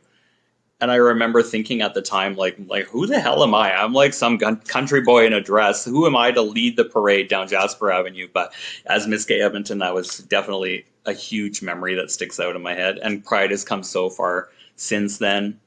and 0.82 0.92
I 0.92 0.96
remember 0.96 1.44
thinking 1.44 1.82
at 1.82 1.94
the 1.94 2.02
time, 2.02 2.36
like, 2.36 2.58
like 2.68 2.86
who 2.86 3.06
the 3.06 3.20
hell 3.20 3.44
am 3.44 3.54
I? 3.54 3.74
I'm 3.74 3.94
like 3.94 4.14
some 4.14 4.38
country 4.38 5.02
boy 5.02 5.26
in 5.26 5.34
a 5.34 5.42
dress. 5.42 5.84
Who 5.84 6.06
am 6.06 6.16
I 6.16 6.32
to 6.32 6.42
lead 6.42 6.78
the 6.78 6.86
parade 6.86 7.28
down 7.28 7.48
Jasper 7.48 7.92
Avenue? 7.92 8.28
But 8.32 8.54
as 8.86 9.08
Miss 9.08 9.26
Gay 9.26 9.42
Edmonton, 9.42 9.80
that 9.80 9.94
was 9.94 10.20
definitely 10.20 10.86
a 11.06 11.14
huge 11.14 11.62
memory 11.62 11.96
that 11.96 12.12
sticks 12.12 12.40
out 12.40 12.56
in 12.56 12.62
my 12.62 12.74
head. 12.74 13.00
And 13.02 13.26
Pride 13.26 13.52
has 13.52 13.66
come 13.66 13.84
so 13.84 14.10
far 14.10 14.50
since 14.78 15.18
then. 15.18 15.60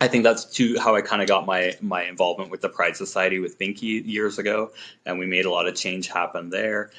I 0.00 0.08
think 0.08 0.24
that's 0.24 0.44
too 0.44 0.78
how 0.78 0.94
I 0.94 1.00
kind 1.00 1.22
of 1.22 1.28
got 1.28 1.46
my 1.46 1.74
my 1.80 2.04
involvement 2.04 2.50
with 2.50 2.60
the 2.60 2.68
Pride 2.68 2.96
Society 2.96 3.38
with 3.38 3.58
Binky 3.58 4.06
years 4.06 4.38
ago, 4.38 4.72
and 5.06 5.18
we 5.18 5.26
made 5.26 5.46
a 5.46 5.50
lot 5.50 5.66
of 5.66 5.74
change 5.74 6.08
happen 6.08 6.50
there. 6.50 6.90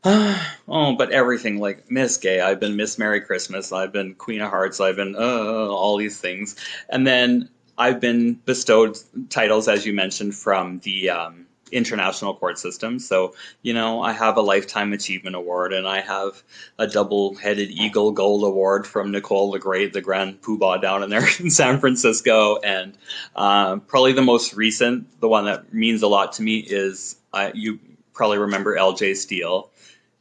oh, 0.04 0.94
but 0.96 1.10
everything 1.10 1.58
like 1.58 1.90
Miss 1.90 2.16
Gay, 2.18 2.40
I've 2.40 2.60
been 2.60 2.76
Miss 2.76 2.98
Merry 2.98 3.20
Christmas, 3.20 3.72
I've 3.72 3.92
been 3.92 4.14
Queen 4.14 4.40
of 4.40 4.50
Hearts, 4.50 4.80
I've 4.80 4.96
been 4.96 5.16
uh, 5.16 5.18
all 5.18 5.96
these 5.96 6.20
things, 6.20 6.54
and 6.88 7.04
then 7.04 7.48
I've 7.76 8.00
been 8.00 8.34
bestowed 8.44 8.96
titles, 9.28 9.66
as 9.66 9.84
you 9.84 9.92
mentioned, 9.92 10.36
from 10.36 10.78
the 10.80 11.10
um, 11.10 11.46
international 11.72 12.34
court 12.34 12.58
system. 12.58 13.00
So, 13.00 13.34
you 13.62 13.74
know, 13.74 14.00
I 14.00 14.12
have 14.12 14.36
a 14.36 14.40
Lifetime 14.40 14.92
Achievement 14.92 15.36
Award 15.36 15.72
and 15.72 15.86
I 15.86 16.00
have 16.00 16.42
a 16.78 16.86
double 16.86 17.34
headed 17.34 17.70
Eagle 17.70 18.12
Gold 18.12 18.44
Award 18.44 18.86
from 18.86 19.10
Nicole 19.10 19.52
the 19.52 19.58
Great, 19.58 19.92
the 19.92 20.00
Grand 20.00 20.40
Poobah 20.42 20.80
down 20.80 21.02
in 21.02 21.10
there 21.10 21.26
in 21.40 21.50
San 21.50 21.78
Francisco. 21.78 22.56
And 22.58 22.96
uh, 23.36 23.76
probably 23.76 24.12
the 24.12 24.22
most 24.22 24.54
recent, 24.54 25.20
the 25.20 25.28
one 25.28 25.44
that 25.44 25.72
means 25.72 26.02
a 26.02 26.08
lot 26.08 26.32
to 26.34 26.42
me 26.42 26.58
is 26.58 27.16
uh, 27.32 27.50
you 27.54 27.78
probably 28.12 28.38
remember 28.38 28.76
LJ 28.76 29.16
Steele 29.16 29.70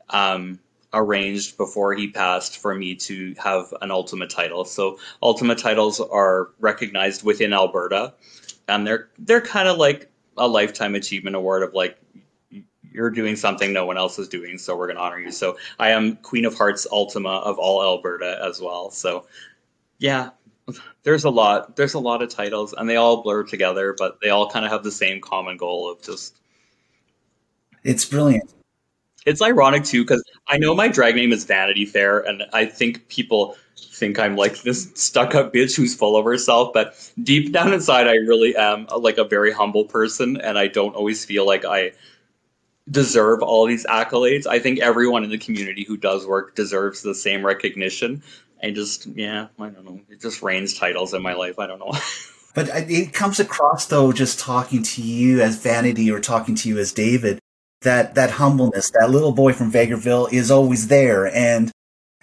um, 0.10 0.60
arranged 0.94 1.58
before 1.58 1.94
he 1.94 2.10
passed 2.10 2.58
for 2.58 2.74
me 2.74 2.96
to 2.96 3.36
have 3.38 3.74
an 3.82 3.92
ultimate 3.92 4.30
title. 4.30 4.66
So 4.66 5.00
ultimate 5.22 5.58
titles 5.58 6.00
are 6.00 6.50
recognized 6.60 7.24
within 7.24 7.54
Alberta, 7.54 8.14
and 8.68 8.86
they're 8.86 9.10
they're 9.20 9.42
kind 9.42 9.68
of 9.68 9.78
like 9.78 10.10
a 10.38 10.48
lifetime 10.48 10.96
achievement 10.96 11.36
award 11.36 11.64
of 11.64 11.74
like 11.74 11.98
you're 12.92 13.10
doing 13.12 13.36
something 13.36 13.74
no 13.74 13.86
one 13.86 13.98
else 13.98 14.18
is 14.18 14.28
doing, 14.28 14.58
so 14.58 14.76
we're 14.76 14.88
going 14.88 14.98
to 14.98 15.04
honor 15.04 15.20
you. 15.20 15.32
So 15.32 15.58
I 15.78 15.92
am 15.92 16.16
Queen 16.18 16.46
of 16.46 16.56
Hearts 16.56 16.88
Ultima 16.92 17.30
of 17.30 17.60
all 17.60 17.84
Alberta 17.84 18.40
as 18.44 18.60
well. 18.60 18.90
So 18.92 19.28
yeah, 20.00 20.32
there's 21.04 21.24
a 21.24 21.30
lot 21.30 21.76
there's 21.76 21.94
a 21.94 22.00
lot 22.00 22.22
of 22.22 22.30
titles 22.30 22.74
and 22.74 22.90
they 22.90 22.96
all 22.96 23.24
blur 23.24 23.44
together, 23.44 23.96
but 23.98 24.20
they 24.22 24.30
all 24.30 24.50
kind 24.50 24.66
of 24.66 24.72
have 24.72 24.84
the 24.84 24.92
same 24.92 25.22
common 25.22 25.58
goal 25.58 25.92
of 25.92 26.02
just 26.02 26.40
it's 27.84 28.06
brilliant 28.06 28.52
it's 29.28 29.42
ironic 29.42 29.84
too 29.84 30.04
because 30.04 30.24
I 30.48 30.58
know 30.58 30.74
my 30.74 30.88
drag 30.88 31.16
name 31.16 31.34
is 31.34 31.44
Vanity 31.44 31.86
Fair, 31.86 32.20
and 32.20 32.44
I 32.54 32.66
think 32.66 33.10
people 33.10 33.58
think 33.76 34.18
I'm 34.18 34.38
like 34.38 34.62
this 34.62 34.90
stuck 34.96 35.36
up 35.36 35.54
bitch 35.54 35.76
who's 35.76 35.94
full 35.94 36.16
of 36.16 36.24
herself. 36.24 36.72
But 36.74 36.96
deep 37.22 37.52
down 37.52 37.74
inside, 37.74 38.08
I 38.08 38.14
really 38.14 38.56
am 38.56 38.88
like 38.98 39.18
a 39.18 39.26
very 39.26 39.52
humble 39.52 39.84
person, 39.84 40.40
and 40.40 40.58
I 40.58 40.68
don't 40.68 40.96
always 40.96 41.26
feel 41.26 41.46
like 41.46 41.66
I 41.66 41.92
deserve 42.90 43.44
all 43.44 43.66
these 43.66 43.86
accolades. 43.86 44.48
I 44.48 44.60
think 44.60 44.80
everyone 44.80 45.26
in 45.26 45.30
the 45.30 45.38
community 45.38 45.84
who 45.84 45.98
does 45.98 46.26
work 46.26 46.56
deserves 46.56 47.02
the 47.02 47.14
same 47.14 47.46
recognition. 47.46 48.24
I 48.64 48.72
just, 48.72 49.08
yeah, 49.08 49.48
I 49.60 49.68
don't 49.68 49.84
know. 49.84 50.00
It 50.10 50.22
just 50.22 50.42
rains 50.42 50.74
titles 50.74 51.14
in 51.14 51.22
my 51.22 51.34
life. 51.34 51.60
I 51.60 51.68
don't 51.68 51.80
know. 51.80 51.92
but 52.56 52.70
it 52.74 53.12
comes 53.12 53.42
across 53.42 53.88
though, 53.88 54.14
just 54.14 54.40
talking 54.40 54.84
to 54.84 55.02
you 55.02 55.42
as 55.42 55.58
Vanity 55.58 56.10
or 56.10 56.22
talking 56.22 56.56
to 56.56 56.70
you 56.70 56.80
as 56.80 56.94
David 56.94 57.42
that 57.82 58.16
that 58.16 58.32
humbleness, 58.32 58.92
that 58.92 59.10
little 59.10 59.32
boy 59.32 59.54
from 59.54 59.72
Vegreville 59.72 60.32
is 60.32 60.52
always 60.52 60.88
there, 60.88 61.28
and 61.28 61.72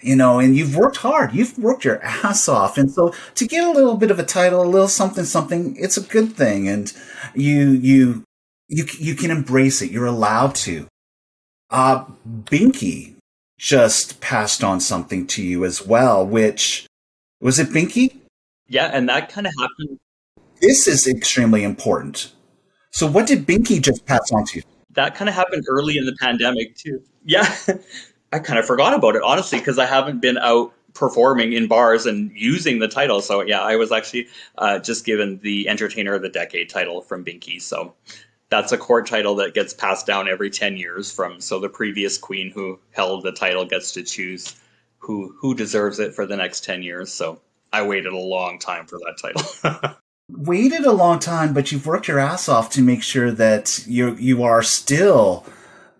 you 0.02 0.16
know, 0.16 0.38
and 0.38 0.56
you've 0.56 0.76
worked 0.76 0.98
hard, 0.98 1.32
you've 1.32 1.58
worked 1.58 1.84
your 1.84 2.02
ass 2.02 2.48
off, 2.48 2.76
and 2.76 2.90
so 2.90 3.14
to 3.34 3.46
get 3.46 3.66
a 3.66 3.70
little 3.70 3.96
bit 3.96 4.10
of 4.10 4.18
a 4.18 4.24
title, 4.24 4.62
a 4.62 4.64
little 4.64 4.88
something, 4.88 5.24
something, 5.24 5.76
it's 5.78 5.96
a 5.96 6.02
good 6.02 6.34
thing, 6.34 6.68
and 6.68 6.92
you 7.34 7.70
you 7.70 8.24
you 8.68 8.86
you 8.98 9.14
can 9.14 9.30
embrace 9.30 9.82
it. 9.82 9.90
You're 9.90 10.06
allowed 10.06 10.54
to. 10.56 10.86
Uh, 11.70 12.04
Binky 12.26 13.14
just 13.58 14.20
passed 14.20 14.62
on 14.62 14.80
something 14.80 15.26
to 15.28 15.42
you 15.42 15.64
as 15.64 15.84
well, 15.86 16.26
which 16.26 16.86
was 17.40 17.58
it 17.58 17.68
Binky? 17.68 18.16
Yeah, 18.68 18.90
and 18.92 19.08
that 19.08 19.28
kind 19.28 19.46
of 19.46 19.52
happened. 19.58 19.98
This 20.60 20.86
is 20.86 21.06
extremely 21.06 21.62
important. 21.62 22.32
So, 22.90 23.06
what 23.06 23.26
did 23.26 23.46
Binky 23.46 23.80
just 23.80 24.06
pass 24.06 24.30
on 24.32 24.44
to 24.46 24.58
you? 24.58 24.62
That 24.94 25.14
kind 25.14 25.28
of 25.28 25.34
happened 25.34 25.64
early 25.68 25.96
in 25.96 26.06
the 26.06 26.16
pandemic, 26.20 26.76
too. 26.76 27.02
Yeah, 27.24 27.54
I 28.32 28.38
kind 28.38 28.58
of 28.58 28.66
forgot 28.66 28.94
about 28.94 29.16
it, 29.16 29.22
honestly, 29.22 29.58
because 29.58 29.78
I 29.78 29.86
haven't 29.86 30.20
been 30.20 30.38
out 30.38 30.72
performing 30.94 31.52
in 31.52 31.66
bars 31.66 32.06
and 32.06 32.30
using 32.34 32.78
the 32.78 32.88
title. 32.88 33.20
So, 33.20 33.42
yeah, 33.42 33.60
I 33.60 33.76
was 33.76 33.90
actually 33.90 34.28
uh, 34.58 34.78
just 34.78 35.04
given 35.04 35.40
the 35.42 35.68
Entertainer 35.68 36.14
of 36.14 36.22
the 36.22 36.28
Decade 36.28 36.68
title 36.70 37.02
from 37.02 37.24
Binky. 37.24 37.60
So, 37.60 37.94
that's 38.54 38.72
a 38.72 38.78
court 38.78 39.06
title 39.06 39.34
that 39.36 39.54
gets 39.54 39.74
passed 39.74 40.06
down 40.06 40.28
every 40.28 40.50
10 40.50 40.76
years 40.76 41.10
from 41.10 41.40
so 41.40 41.58
the 41.58 41.68
previous 41.68 42.18
queen 42.18 42.52
who 42.52 42.78
held 42.92 43.24
the 43.24 43.32
title 43.32 43.64
gets 43.64 43.92
to 43.92 44.02
choose 44.02 44.54
who 44.98 45.34
who 45.40 45.54
deserves 45.54 45.98
it 45.98 46.14
for 46.14 46.26
the 46.26 46.36
next 46.36 46.62
10 46.62 46.82
years 46.82 47.12
so 47.12 47.40
i 47.72 47.82
waited 47.82 48.12
a 48.12 48.16
long 48.16 48.58
time 48.58 48.86
for 48.86 48.98
that 48.98 49.18
title 49.20 49.96
waited 50.30 50.84
a 50.84 50.92
long 50.92 51.18
time 51.18 51.52
but 51.52 51.70
you've 51.70 51.86
worked 51.86 52.08
your 52.08 52.18
ass 52.18 52.48
off 52.48 52.70
to 52.70 52.82
make 52.82 53.02
sure 53.02 53.30
that 53.30 53.84
you 53.86 54.14
you 54.16 54.42
are 54.42 54.62
still 54.62 55.44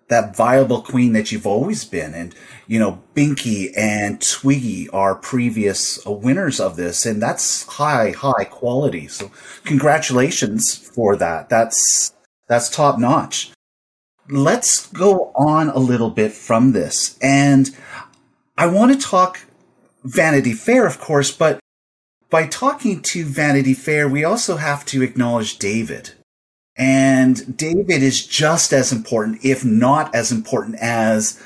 that 0.09 0.35
viable 0.37 0.81
queen 0.81 1.13
that 1.13 1.31
you've 1.31 1.47
always 1.47 1.85
been 1.85 2.15
and 2.15 2.35
you 2.67 2.79
know 2.79 3.03
binky 3.15 3.71
and 3.77 4.23
twiggy 4.23 4.89
are 4.91 5.15
previous 5.15 6.05
winners 6.07 6.59
of 6.59 6.77
this 6.77 7.05
and 7.05 7.23
that's 7.23 7.67
high 7.67 8.11
high 8.13 8.45
quality 8.45 9.07
so 9.07 9.31
congratulations 9.65 10.75
for 10.75 11.17
that 11.17 11.51
that's 11.51 12.15
that's 12.47 12.69
top 12.69 12.99
notch. 12.99 13.53
Let's 14.29 14.87
go 14.89 15.33
on 15.35 15.69
a 15.69 15.79
little 15.79 16.11
bit 16.11 16.33
from 16.33 16.73
this. 16.73 17.19
And 17.21 17.71
I 18.57 18.67
want 18.67 18.93
to 18.93 19.07
talk 19.07 19.41
Vanity 20.03 20.53
Fair, 20.53 20.87
of 20.87 21.01
course, 21.01 21.31
but 21.31 21.59
by 22.35 22.49
talking 22.49 23.01
to 23.01 23.25
Vanity 23.25 23.75
Fair, 23.75 24.09
we 24.09 24.25
also 24.25 24.57
have 24.57 24.85
to 24.87 25.03
acknowledge 25.03 25.57
David. 25.57 26.11
And 26.77 27.57
David 27.57 28.03
is 28.03 28.27
just 28.27 28.73
as 28.73 28.91
important, 28.91 29.45
if 29.45 29.65
not 29.65 30.13
as 30.13 30.33
important 30.33 30.75
as 30.81 31.41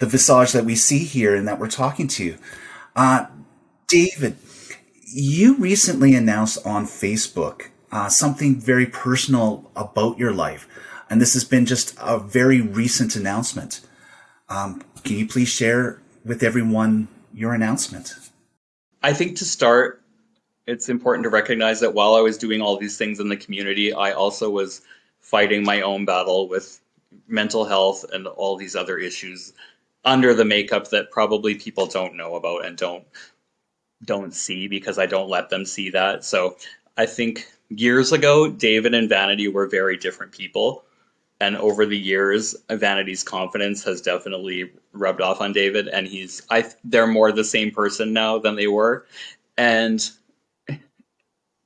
the 0.00 0.06
visage 0.06 0.52
that 0.52 0.66
we 0.66 0.76
see 0.76 0.98
here 0.98 1.34
and 1.34 1.48
that 1.48 1.58
we're 1.58 1.70
talking 1.70 2.08
to. 2.08 2.36
Uh, 2.94 3.24
David, 3.86 4.36
you 5.06 5.56
recently 5.56 6.14
announced 6.14 6.58
on 6.66 6.84
Facebook 6.84 7.68
uh, 7.90 8.10
something 8.10 8.60
very 8.60 8.84
personal 8.84 9.70
about 9.74 10.18
your 10.18 10.34
life. 10.34 10.68
And 11.08 11.22
this 11.22 11.32
has 11.32 11.44
been 11.44 11.64
just 11.64 11.96
a 11.98 12.18
very 12.18 12.60
recent 12.60 13.16
announcement. 13.16 13.80
Um, 14.50 14.82
can 15.04 15.16
you 15.16 15.26
please 15.26 15.48
share 15.48 16.02
with 16.22 16.42
everyone 16.42 17.08
your 17.32 17.54
announcement? 17.54 18.12
I 19.02 19.14
think 19.14 19.38
to 19.38 19.46
start, 19.46 20.03
it's 20.66 20.88
important 20.88 21.24
to 21.24 21.30
recognize 21.30 21.80
that 21.80 21.94
while 21.94 22.14
I 22.14 22.20
was 22.20 22.38
doing 22.38 22.60
all 22.60 22.76
these 22.76 22.96
things 22.96 23.20
in 23.20 23.28
the 23.28 23.36
community, 23.36 23.92
I 23.92 24.12
also 24.12 24.50
was 24.50 24.80
fighting 25.20 25.64
my 25.64 25.80
own 25.80 26.04
battle 26.04 26.48
with 26.48 26.80
mental 27.28 27.64
health 27.64 28.04
and 28.12 28.26
all 28.26 28.56
these 28.56 28.76
other 28.76 28.98
issues 28.98 29.52
under 30.04 30.34
the 30.34 30.44
makeup 30.44 30.90
that 30.90 31.10
probably 31.10 31.54
people 31.54 31.86
don't 31.86 32.16
know 32.16 32.34
about 32.34 32.64
and 32.64 32.76
don't 32.76 33.04
don't 34.04 34.34
see 34.34 34.68
because 34.68 34.98
I 34.98 35.06
don't 35.06 35.30
let 35.30 35.48
them 35.48 35.64
see 35.64 35.88
that. 35.90 36.24
So 36.24 36.56
I 36.98 37.06
think 37.06 37.46
years 37.70 38.12
ago, 38.12 38.48
David 38.48 38.92
and 38.92 39.08
Vanity 39.08 39.48
were 39.48 39.66
very 39.66 39.96
different 39.96 40.32
people. 40.32 40.84
And 41.40 41.56
over 41.56 41.86
the 41.86 41.98
years, 41.98 42.54
Vanity's 42.70 43.24
confidence 43.24 43.82
has 43.84 44.00
definitely 44.00 44.70
rubbed 44.92 45.20
off 45.20 45.40
on 45.40 45.52
David, 45.52 45.88
and 45.88 46.06
he's 46.06 46.42
I 46.50 46.64
they're 46.84 47.06
more 47.06 47.32
the 47.32 47.44
same 47.44 47.70
person 47.70 48.12
now 48.12 48.38
than 48.38 48.54
they 48.56 48.68
were, 48.68 49.06
and 49.56 50.10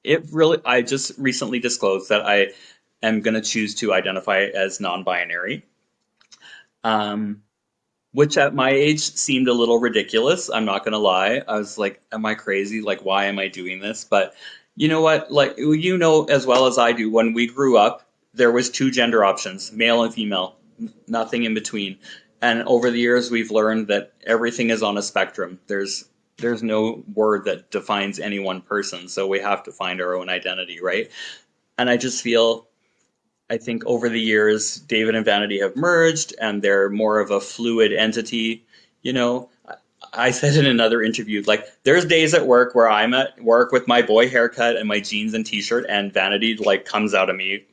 it 0.08 0.24
really 0.32 0.58
I 0.64 0.80
just 0.82 1.12
recently 1.18 1.58
disclosed 1.58 2.08
that 2.08 2.26
I 2.26 2.48
am 3.02 3.20
going 3.20 3.34
to 3.34 3.42
choose 3.42 3.74
to 3.76 3.92
identify 3.92 4.40
as 4.40 4.80
non-binary, 4.80 5.64
um, 6.82 7.42
which 8.12 8.38
at 8.38 8.54
my 8.54 8.70
age 8.70 9.00
seemed 9.00 9.48
a 9.48 9.52
little 9.52 9.78
ridiculous. 9.78 10.48
I'm 10.48 10.64
not 10.64 10.82
going 10.82 10.92
to 10.92 10.98
lie. 10.98 11.42
I 11.46 11.58
was 11.58 11.76
like, 11.76 12.00
"Am 12.10 12.24
I 12.24 12.34
crazy? 12.34 12.80
Like, 12.80 13.04
why 13.04 13.26
am 13.26 13.38
I 13.38 13.48
doing 13.48 13.80
this?" 13.80 14.04
But 14.04 14.34
you 14.76 14.88
know 14.88 15.02
what? 15.02 15.30
Like 15.30 15.58
you 15.58 15.98
know 15.98 16.24
as 16.24 16.46
well 16.46 16.66
as 16.66 16.78
I 16.78 16.92
do, 16.92 17.10
when 17.10 17.34
we 17.34 17.46
grew 17.46 17.76
up, 17.76 18.08
there 18.32 18.50
was 18.50 18.70
two 18.70 18.90
gender 18.90 19.24
options, 19.24 19.72
male 19.72 20.02
and 20.02 20.14
female, 20.14 20.56
nothing 21.06 21.44
in 21.44 21.52
between. 21.52 21.98
And 22.40 22.62
over 22.62 22.90
the 22.90 22.98
years, 22.98 23.30
we've 23.30 23.50
learned 23.50 23.88
that 23.88 24.14
everything 24.24 24.70
is 24.70 24.82
on 24.82 24.96
a 24.96 25.02
spectrum. 25.02 25.60
There's 25.66 26.04
there's 26.38 26.62
no 26.62 27.04
word 27.14 27.44
that 27.44 27.70
defines 27.70 28.18
any 28.18 28.38
one 28.38 28.60
person, 28.60 29.08
so 29.08 29.26
we 29.26 29.40
have 29.40 29.62
to 29.64 29.72
find 29.72 30.00
our 30.00 30.14
own 30.14 30.28
identity, 30.28 30.80
right? 30.80 31.10
And 31.76 31.90
I 31.90 31.96
just 31.96 32.22
feel 32.22 32.68
I 33.50 33.56
think 33.56 33.84
over 33.86 34.08
the 34.08 34.20
years, 34.20 34.76
David 34.76 35.14
and 35.14 35.24
Vanity 35.24 35.58
have 35.60 35.74
merged 35.74 36.34
and 36.40 36.60
they're 36.62 36.90
more 36.90 37.18
of 37.18 37.30
a 37.30 37.40
fluid 37.40 37.92
entity. 37.92 38.64
You 39.02 39.12
know, 39.12 39.48
I 40.12 40.30
said 40.30 40.54
in 40.54 40.66
another 40.66 41.02
interview, 41.02 41.42
like 41.46 41.66
there's 41.84 42.04
days 42.04 42.34
at 42.34 42.46
work 42.46 42.74
where 42.74 42.90
I'm 42.90 43.14
at 43.14 43.40
work 43.42 43.72
with 43.72 43.88
my 43.88 44.02
boy 44.02 44.28
haircut 44.28 44.76
and 44.76 44.86
my 44.86 45.00
jeans 45.00 45.34
and 45.34 45.46
t-shirt, 45.46 45.86
and 45.88 46.12
vanity 46.12 46.56
like 46.56 46.84
comes 46.84 47.14
out 47.14 47.30
of 47.30 47.36
me 47.36 47.64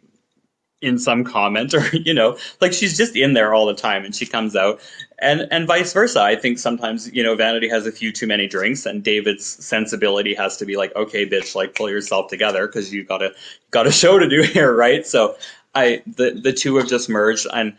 in 0.81 0.97
some 0.99 1.23
comment, 1.23 1.73
or 1.73 1.85
you 1.93 2.13
know, 2.13 2.37
like 2.61 2.73
she's 2.73 2.97
just 2.97 3.15
in 3.15 3.33
there 3.33 3.53
all 3.53 3.65
the 3.65 3.73
time, 3.73 4.05
and 4.05 4.15
she 4.15 4.25
comes 4.25 4.55
out, 4.55 4.79
and 5.19 5.47
and 5.51 5.67
vice 5.67 5.93
versa. 5.93 6.21
I 6.21 6.35
think 6.35 6.59
sometimes 6.59 7.11
you 7.11 7.23
know 7.23 7.35
vanity 7.35 7.67
has 7.69 7.87
a 7.87 7.91
few 7.91 8.11
too 8.11 8.27
many 8.27 8.47
drinks, 8.47 8.85
and 8.85 9.03
David's 9.03 9.45
sensibility 9.45 10.33
has 10.33 10.57
to 10.57 10.65
be 10.65 10.77
like, 10.77 10.95
okay, 10.95 11.27
bitch, 11.27 11.55
like 11.55 11.75
pull 11.75 11.89
yourself 11.89 12.29
together 12.29 12.67
because 12.67 12.93
you 12.93 13.03
got 13.03 13.21
a 13.21 13.33
got 13.71 13.87
a 13.87 13.91
show 13.91 14.19
to 14.19 14.27
do 14.27 14.41
here, 14.53 14.75
right? 14.75 15.05
So 15.05 15.35
I 15.73 16.01
the 16.05 16.31
the 16.31 16.53
two 16.53 16.75
have 16.77 16.87
just 16.87 17.09
merged, 17.09 17.47
and 17.53 17.75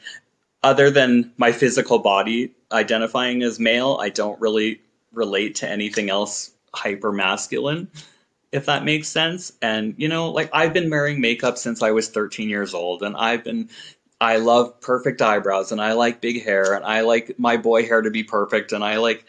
other 0.62 0.90
than 0.90 1.32
my 1.36 1.52
physical 1.52 1.98
body 1.98 2.52
identifying 2.72 3.42
as 3.42 3.60
male, 3.60 3.98
I 4.00 4.08
don't 4.08 4.40
really 4.40 4.80
relate 5.12 5.54
to 5.56 5.68
anything 5.68 6.10
else 6.10 6.50
hyper 6.74 7.12
masculine, 7.12 7.88
if 8.52 8.66
that 8.66 8.84
makes 8.84 9.08
sense. 9.08 9.52
And, 9.62 9.94
you 9.98 10.08
know, 10.08 10.30
like 10.30 10.50
I've 10.52 10.72
been 10.72 10.90
wearing 10.90 11.20
makeup 11.20 11.58
since 11.58 11.82
I 11.82 11.90
was 11.90 12.08
13 12.08 12.48
years 12.48 12.74
old, 12.74 13.02
and 13.02 13.16
I've 13.16 13.44
been, 13.44 13.70
I 14.20 14.38
love 14.38 14.80
perfect 14.80 15.22
eyebrows, 15.22 15.72
and 15.72 15.80
I 15.80 15.92
like 15.92 16.20
big 16.20 16.44
hair, 16.44 16.74
and 16.74 16.84
I 16.84 17.02
like 17.02 17.38
my 17.38 17.56
boy 17.56 17.84
hair 17.86 18.02
to 18.02 18.10
be 18.10 18.22
perfect, 18.22 18.72
and 18.72 18.84
I 18.84 18.96
like, 18.98 19.24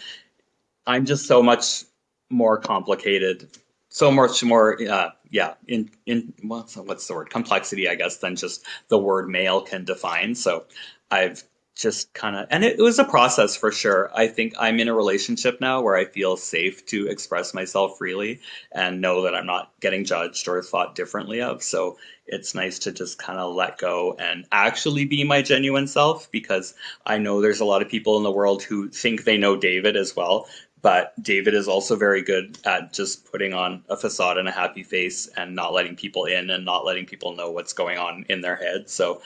I'm 0.85 1.05
just 1.05 1.27
so 1.27 1.43
much 1.43 1.83
more 2.29 2.57
complicated 2.57 3.47
so 3.89 4.11
much 4.11 4.43
more 4.43 4.77
uh, 4.83 5.09
yeah 5.31 5.53
in 5.67 5.89
in 6.05 6.33
what's, 6.43 6.75
what's 6.75 7.07
the 7.07 7.13
word 7.15 7.29
complexity 7.29 7.87
i 7.87 7.95
guess 7.95 8.17
than 8.17 8.35
just 8.35 8.65
the 8.89 8.97
word 8.97 9.29
male 9.29 9.61
can 9.61 9.85
define 9.85 10.35
so 10.35 10.65
I've 11.09 11.43
just 11.77 12.11
kind 12.13 12.35
of, 12.35 12.47
and 12.49 12.63
it, 12.63 12.79
it, 12.79 12.81
was 12.81 12.97
a 12.97 13.03
process 13.03 13.55
for 13.55 13.71
sure. 13.71 14.09
I 14.15 14.27
think 14.27 14.53
I'm 14.57 14.79
in 14.79 14.87
a 14.87 14.95
relationship 14.95 15.61
now 15.61 15.81
where 15.81 15.95
I 15.95 16.05
feel 16.05 16.35
safe 16.35 16.85
to 16.87 17.07
express 17.07 17.53
myself 17.53 17.97
freely 17.97 18.41
and 18.71 18.99
know 18.99 19.21
that 19.21 19.35
I'm 19.35 19.45
not 19.45 19.71
getting 19.79 20.03
judged 20.03 20.47
or 20.47 20.61
thought 20.63 20.95
differently 20.95 21.41
of. 21.41 21.61
So 21.61 21.97
it's 22.25 22.55
nice 22.55 22.79
to 22.79 22.91
just 22.91 23.19
kind 23.19 23.39
of 23.39 23.53
let 23.53 23.77
go 23.77 24.15
and 24.19 24.45
actually 24.51 25.05
be 25.05 25.23
my 25.23 25.41
genuine 25.41 25.87
self 25.87 26.29
because 26.31 26.73
I 27.05 27.19
know 27.19 27.41
there's 27.41 27.61
a 27.61 27.65
lot 27.65 27.81
of 27.81 27.89
people 27.89 28.17
in 28.17 28.23
the 28.23 28.31
world 28.31 28.63
who 28.63 28.89
think 28.89 29.23
they 29.23 29.37
know 29.37 29.55
David 29.55 29.95
as 29.95 30.15
well. 30.15 30.47
But 30.81 31.13
David 31.21 31.53
is 31.53 31.67
also 31.67 31.95
very 31.95 32.21
good 32.21 32.57
at 32.65 32.93
just 32.93 33.31
putting 33.31 33.53
on 33.53 33.83
a 33.89 33.97
facade 33.97 34.37
and 34.37 34.47
a 34.47 34.51
happy 34.51 34.83
face 34.83 35.27
and 35.35 35.55
not 35.55 35.73
letting 35.73 35.95
people 35.95 36.25
in 36.25 36.49
and 36.49 36.65
not 36.65 36.85
letting 36.85 37.05
people 37.05 37.35
know 37.35 37.51
what's 37.51 37.73
going 37.73 37.97
on 37.97 38.25
in 38.29 38.41
their 38.41 38.55
head. 38.55 38.89
So 38.89 39.21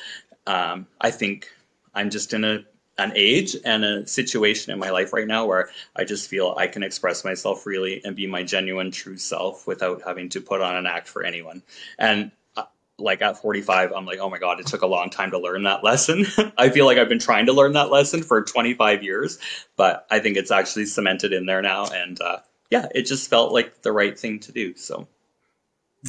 um, 0.47 0.87
I 1.01 1.11
think 1.11 1.49
I'm 1.93 2.09
just 2.09 2.33
in 2.33 2.43
a 2.43 2.65
an 2.97 3.13
age 3.15 3.55
and 3.65 3.83
a 3.83 4.05
situation 4.07 4.71
in 4.71 4.79
my 4.79 4.89
life 4.89 5.13
right 5.13 5.27
now 5.27 5.45
where 5.45 5.69
I 5.95 6.03
just 6.03 6.29
feel 6.29 6.53
I 6.57 6.67
can 6.67 6.83
express 6.83 7.23
myself 7.23 7.61
freely 7.63 8.01
and 8.03 8.15
be 8.15 8.27
my 8.27 8.43
genuine 8.43 8.91
true 8.91 9.17
self 9.17 9.65
without 9.65 10.01
having 10.05 10.29
to 10.29 10.41
put 10.41 10.61
on 10.61 10.75
an 10.75 10.85
act 10.85 11.07
for 11.07 11.23
anyone. 11.23 11.63
And 11.97 12.31
uh, 12.55 12.65
like 12.99 13.21
at 13.21 13.41
45, 13.41 13.93
I'm 13.93 14.05
like, 14.05 14.19
oh 14.19 14.29
my 14.29 14.37
God, 14.37 14.59
it 14.59 14.67
took 14.67 14.81
a 14.81 14.87
long 14.87 15.09
time 15.09 15.31
to 15.31 15.39
learn 15.39 15.63
that 15.63 15.83
lesson. 15.83 16.25
I 16.57 16.69
feel 16.69 16.85
like 16.85 16.97
I've 16.97 17.09
been 17.09 17.19
trying 17.19 17.45
to 17.47 17.53
learn 17.53 17.73
that 17.73 17.91
lesson 17.91 18.23
for 18.23 18.43
25 18.43 19.03
years, 19.03 19.39
but 19.77 20.05
I 20.11 20.19
think 20.19 20.37
it's 20.37 20.51
actually 20.51 20.85
cemented 20.85 21.33
in 21.33 21.45
there 21.45 21.61
now. 21.61 21.85
And 21.87 22.21
uh, 22.21 22.39
yeah, 22.69 22.87
it 22.93 23.03
just 23.03 23.29
felt 23.29 23.53
like 23.53 23.81
the 23.81 23.91
right 23.91 24.19
thing 24.19 24.39
to 24.41 24.51
do. 24.51 24.75
So 24.75 25.07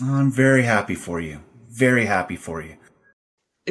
I'm 0.03 0.30
very 0.30 0.62
happy 0.62 0.95
for 0.95 1.20
you. 1.20 1.41
Very 1.68 2.05
happy 2.07 2.37
for 2.37 2.61
you. 2.61 2.76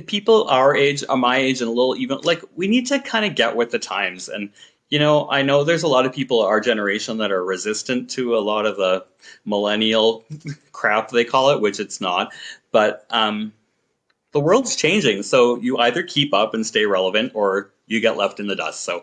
People 0.07 0.47
our 0.47 0.75
age, 0.75 1.03
uh, 1.09 1.15
my 1.15 1.37
age, 1.37 1.61
and 1.61 1.67
a 1.67 1.73
little 1.73 1.95
even 1.97 2.19
like 2.23 2.43
we 2.55 2.67
need 2.67 2.87
to 2.87 2.99
kind 2.99 3.25
of 3.25 3.35
get 3.35 3.55
with 3.55 3.71
the 3.71 3.79
times. 3.79 4.29
And 4.29 4.49
you 4.89 4.99
know, 4.99 5.29
I 5.29 5.41
know 5.41 5.63
there's 5.63 5.83
a 5.83 5.87
lot 5.87 6.05
of 6.05 6.13
people 6.13 6.41
our 6.41 6.59
generation 6.59 7.17
that 7.17 7.31
are 7.31 7.43
resistant 7.43 8.09
to 8.11 8.37
a 8.37 8.39
lot 8.39 8.65
of 8.65 8.77
the 8.77 9.05
millennial 9.45 10.25
crap 10.71 11.09
they 11.09 11.25
call 11.25 11.49
it, 11.51 11.61
which 11.61 11.79
it's 11.79 11.99
not. 12.01 12.33
But 12.71 13.05
um, 13.09 13.53
the 14.31 14.39
world's 14.39 14.75
changing, 14.75 15.23
so 15.23 15.57
you 15.57 15.77
either 15.77 16.03
keep 16.03 16.33
up 16.33 16.53
and 16.53 16.65
stay 16.65 16.85
relevant, 16.85 17.31
or 17.35 17.71
you 17.87 17.99
get 17.99 18.17
left 18.17 18.39
in 18.39 18.47
the 18.47 18.55
dust. 18.55 18.83
So 18.83 19.01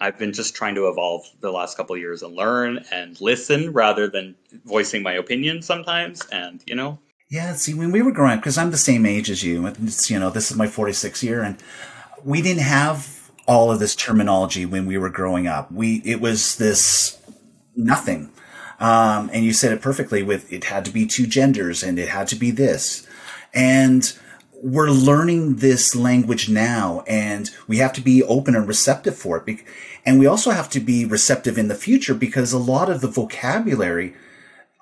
I've 0.00 0.18
been 0.18 0.32
just 0.32 0.54
trying 0.54 0.74
to 0.76 0.88
evolve 0.88 1.26
the 1.40 1.50
last 1.50 1.76
couple 1.76 1.96
years 1.96 2.22
and 2.22 2.34
learn 2.34 2.84
and 2.90 3.20
listen 3.20 3.72
rather 3.72 4.08
than 4.08 4.34
voicing 4.64 5.02
my 5.02 5.12
opinion 5.12 5.60
sometimes. 5.60 6.26
And 6.32 6.62
you 6.66 6.74
know, 6.74 6.98
yeah. 7.30 7.54
See, 7.54 7.72
when 7.72 7.92
we 7.92 8.02
were 8.02 8.12
growing 8.12 8.34
up, 8.34 8.40
because 8.40 8.58
I'm 8.58 8.72
the 8.72 8.76
same 8.76 9.06
age 9.06 9.30
as 9.30 9.42
you, 9.42 9.66
it's, 9.66 10.10
you 10.10 10.18
know, 10.18 10.30
this 10.30 10.50
is 10.50 10.56
my 10.56 10.66
46th 10.66 11.22
year, 11.22 11.42
and 11.42 11.56
we 12.24 12.42
didn't 12.42 12.62
have 12.62 13.30
all 13.46 13.70
of 13.70 13.78
this 13.78 13.96
terminology 13.96 14.66
when 14.66 14.86
we 14.86 14.98
were 14.98 15.08
growing 15.08 15.46
up. 15.46 15.72
We 15.72 16.02
it 16.04 16.20
was 16.20 16.56
this 16.56 17.18
nothing. 17.74 18.30
Um, 18.78 19.28
and 19.32 19.44
you 19.44 19.52
said 19.52 19.72
it 19.72 19.82
perfectly 19.82 20.22
with 20.22 20.50
it 20.52 20.64
had 20.64 20.84
to 20.86 20.90
be 20.90 21.06
two 21.06 21.26
genders 21.26 21.82
and 21.82 21.98
it 21.98 22.08
had 22.08 22.28
to 22.28 22.36
be 22.36 22.50
this. 22.50 23.06
And 23.52 24.12
we're 24.62 24.90
learning 24.90 25.56
this 25.56 25.94
language 25.94 26.48
now 26.48 27.02
and 27.06 27.50
we 27.66 27.78
have 27.78 27.92
to 27.94 28.00
be 28.00 28.22
open 28.22 28.54
and 28.54 28.66
receptive 28.66 29.16
for 29.16 29.42
it. 29.46 29.60
And 30.06 30.18
we 30.18 30.26
also 30.26 30.50
have 30.50 30.70
to 30.70 30.80
be 30.80 31.04
receptive 31.04 31.58
in 31.58 31.68
the 31.68 31.74
future 31.74 32.14
because 32.14 32.52
a 32.52 32.58
lot 32.58 32.88
of 32.88 33.00
the 33.00 33.08
vocabulary 33.08 34.14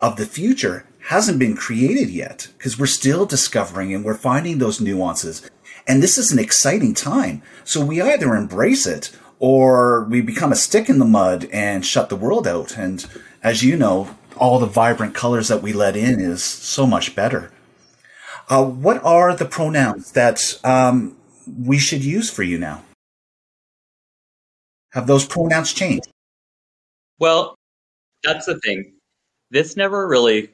of 0.00 0.16
the 0.16 0.26
future 0.26 0.84
hasn't 1.08 1.38
been 1.38 1.56
created 1.56 2.10
yet 2.10 2.48
because 2.58 2.78
we're 2.78 2.84
still 2.84 3.24
discovering 3.24 3.94
and 3.94 4.04
we're 4.04 4.12
finding 4.12 4.58
those 4.58 4.78
nuances. 4.78 5.50
And 5.86 6.02
this 6.02 6.18
is 6.18 6.32
an 6.32 6.38
exciting 6.38 6.92
time. 6.92 7.40
So 7.64 7.82
we 7.82 8.02
either 8.02 8.34
embrace 8.34 8.86
it 8.86 9.10
or 9.38 10.04
we 10.04 10.20
become 10.20 10.52
a 10.52 10.56
stick 10.56 10.90
in 10.90 10.98
the 10.98 11.06
mud 11.06 11.48
and 11.50 11.84
shut 11.84 12.10
the 12.10 12.16
world 12.16 12.46
out. 12.46 12.76
And 12.76 13.06
as 13.42 13.62
you 13.62 13.74
know, 13.74 14.14
all 14.36 14.58
the 14.58 14.66
vibrant 14.66 15.14
colors 15.14 15.48
that 15.48 15.62
we 15.62 15.72
let 15.72 15.96
in 15.96 16.20
is 16.20 16.44
so 16.44 16.86
much 16.86 17.16
better. 17.16 17.50
Uh, 18.50 18.66
what 18.66 19.02
are 19.02 19.34
the 19.34 19.46
pronouns 19.46 20.12
that 20.12 20.60
um, 20.62 21.16
we 21.46 21.78
should 21.78 22.04
use 22.04 22.28
for 22.28 22.42
you 22.42 22.58
now? 22.58 22.84
Have 24.92 25.06
those 25.06 25.24
pronouns 25.24 25.72
changed? 25.72 26.12
Well, 27.18 27.54
that's 28.22 28.44
the 28.44 28.58
thing. 28.58 28.92
This 29.50 29.74
never 29.74 30.06
really 30.06 30.50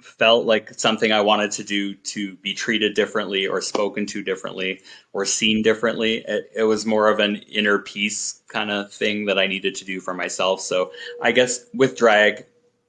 felt 0.00 0.46
like 0.46 0.78
something 0.78 1.10
I 1.10 1.20
wanted 1.20 1.50
to 1.52 1.64
do 1.64 1.94
to 1.94 2.36
be 2.36 2.54
treated 2.54 2.94
differently 2.94 3.46
or 3.46 3.60
spoken 3.60 4.06
to 4.06 4.22
differently 4.22 4.80
or 5.12 5.24
seen 5.24 5.62
differently. 5.62 6.24
It, 6.26 6.50
it, 6.54 6.62
was 6.62 6.86
more 6.86 7.08
of 7.08 7.18
an 7.18 7.36
inner 7.50 7.80
peace 7.80 8.42
kind 8.48 8.70
of 8.70 8.92
thing 8.92 9.26
that 9.26 9.38
I 9.38 9.48
needed 9.48 9.74
to 9.76 9.84
do 9.84 10.00
for 10.00 10.14
myself. 10.14 10.60
So 10.60 10.92
I 11.20 11.32
guess 11.32 11.64
with 11.74 11.96
drag, 11.96 12.46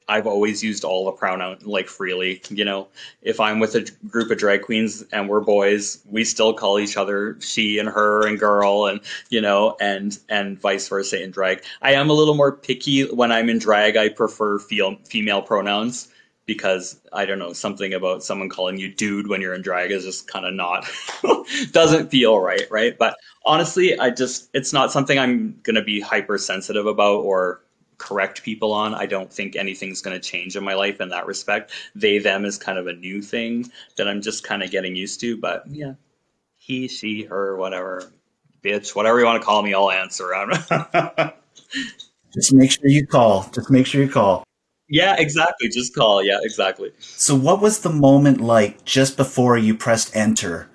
I've 0.08 0.28
always 0.28 0.64
used 0.64 0.84
all 0.84 1.06
the 1.06 1.12
pronoun 1.12 1.60
like 1.62 1.88
freely. 1.88 2.42
You 2.50 2.66
know, 2.66 2.88
if 3.22 3.40
I'm 3.40 3.60
with 3.60 3.76
a 3.76 3.88
group 4.08 4.32
of 4.32 4.38
drag 4.38 4.64
queens 4.64 5.04
and 5.12 5.30
we're 5.30 5.40
boys, 5.40 6.04
we 6.10 6.24
still 6.24 6.54
call 6.54 6.80
each 6.80 6.98
other 6.98 7.38
she 7.42 7.78
and 7.78 7.88
her 7.88 8.28
and 8.28 8.40
girl 8.40 8.88
and 8.88 9.02
you 9.30 9.40
know, 9.40 9.78
and 9.80 10.18
and 10.28 10.60
vice 10.60 10.88
versa 10.88 11.22
in 11.22 11.30
drag. 11.30 11.64
I 11.82 11.94
am 11.94 12.10
a 12.10 12.14
little 12.14 12.34
more 12.34 12.52
picky 12.52 13.04
when 13.04 13.32
I'm 13.32 13.50
in 13.50 13.60
drag. 13.60 13.98
I 13.98 14.10
prefer 14.10 14.58
feel, 14.58 14.96
female 15.06 15.44
pronouns 15.44 16.10
because 16.50 17.00
I 17.14 17.26
don't 17.26 17.38
know 17.38 17.54
something 17.54 17.94
about 17.94 18.24
someone 18.24 18.50
calling 18.50 18.80
you 18.80 18.92
dude 18.92 19.28
when 19.28 19.40
you're 19.40 19.54
in 19.54 19.62
drag 19.62 19.92
is 19.92 20.04
just 20.04 20.28
kind 20.28 20.48
of 20.48 20.54
not 20.56 20.90
doesn't 21.72 22.10
feel 22.10 22.40
right, 22.40 22.66
right? 22.72 22.98
But 22.98 23.16
honestly, 23.46 24.00
I 24.00 24.10
just 24.10 24.50
it's 24.56 24.74
not 24.74 24.92
something 24.92 25.20
I'm 25.20 25.60
gonna 25.62 25.84
be 25.84 26.02
hypersensitive 26.02 26.88
about 26.88 27.18
or 27.18 27.62
correct 28.00 28.42
people 28.42 28.74
on. 28.74 28.96
I 28.96 29.06
don't 29.06 29.32
think 29.32 29.56
anything's 29.56 30.02
going 30.02 30.20
to 30.20 30.28
change 30.28 30.56
in 30.56 30.64
my 30.64 30.74
life 30.74 31.00
in 31.00 31.10
that 31.10 31.28
respect. 31.28 31.72
They, 31.94 32.18
them 32.18 32.46
is 32.46 32.58
kind 32.58 32.80
of 32.80 32.88
a 32.88 32.94
new 32.94 33.22
thing 33.22 33.70
that 33.98 34.08
I'm 34.08 34.22
just 34.22 34.44
kind 34.44 34.64
of 34.64 34.72
getting 34.72 34.96
used 34.96 35.20
to. 35.20 35.38
But 35.38 35.66
yeah, 35.70 35.94
he, 36.58 36.88
she, 36.88 37.26
her, 37.26 37.58
whatever, 37.58 38.12
bitch, 38.64 38.96
whatever 38.96 39.20
you 39.20 39.26
want 39.26 39.42
to 39.42 39.46
call 39.46 39.62
me, 39.62 39.76
I'll 39.76 39.92
answer. 39.92 40.32
just 42.34 42.54
make 42.54 42.72
sure 42.72 42.88
you 42.88 43.06
call. 43.06 43.50
Just 43.54 43.70
make 43.70 43.86
sure 43.86 44.02
you 44.02 44.10
call. 44.10 44.46
Yeah, 44.90 45.16
exactly. 45.18 45.70
Just 45.70 45.96
call. 45.96 46.24
Yeah, 46.24 46.40
exactly. 46.42 46.92
So, 47.00 47.36
what 47.36 47.62
was 47.62 47.80
the 47.80 47.92
moment 47.92 48.42
like 48.42 48.84
just 48.86 49.18
before 49.18 49.58
you 49.58 49.76
pressed 49.76 50.16
enter 50.16 50.70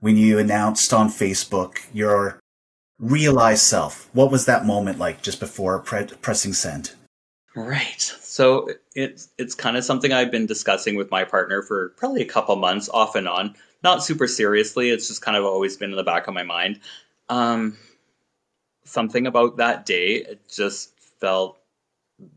when 0.00 0.16
you 0.16 0.38
announced 0.38 0.92
on 0.92 1.08
Facebook 1.08 1.78
your 1.92 2.38
realized 2.98 3.62
self. 3.62 4.08
What 4.12 4.30
was 4.30 4.46
that 4.46 4.64
moment 4.64 4.98
like 4.98 5.22
just 5.22 5.40
before 5.40 5.78
pre- 5.80 6.06
pressing 6.06 6.52
send? 6.52 6.92
Right. 7.54 8.00
So 8.00 8.68
it's 8.94 9.30
it's 9.38 9.54
kind 9.54 9.76
of 9.76 9.84
something 9.84 10.12
I've 10.12 10.30
been 10.30 10.46
discussing 10.46 10.96
with 10.96 11.10
my 11.10 11.24
partner 11.24 11.62
for 11.62 11.90
probably 11.96 12.22
a 12.22 12.26
couple 12.26 12.54
months, 12.56 12.88
off 12.90 13.14
and 13.14 13.26
on. 13.26 13.54
Not 13.82 14.04
super 14.04 14.26
seriously. 14.26 14.90
It's 14.90 15.08
just 15.08 15.22
kind 15.22 15.36
of 15.36 15.44
always 15.44 15.76
been 15.76 15.90
in 15.90 15.96
the 15.96 16.02
back 16.02 16.26
of 16.28 16.34
my 16.34 16.42
mind. 16.42 16.80
Um, 17.28 17.78
something 18.84 19.26
about 19.26 19.56
that 19.56 19.86
day. 19.86 20.16
It 20.16 20.48
just 20.48 20.92
felt 21.20 21.58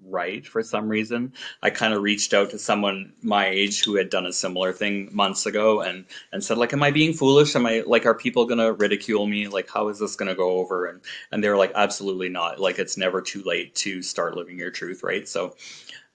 right 0.03 0.45
for 0.45 0.61
some 0.61 0.89
reason. 0.89 1.33
I 1.61 1.69
kind 1.69 1.93
of 1.93 2.01
reached 2.01 2.33
out 2.33 2.49
to 2.51 2.59
someone 2.59 3.13
my 3.21 3.47
age 3.47 3.83
who 3.83 3.95
had 3.95 4.09
done 4.09 4.25
a 4.25 4.33
similar 4.33 4.73
thing 4.73 5.09
months 5.13 5.45
ago 5.45 5.81
and 5.81 6.05
and 6.33 6.43
said 6.43 6.57
like 6.57 6.73
am 6.73 6.83
I 6.83 6.91
being 6.91 7.13
foolish? 7.13 7.55
Am 7.55 7.65
I 7.65 7.83
like 7.85 8.05
are 8.05 8.13
people 8.15 8.45
going 8.45 8.57
to 8.59 8.73
ridicule 8.73 9.25
me? 9.25 9.47
Like 9.47 9.69
how 9.69 9.87
is 9.87 9.99
this 9.99 10.15
going 10.15 10.27
to 10.29 10.35
go 10.35 10.59
over? 10.59 10.85
And 10.87 11.01
and 11.31 11.43
they 11.43 11.49
were 11.49 11.57
like 11.57 11.71
absolutely 11.75 12.29
not. 12.29 12.59
Like 12.59 12.79
it's 12.79 12.97
never 12.97 13.21
too 13.21 13.41
late 13.43 13.73
to 13.75 14.01
start 14.01 14.35
living 14.35 14.59
your 14.59 14.71
truth, 14.71 15.01
right? 15.03 15.27
So 15.27 15.55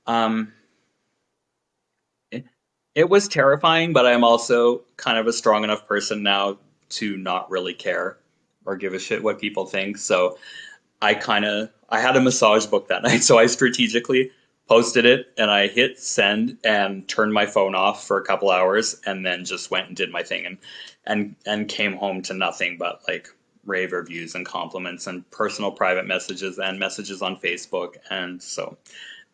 um 0.07 0.53
it, 2.31 2.45
it 2.95 3.09
was 3.09 3.29
terrifying, 3.29 3.93
but 3.93 4.07
I'm 4.07 4.25
also 4.25 4.83
kind 4.97 5.19
of 5.19 5.27
a 5.27 5.33
strong 5.33 5.65
enough 5.65 5.87
person 5.87 6.23
now 6.23 6.59
to 6.91 7.17
not 7.17 7.51
really 7.51 7.75
care 7.75 8.19
or 8.67 8.77
give 8.77 8.95
a 8.95 8.99
shit 8.99 9.23
what 9.23 9.41
people 9.41 9.67
think. 9.67 9.97
So 9.99 10.39
I 11.01 11.15
kind 11.15 11.45
of 11.45 11.71
I 11.95 12.01
had 12.01 12.17
a 12.17 12.21
massage 12.21 12.67
book 12.67 12.89
that 12.89 13.03
night, 13.09 13.23
so 13.23 13.39
I 13.39 13.47
strategically 13.47 14.31
posted 14.69 15.05
it 15.05 15.33
and 15.39 15.51
I 15.51 15.69
hit 15.69 15.99
send 15.99 16.59
and 16.65 17.07
turned 17.07 17.33
my 17.33 17.47
phone 17.47 17.75
off 17.75 18.07
for 18.07 18.19
a 18.19 18.25
couple 18.25 18.51
hours 18.51 19.01
and 19.07 19.25
then 19.25 19.45
just 19.45 19.71
went 19.71 19.89
and 19.89 19.97
did 19.97 20.11
my 20.11 20.23
thing 20.23 20.47
and 20.47 20.59
and 21.05 21.37
and 21.45 21.69
came 21.69 21.95
home 21.95 22.23
to 22.23 22.33
nothing 22.33 22.79
but 22.79 23.03
like 23.07 23.29
rave 23.67 23.93
reviews 23.93 24.35
and 24.35 24.47
compliments 24.47 25.07
and 25.07 25.31
personal 25.31 25.71
private 25.71 26.07
messages 26.07 26.59
and 26.59 26.79
messages 26.79 27.21
on 27.21 27.37
Facebook 27.37 27.97
and 28.11 28.43
so 28.43 28.79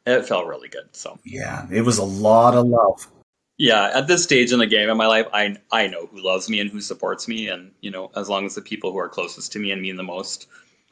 it 0.05 0.27
felt 0.27 0.47
really 0.47 0.69
good. 0.69 0.89
So 0.93 1.19
yeah, 1.25 1.67
it 1.71 1.83
was 1.83 1.99
a 1.99 2.05
lot 2.05 2.55
of 2.55 2.67
love. 2.67 3.07
Yeah, 3.57 3.91
at 3.95 4.07
this 4.07 4.23
stage 4.23 4.53
in 4.53 4.59
the 4.59 4.67
game 4.67 4.89
in 4.89 4.97
my 4.97 5.07
life, 5.07 5.27
I 5.33 5.57
I 5.71 5.87
know 5.87 6.07
who 6.07 6.21
loves 6.23 6.49
me 6.49 6.61
and 6.61 6.71
who 6.71 6.81
supports 6.81 7.29
me, 7.29 7.49
and 7.49 7.73
you 7.83 7.91
know, 7.91 8.11
as 8.17 8.29
long 8.29 8.47
as 8.47 8.55
the 8.55 8.63
people 8.63 8.91
who 8.91 8.99
are 8.99 9.09
closest 9.09 9.53
to 9.53 9.59
me 9.59 9.71
and 9.71 9.83
mean 9.83 9.97
the 9.97 10.03
most 10.03 10.49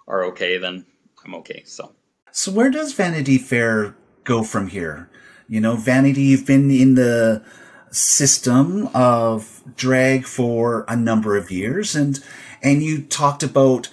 are 0.06 0.24
okay, 0.24 0.58
then 0.58 0.84
I'm 1.28 1.34
okay. 1.40 1.62
So, 1.66 1.92
so 2.32 2.50
where 2.50 2.70
does 2.70 2.94
Vanity 2.94 3.36
Fair 3.36 3.94
go 4.24 4.42
from 4.42 4.68
here? 4.68 5.10
You 5.46 5.60
know, 5.60 5.76
Vanity, 5.76 6.22
you've 6.22 6.46
been 6.46 6.70
in 6.70 6.94
the 6.94 7.44
system 7.90 8.88
of 8.94 9.62
drag 9.76 10.24
for 10.24 10.86
a 10.88 10.96
number 10.96 11.36
of 11.36 11.50
years, 11.50 11.94
and 11.94 12.18
and 12.62 12.82
you 12.82 13.02
talked 13.02 13.42
about 13.42 13.90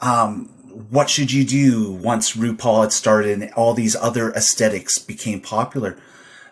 um, 0.00 0.46
what 0.90 1.08
should 1.08 1.30
you 1.30 1.44
do 1.44 1.92
once 1.92 2.36
RuPaul 2.36 2.82
had 2.82 2.92
started 2.92 3.40
and 3.40 3.52
all 3.52 3.74
these 3.74 3.94
other 3.94 4.32
aesthetics 4.32 4.98
became 4.98 5.40
popular. 5.40 5.96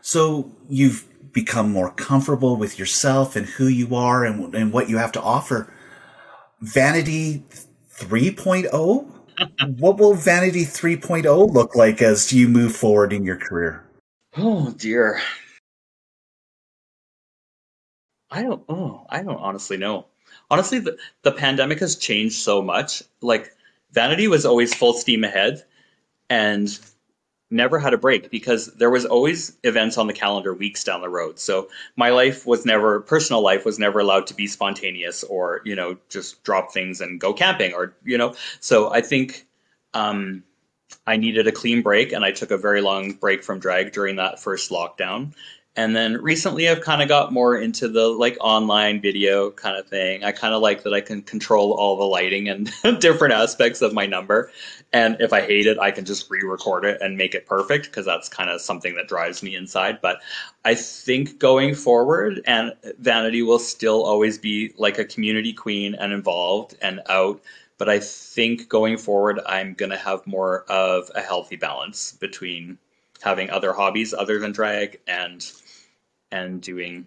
So 0.02 0.52
you've 0.68 1.06
become 1.32 1.72
more 1.72 1.90
comfortable 1.90 2.56
with 2.56 2.78
yourself 2.78 3.34
and 3.34 3.46
who 3.46 3.66
you 3.66 3.94
are 3.96 4.24
and, 4.24 4.54
and 4.54 4.72
what 4.72 4.88
you 4.88 4.98
have 4.98 5.12
to 5.12 5.22
offer. 5.22 5.72
Vanity 6.60 7.44
3.0 7.98 9.19
what 9.78 9.98
will 9.98 10.14
Vanity 10.14 10.64
3.0 10.64 11.52
look 11.52 11.74
like 11.74 12.02
as 12.02 12.32
you 12.32 12.48
move 12.48 12.74
forward 12.74 13.12
in 13.12 13.24
your 13.24 13.36
career? 13.36 13.84
Oh 14.36 14.70
dear. 14.72 15.20
I 18.30 18.42
don't 18.42 18.62
oh, 18.68 19.06
I 19.10 19.22
don't 19.22 19.38
honestly 19.38 19.76
know. 19.76 20.06
Honestly, 20.50 20.78
the, 20.78 20.96
the 21.22 21.32
pandemic 21.32 21.78
has 21.80 21.96
changed 21.96 22.36
so 22.36 22.62
much. 22.62 23.02
Like 23.20 23.52
Vanity 23.92 24.28
was 24.28 24.46
always 24.46 24.74
full 24.74 24.92
steam 24.92 25.24
ahead 25.24 25.64
and 26.28 26.78
never 27.50 27.78
had 27.78 27.92
a 27.92 27.98
break 27.98 28.30
because 28.30 28.66
there 28.74 28.90
was 28.90 29.04
always 29.04 29.56
events 29.64 29.98
on 29.98 30.06
the 30.06 30.12
calendar 30.12 30.54
weeks 30.54 30.84
down 30.84 31.00
the 31.00 31.08
road. 31.08 31.38
So 31.38 31.68
my 31.96 32.10
life 32.10 32.46
was 32.46 32.64
never 32.64 33.00
personal 33.00 33.42
life 33.42 33.64
was 33.64 33.78
never 33.78 33.98
allowed 33.98 34.26
to 34.28 34.34
be 34.34 34.46
spontaneous 34.46 35.24
or, 35.24 35.60
you 35.64 35.74
know, 35.74 35.96
just 36.08 36.42
drop 36.44 36.72
things 36.72 37.00
and 37.00 37.20
go 37.20 37.32
camping 37.32 37.74
or, 37.74 37.94
you 38.04 38.16
know. 38.16 38.34
So 38.60 38.92
I 38.92 39.00
think 39.00 39.46
um, 39.94 40.44
I 41.06 41.16
needed 41.16 41.46
a 41.46 41.52
clean 41.52 41.82
break 41.82 42.12
and 42.12 42.24
I 42.24 42.30
took 42.30 42.50
a 42.52 42.58
very 42.58 42.80
long 42.80 43.12
break 43.12 43.42
from 43.42 43.58
drag 43.58 43.92
during 43.92 44.16
that 44.16 44.40
first 44.40 44.70
lockdown. 44.70 45.34
And 45.76 45.94
then 45.94 46.20
recently 46.20 46.68
I've 46.68 46.80
kind 46.80 47.00
of 47.00 47.08
got 47.08 47.32
more 47.32 47.56
into 47.56 47.88
the 47.88 48.08
like 48.08 48.36
online 48.40 49.00
video 49.00 49.50
kind 49.50 49.76
of 49.76 49.88
thing. 49.88 50.24
I 50.24 50.32
kind 50.32 50.52
of 50.52 50.62
like 50.62 50.82
that 50.82 50.92
I 50.92 51.00
can 51.00 51.22
control 51.22 51.72
all 51.72 51.96
the 51.96 52.04
lighting 52.04 52.48
and 52.48 52.72
different 53.00 53.34
aspects 53.34 53.80
of 53.80 53.92
my 53.92 54.06
number. 54.06 54.50
And 54.92 55.16
if 55.20 55.32
I 55.32 55.40
hate 55.40 55.66
it, 55.66 55.78
I 55.78 55.92
can 55.92 56.04
just 56.04 56.28
re-record 56.30 56.84
it 56.84 57.00
and 57.00 57.16
make 57.16 57.34
it 57.34 57.46
perfect 57.46 57.86
because 57.86 58.04
that's 58.04 58.28
kind 58.28 58.50
of 58.50 58.60
something 58.60 58.96
that 58.96 59.06
drives 59.06 59.42
me 59.42 59.54
inside. 59.54 60.00
But 60.00 60.20
I 60.64 60.74
think 60.74 61.38
going 61.38 61.76
forward 61.76 62.40
and 62.46 62.72
Vanity 62.98 63.42
will 63.42 63.60
still 63.60 64.02
always 64.02 64.36
be 64.36 64.72
like 64.78 64.98
a 64.98 65.04
community 65.04 65.52
queen 65.52 65.94
and 65.94 66.12
involved 66.12 66.76
and 66.82 67.00
out 67.08 67.40
but 67.80 67.88
I 67.88 67.98
think 67.98 68.68
going 68.68 68.98
forward, 68.98 69.40
I'm 69.46 69.72
going 69.72 69.88
to 69.88 69.96
have 69.96 70.26
more 70.26 70.64
of 70.70 71.10
a 71.14 71.22
healthy 71.22 71.56
balance 71.56 72.12
between 72.12 72.76
having 73.22 73.48
other 73.48 73.72
hobbies 73.72 74.12
other 74.12 74.38
than 74.38 74.52
drag 74.52 75.00
and 75.06 75.50
and 76.30 76.60
doing. 76.60 77.06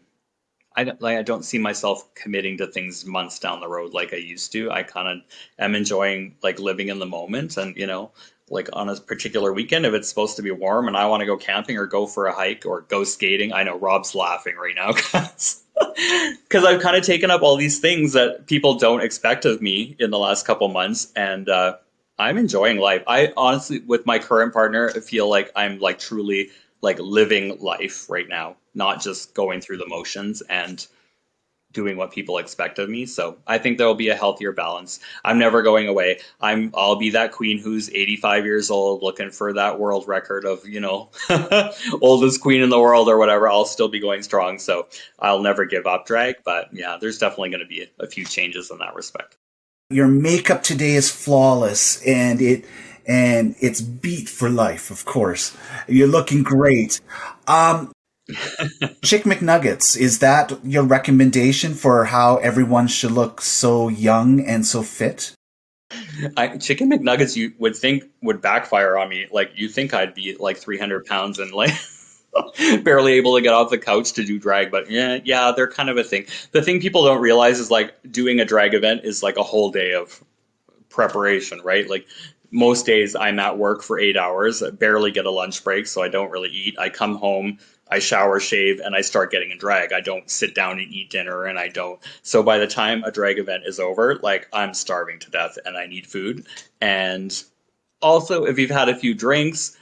I 0.76 0.84
don't, 0.86 1.02
like 1.02 1.18
I 1.18 1.22
don't 1.22 1.44
see 1.44 1.60
myself 1.60 2.14
committing 2.16 2.58
to 2.58 2.68
things 2.68 3.06
months 3.06 3.40
down 3.40 3.60
the 3.60 3.68
road 3.68 3.94
like 3.94 4.14
I 4.14 4.18
used 4.18 4.52
to. 4.54 4.72
I 4.72 4.84
kind 4.84 5.08
of 5.08 5.26
am 5.60 5.76
enjoying 5.76 6.36
like 6.42 6.60
living 6.60 6.90
in 6.90 7.00
the 7.00 7.06
moment, 7.06 7.58
and 7.58 7.76
you 7.78 7.86
know, 7.86 8.12
like 8.50 8.70
on 8.74 8.90
a 8.90 8.96
particular 8.96 9.54
weekend, 9.54 9.86
if 9.86 9.94
it's 9.94 10.10
supposed 10.10 10.36
to 10.38 10.42
be 10.42 10.52
warm 10.52 10.88
and 10.88 10.98
I 10.98 11.06
want 11.08 11.22
to 11.22 11.26
go 11.26 11.38
camping 11.38 11.78
or 11.78 11.86
go 11.86 12.08
for 12.08 12.26
a 12.26 12.34
hike 12.34 12.66
or 12.66 12.82
go 12.82 13.04
skating. 13.04 13.54
I 13.54 13.64
know 13.64 13.78
Rob's 13.78 14.16
laughing 14.16 14.56
right 14.56 14.76
now 14.76 14.94
because 14.94 16.66
I've 16.66 16.82
kind 16.82 16.96
of 16.96 17.04
taken 17.04 17.32
up 17.32 17.42
all 17.42 17.56
these 17.56 17.80
things 17.80 18.14
that 18.14 18.48
people 18.48 18.76
don't 18.76 19.02
expect 19.02 19.46
of 19.46 19.62
me 19.62 19.96
in 20.00 20.12
the 20.12 20.20
last 20.20 20.46
couple 20.46 20.68
months, 20.70 21.12
and 21.16 21.50
uh, 21.50 21.78
I'm 22.20 22.38
enjoying 22.38 22.78
life. 22.78 23.04
I 23.08 23.34
honestly, 23.36 23.80
with 23.80 24.06
my 24.06 24.20
current 24.20 24.54
partner, 24.54 24.90
feel 24.90 25.30
like 25.30 25.52
I'm 25.56 25.80
like 25.80 26.00
truly 26.00 26.50
like 26.84 27.00
living 27.00 27.58
life 27.60 28.10
right 28.10 28.28
now, 28.28 28.58
not 28.76 29.02
just 29.02 29.34
going 29.34 29.62
through 29.62 29.78
the 29.78 29.88
motions 29.88 30.42
and 30.50 30.86
doing 31.72 31.98
what 31.98 32.12
people 32.12 32.38
expect 32.38 32.78
of 32.78 32.88
me. 32.88 33.06
So 33.08 33.38
I 33.48 33.58
think 33.58 33.78
there 33.78 33.88
will 33.88 33.96
be 33.96 34.10
a 34.10 34.16
healthier 34.16 34.52
balance. 34.52 35.00
I'm 35.26 35.40
never 35.40 35.64
going 35.64 35.88
away. 35.88 36.20
I'm 36.40 36.72
I'll 36.76 36.98
be 36.98 37.10
that 37.12 37.32
queen 37.32 37.58
who's 37.58 37.90
85 37.90 38.46
years 38.46 38.70
old 38.70 39.02
looking 39.02 39.32
for 39.32 39.54
that 39.54 39.80
world 39.80 40.08
record 40.08 40.46
of, 40.46 40.68
you 40.68 40.80
know, 40.80 41.10
oldest 42.02 42.42
queen 42.42 42.62
in 42.62 42.70
the 42.70 42.80
world 42.80 43.10
or 43.10 43.18
whatever. 43.18 43.50
I'll 43.50 43.66
still 43.66 43.88
be 43.88 44.00
going 44.00 44.22
strong. 44.22 44.60
So 44.60 44.88
I'll 45.18 45.42
never 45.42 45.66
give 45.66 45.88
up 45.88 46.06
drag, 46.06 46.36
but 46.46 46.70
yeah, 46.74 46.98
there's 47.02 47.18
definitely 47.18 47.50
going 47.50 47.62
to 47.62 47.66
be 47.66 47.88
a, 48.00 48.08
few 48.08 48.26
changes 48.26 48.70
in 48.70 48.78
that 48.78 48.94
respect. 48.94 49.38
Your 49.90 50.08
makeup 50.08 50.62
today 50.62 50.94
is 50.94 51.10
flawless 51.10 52.06
and 52.06 52.40
it 52.42 52.66
and 53.06 53.56
it's 53.60 53.82
beat 53.82 54.30
for 54.30 54.50
life, 54.50 54.92
of 54.92 55.06
course. 55.06 55.56
You're 55.88 56.08
looking 56.08 56.44
great. 56.44 57.02
Um, 57.48 57.92
Chick 59.04 59.24
McNuggets, 59.24 59.98
is 59.98 60.20
that 60.20 60.58
your 60.64 60.84
recommendation 60.84 61.74
for 61.74 62.06
how 62.06 62.38
everyone 62.38 62.88
should 62.88 63.12
look 63.12 63.42
so 63.42 63.90
young 63.90 64.40
and 64.40 64.66
so 64.66 64.82
fit? 64.82 65.34
I, 66.38 66.58
chicken 66.58 66.90
McNuggets, 66.90 67.36
you 67.36 67.54
would 67.60 67.76
think 67.76 68.06
would 68.22 68.42
backfire 68.42 68.98
on 68.98 69.10
me. 69.10 69.28
Like 69.32 69.52
you 69.56 69.68
think 69.68 69.94
I'd 69.94 70.16
be 70.16 70.36
like 70.40 70.58
300 70.58 71.06
pounds 71.06 71.40
and 71.40 71.52
like 71.52 71.74
barely 72.84 73.14
able 73.14 73.36
to 73.36 73.42
get 73.42 73.54
off 73.54 73.70
the 73.70 73.78
couch 73.78 74.14
to 74.14 74.24
do 74.24 74.40
drag, 74.40 74.72
but 74.72 74.90
yeah, 74.90 75.20
yeah, 75.24 75.52
they're 75.56 75.68
kind 75.68 75.90
of 75.90 75.98
a 75.98 76.04
thing. 76.04 76.26
The 76.52 76.62
thing 76.62 76.80
people 76.80 77.04
don't 77.04 77.22
realize 77.22 77.60
is 77.60 77.70
like 77.70 77.94
doing 78.10 78.40
a 78.40 78.46
drag 78.46 78.74
event 78.74 79.02
is 79.04 79.22
like 79.22 79.38
a 79.38 79.44
whole 79.44 79.72
day 79.72 79.94
of 79.94 80.24
preparation, 80.90 81.62
right? 81.64 81.90
Like 81.90 82.08
most 82.54 82.86
days 82.86 83.16
I'm 83.16 83.40
at 83.40 83.58
work 83.58 83.84
for 83.84 84.00
eight 84.00 84.16
hours, 84.16 84.64
I 84.64 84.70
barely 84.70 85.12
get 85.12 85.26
a 85.26 85.32
lunch 85.32 85.64
break, 85.64 85.88
so 85.88 86.02
I 86.02 86.08
don't 86.08 86.32
really 86.32 86.50
eat. 86.50 86.76
I 86.80 86.90
come 86.90 87.16
home 87.16 87.58
I 87.94 88.00
shower, 88.00 88.40
shave, 88.40 88.80
and 88.80 88.96
I 88.96 89.02
start 89.02 89.32
getting 89.32 89.52
a 89.52 89.56
drag. 89.56 89.94
I 89.94 90.02
don't 90.02 90.28
sit 90.30 90.56
down 90.56 90.80
and 90.80 90.92
eat 90.92 91.12
dinner, 91.12 91.44
and 91.46 91.60
I 91.60 91.68
don't. 91.68 92.00
So 92.24 92.42
by 92.42 92.58
the 92.58 92.66
time 92.66 93.04
a 93.04 93.12
drag 93.12 93.38
event 93.38 93.66
is 93.68 93.80
over, 93.80 94.16
like 94.16 94.48
I'm 94.52 94.74
starving 94.74 95.20
to 95.20 95.30
death 95.30 95.60
and 95.64 95.78
I 95.78 95.86
need 95.86 96.08
food. 96.08 96.48
And 96.82 97.44
also, 98.02 98.46
if 98.46 98.58
you've 98.58 98.72
had 98.72 98.90
a 98.90 98.96
few 98.96 99.14
drinks, 99.14 99.78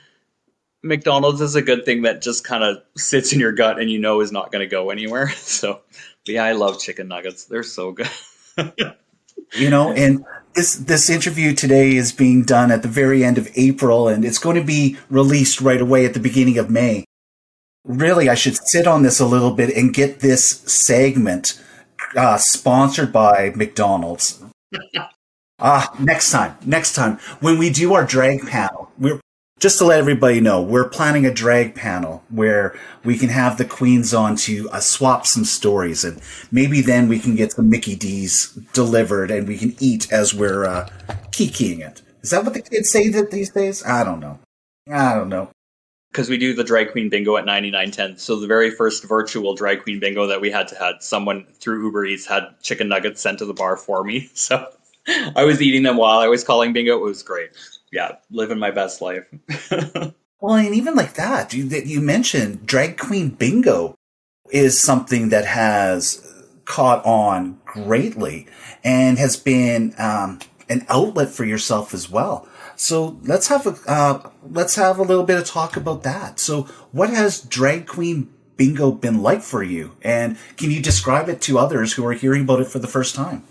McDonald's 0.83 1.39
is 1.39 1.55
a 1.55 1.61
good 1.61 1.85
thing 1.85 2.01
that 2.01 2.21
just 2.21 2.43
kind 2.43 2.65
of 2.65 2.83
sits 2.97 3.31
in 3.31 3.39
your 3.39 3.53
gut 3.53 3.79
and 3.79 3.89
you 3.89 3.99
know 3.99 4.19
is 4.19 4.33
not 4.33 4.51
going 4.51 4.63
to 4.63 4.69
go 4.69 4.89
anywhere. 4.89 5.31
So, 5.35 5.81
yeah, 6.25 6.43
I 6.43 6.51
love 6.51 6.79
chicken 6.79 7.07
nuggets. 7.07 7.45
They're 7.45 7.63
so 7.63 7.93
good. 7.93 8.09
you 9.53 9.69
know, 9.69 9.91
and 9.91 10.23
this 10.55 10.75
this 10.75 11.09
interview 11.09 11.53
today 11.53 11.95
is 11.95 12.11
being 12.11 12.43
done 12.43 12.71
at 12.71 12.81
the 12.81 12.87
very 12.87 13.23
end 13.23 13.37
of 13.37 13.49
April, 13.55 14.07
and 14.07 14.25
it's 14.25 14.39
going 14.39 14.55
to 14.55 14.63
be 14.63 14.97
released 15.09 15.61
right 15.61 15.81
away 15.81 16.05
at 16.05 16.13
the 16.13 16.19
beginning 16.19 16.57
of 16.57 16.69
May. 16.69 17.05
Really, 17.85 18.29
I 18.29 18.35
should 18.35 18.57
sit 18.67 18.85
on 18.85 19.01
this 19.03 19.19
a 19.19 19.25
little 19.25 19.51
bit 19.51 19.75
and 19.75 19.93
get 19.93 20.19
this 20.19 20.47
segment 20.65 21.61
uh, 22.15 22.37
sponsored 22.37 23.11
by 23.11 23.51
McDonald's. 23.55 24.43
Ah, 25.63 25.93
uh, 25.93 26.03
next 26.03 26.31
time, 26.31 26.57
next 26.65 26.93
time. 26.93 27.19
When 27.39 27.59
we 27.59 27.69
do 27.69 27.93
our 27.93 28.03
drag 28.03 28.47
panel, 28.47 28.91
we're 28.97 29.20
just 29.61 29.77
to 29.77 29.85
let 29.85 29.99
everybody 29.99 30.41
know, 30.41 30.59
we're 30.59 30.89
planning 30.89 31.23
a 31.23 31.33
drag 31.33 31.75
panel 31.75 32.23
where 32.29 32.75
we 33.05 33.15
can 33.15 33.29
have 33.29 33.59
the 33.59 33.63
queens 33.63 34.11
on 34.11 34.35
to 34.35 34.67
uh, 34.71 34.79
swap 34.79 35.27
some 35.27 35.45
stories, 35.45 36.03
and 36.03 36.19
maybe 36.51 36.81
then 36.81 37.07
we 37.07 37.19
can 37.19 37.35
get 37.35 37.51
some 37.51 37.69
Mickey 37.69 37.95
D's 37.95 38.47
delivered, 38.73 39.29
and 39.29 39.47
we 39.47 39.57
can 39.57 39.75
eat 39.79 40.11
as 40.11 40.33
we're 40.33 40.65
uh, 40.65 40.89
kikiing 41.29 41.79
it. 41.79 42.01
Is 42.23 42.31
that 42.31 42.43
what 42.43 42.55
the 42.55 42.61
kids 42.61 42.89
say 42.89 43.07
that 43.09 43.29
these 43.29 43.51
days? 43.51 43.85
I 43.85 44.03
don't 44.03 44.19
know. 44.19 44.39
I 44.91 45.13
don't 45.13 45.29
know 45.29 45.49
because 46.11 46.27
we 46.27 46.37
do 46.37 46.53
the 46.53 46.63
drag 46.63 46.91
queen 46.91 47.07
bingo 47.07 47.37
at 47.37 47.45
9910 47.45 48.17
so 48.17 48.37
the 48.37 48.47
very 48.47 48.69
first 48.69 49.03
virtual 49.05 49.55
drag 49.55 49.83
queen 49.83 49.99
bingo 49.99 50.27
that 50.27 50.41
we 50.41 50.51
had 50.51 50.67
to 50.67 50.75
had 50.75 50.95
someone 50.99 51.45
through 51.59 51.85
uber 51.85 52.03
eats 52.03 52.25
had 52.25 52.43
chicken 52.61 52.89
nuggets 52.89 53.21
sent 53.21 53.39
to 53.39 53.45
the 53.45 53.53
bar 53.53 53.77
for 53.77 54.03
me 54.03 54.29
so 54.33 54.65
i 55.35 55.45
was 55.45 55.61
eating 55.61 55.83
them 55.83 55.97
while 55.97 56.19
i 56.19 56.27
was 56.27 56.43
calling 56.43 56.73
bingo 56.73 56.97
it 56.97 57.01
was 57.01 57.23
great 57.23 57.51
yeah 57.91 58.13
living 58.29 58.59
my 58.59 58.71
best 58.71 59.01
life 59.01 59.25
well 60.39 60.55
and 60.55 60.75
even 60.75 60.95
like 60.95 61.13
that 61.13 61.53
you, 61.53 61.67
that 61.67 61.85
you 61.85 62.01
mentioned 62.01 62.65
drag 62.65 62.97
queen 62.97 63.29
bingo 63.29 63.95
is 64.51 64.79
something 64.79 65.29
that 65.29 65.45
has 65.45 66.27
caught 66.65 67.03
on 67.05 67.59
greatly 67.65 68.47
and 68.83 69.17
has 69.17 69.37
been 69.37 69.93
um, 69.97 70.39
an 70.69 70.85
outlet 70.89 71.29
for 71.29 71.45
yourself 71.45 71.93
as 71.93 72.09
well 72.09 72.47
so 72.81 73.19
let's 73.21 73.47
have 73.49 73.67
a 73.67 73.77
uh, 73.87 74.31
let's 74.49 74.73
have 74.75 74.97
a 74.97 75.03
little 75.03 75.23
bit 75.23 75.37
of 75.37 75.45
talk 75.45 75.77
about 75.77 76.01
that. 76.01 76.39
So, 76.39 76.63
what 76.91 77.11
has 77.11 77.39
drag 77.39 77.85
queen 77.85 78.33
bingo 78.57 78.91
been 78.91 79.21
like 79.21 79.43
for 79.43 79.61
you, 79.61 79.95
and 80.01 80.35
can 80.57 80.71
you 80.71 80.81
describe 80.81 81.29
it 81.29 81.41
to 81.41 81.59
others 81.59 81.93
who 81.93 82.03
are 82.07 82.13
hearing 82.13 82.41
about 82.41 82.59
it 82.59 82.65
for 82.65 82.79
the 82.79 82.87
first 82.87 83.13
time? 83.13 83.43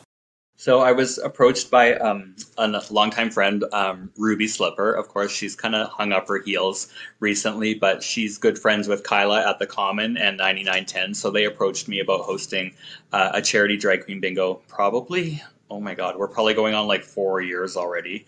So 0.60 0.80
I 0.80 0.92
was 0.92 1.16
approached 1.16 1.70
by 1.70 1.94
um, 1.94 2.36
a 2.58 2.82
longtime 2.90 3.30
friend, 3.30 3.64
um, 3.72 4.10
Ruby 4.18 4.46
Slipper. 4.46 4.92
Of 4.92 5.08
course, 5.08 5.32
she's 5.32 5.56
kind 5.56 5.74
of 5.74 5.88
hung 5.88 6.12
up 6.12 6.28
her 6.28 6.38
heels 6.42 6.92
recently, 7.18 7.72
but 7.72 8.02
she's 8.02 8.36
good 8.36 8.58
friends 8.58 8.86
with 8.86 9.02
Kyla 9.02 9.48
at 9.48 9.58
the 9.58 9.66
Common 9.66 10.18
and 10.18 10.36
9910. 10.36 11.14
So 11.14 11.30
they 11.30 11.46
approached 11.46 11.88
me 11.88 11.98
about 12.00 12.20
hosting 12.20 12.74
uh, 13.10 13.30
a 13.32 13.40
charity 13.40 13.78
drag 13.78 14.04
queen 14.04 14.20
bingo. 14.20 14.60
Probably, 14.68 15.42
oh 15.70 15.80
my 15.80 15.94
God, 15.94 16.18
we're 16.18 16.28
probably 16.28 16.52
going 16.52 16.74
on 16.74 16.86
like 16.86 17.04
four 17.04 17.40
years 17.40 17.74
already. 17.74 18.26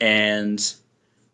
And 0.00 0.64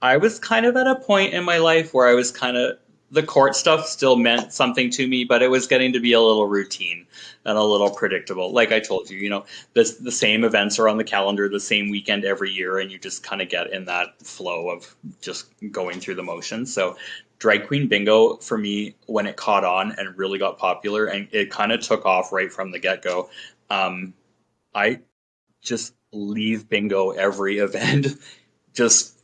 I 0.01 0.16
was 0.16 0.38
kind 0.38 0.64
of 0.64 0.74
at 0.74 0.86
a 0.86 0.97
point 0.97 1.34
in 1.34 1.45
my 1.45 1.59
life 1.59 1.93
where 1.93 2.09
I 2.09 2.14
was 2.14 2.30
kind 2.30 2.57
of 2.57 2.78
the 3.11 3.22
court 3.22 3.56
stuff 3.56 3.86
still 3.86 4.16
meant 4.16 4.52
something 4.52 4.90
to 4.90 5.06
me, 5.06 5.24
but 5.24 5.42
it 5.42 5.50
was 5.50 5.66
getting 5.66 5.92
to 5.92 6.00
be 6.00 6.12
a 6.12 6.20
little 6.20 6.46
routine 6.46 7.06
and 7.44 7.58
a 7.58 7.62
little 7.62 7.90
predictable. 7.90 8.52
Like 8.52 8.72
I 8.72 8.80
told 8.80 9.11
you, 9.11 9.18
you 9.18 9.28
know, 9.28 9.44
the 9.74 9.96
the 10.00 10.12
same 10.12 10.44
events 10.44 10.78
are 10.78 10.88
on 10.88 10.96
the 10.96 11.04
calendar 11.04 11.48
the 11.48 11.61
same 11.61 11.90
weekend 11.90 12.24
every 12.24 12.50
year, 12.50 12.78
and 12.78 12.90
you 12.90 12.98
just 12.98 13.22
kind 13.22 13.42
of 13.42 13.48
get 13.48 13.72
in 13.72 13.86
that 13.86 14.20
flow 14.22 14.70
of 14.70 14.94
just 15.20 15.46
going 15.72 16.00
through 16.00 16.14
the 16.14 16.22
motions. 16.22 16.72
So, 16.72 16.96
Drag 17.38 17.66
Queen 17.66 17.88
Bingo 17.88 18.36
for 18.36 18.58
me, 18.58 18.94
when 19.06 19.26
it 19.26 19.36
caught 19.36 19.64
on 19.64 19.92
and 19.92 20.16
really 20.16 20.38
got 20.38 20.58
popular, 20.58 21.06
and 21.06 21.28
it 21.32 21.50
kind 21.50 21.72
of 21.72 21.80
took 21.80 22.06
off 22.06 22.32
right 22.32 22.52
from 22.52 22.70
the 22.70 22.78
get 22.78 23.02
go, 23.02 23.28
um, 23.70 24.14
I 24.74 25.00
just 25.62 25.94
leave 26.12 26.68
bingo 26.68 27.11
every 27.11 27.58
event 27.68 28.06
just 28.74 29.19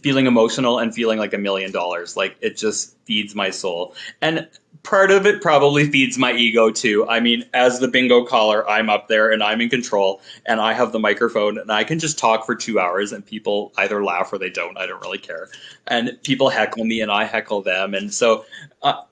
feeling 0.00 0.26
emotional 0.26 0.78
and 0.78 0.94
feeling 0.94 1.18
like 1.18 1.34
a 1.34 1.38
million 1.38 1.70
dollars. 1.70 2.16
Like 2.16 2.36
it 2.40 2.56
just 2.56 2.96
feeds 3.04 3.34
my 3.34 3.50
soul. 3.50 3.94
And 4.22 4.48
part 4.82 5.10
of 5.10 5.26
it 5.26 5.42
probably 5.42 5.90
feeds 5.90 6.16
my 6.16 6.32
ego 6.32 6.70
too. 6.70 7.06
I 7.08 7.20
mean, 7.20 7.44
as 7.52 7.78
the 7.78 7.88
bingo 7.88 8.24
caller, 8.24 8.68
I'm 8.68 8.88
up 8.88 9.08
there 9.08 9.30
and 9.30 9.42
I'm 9.42 9.60
in 9.60 9.68
control 9.68 10.22
and 10.46 10.60
I 10.60 10.72
have 10.72 10.92
the 10.92 10.98
microphone 10.98 11.58
and 11.58 11.70
I 11.70 11.84
can 11.84 11.98
just 11.98 12.18
talk 12.18 12.46
for 12.46 12.54
two 12.54 12.80
hours 12.80 13.12
and 13.12 13.24
people 13.24 13.72
either 13.76 14.02
laugh 14.02 14.32
or 14.32 14.38
they 14.38 14.50
don't. 14.50 14.78
I 14.78 14.86
don't 14.86 15.02
really 15.02 15.18
care. 15.18 15.48
And 15.86 16.18
people 16.22 16.48
heckle 16.48 16.84
me 16.84 17.00
and 17.02 17.10
I 17.10 17.24
heckle 17.24 17.62
them. 17.62 17.94
And 17.94 18.12
so, 18.12 18.46
uh, 18.82 19.02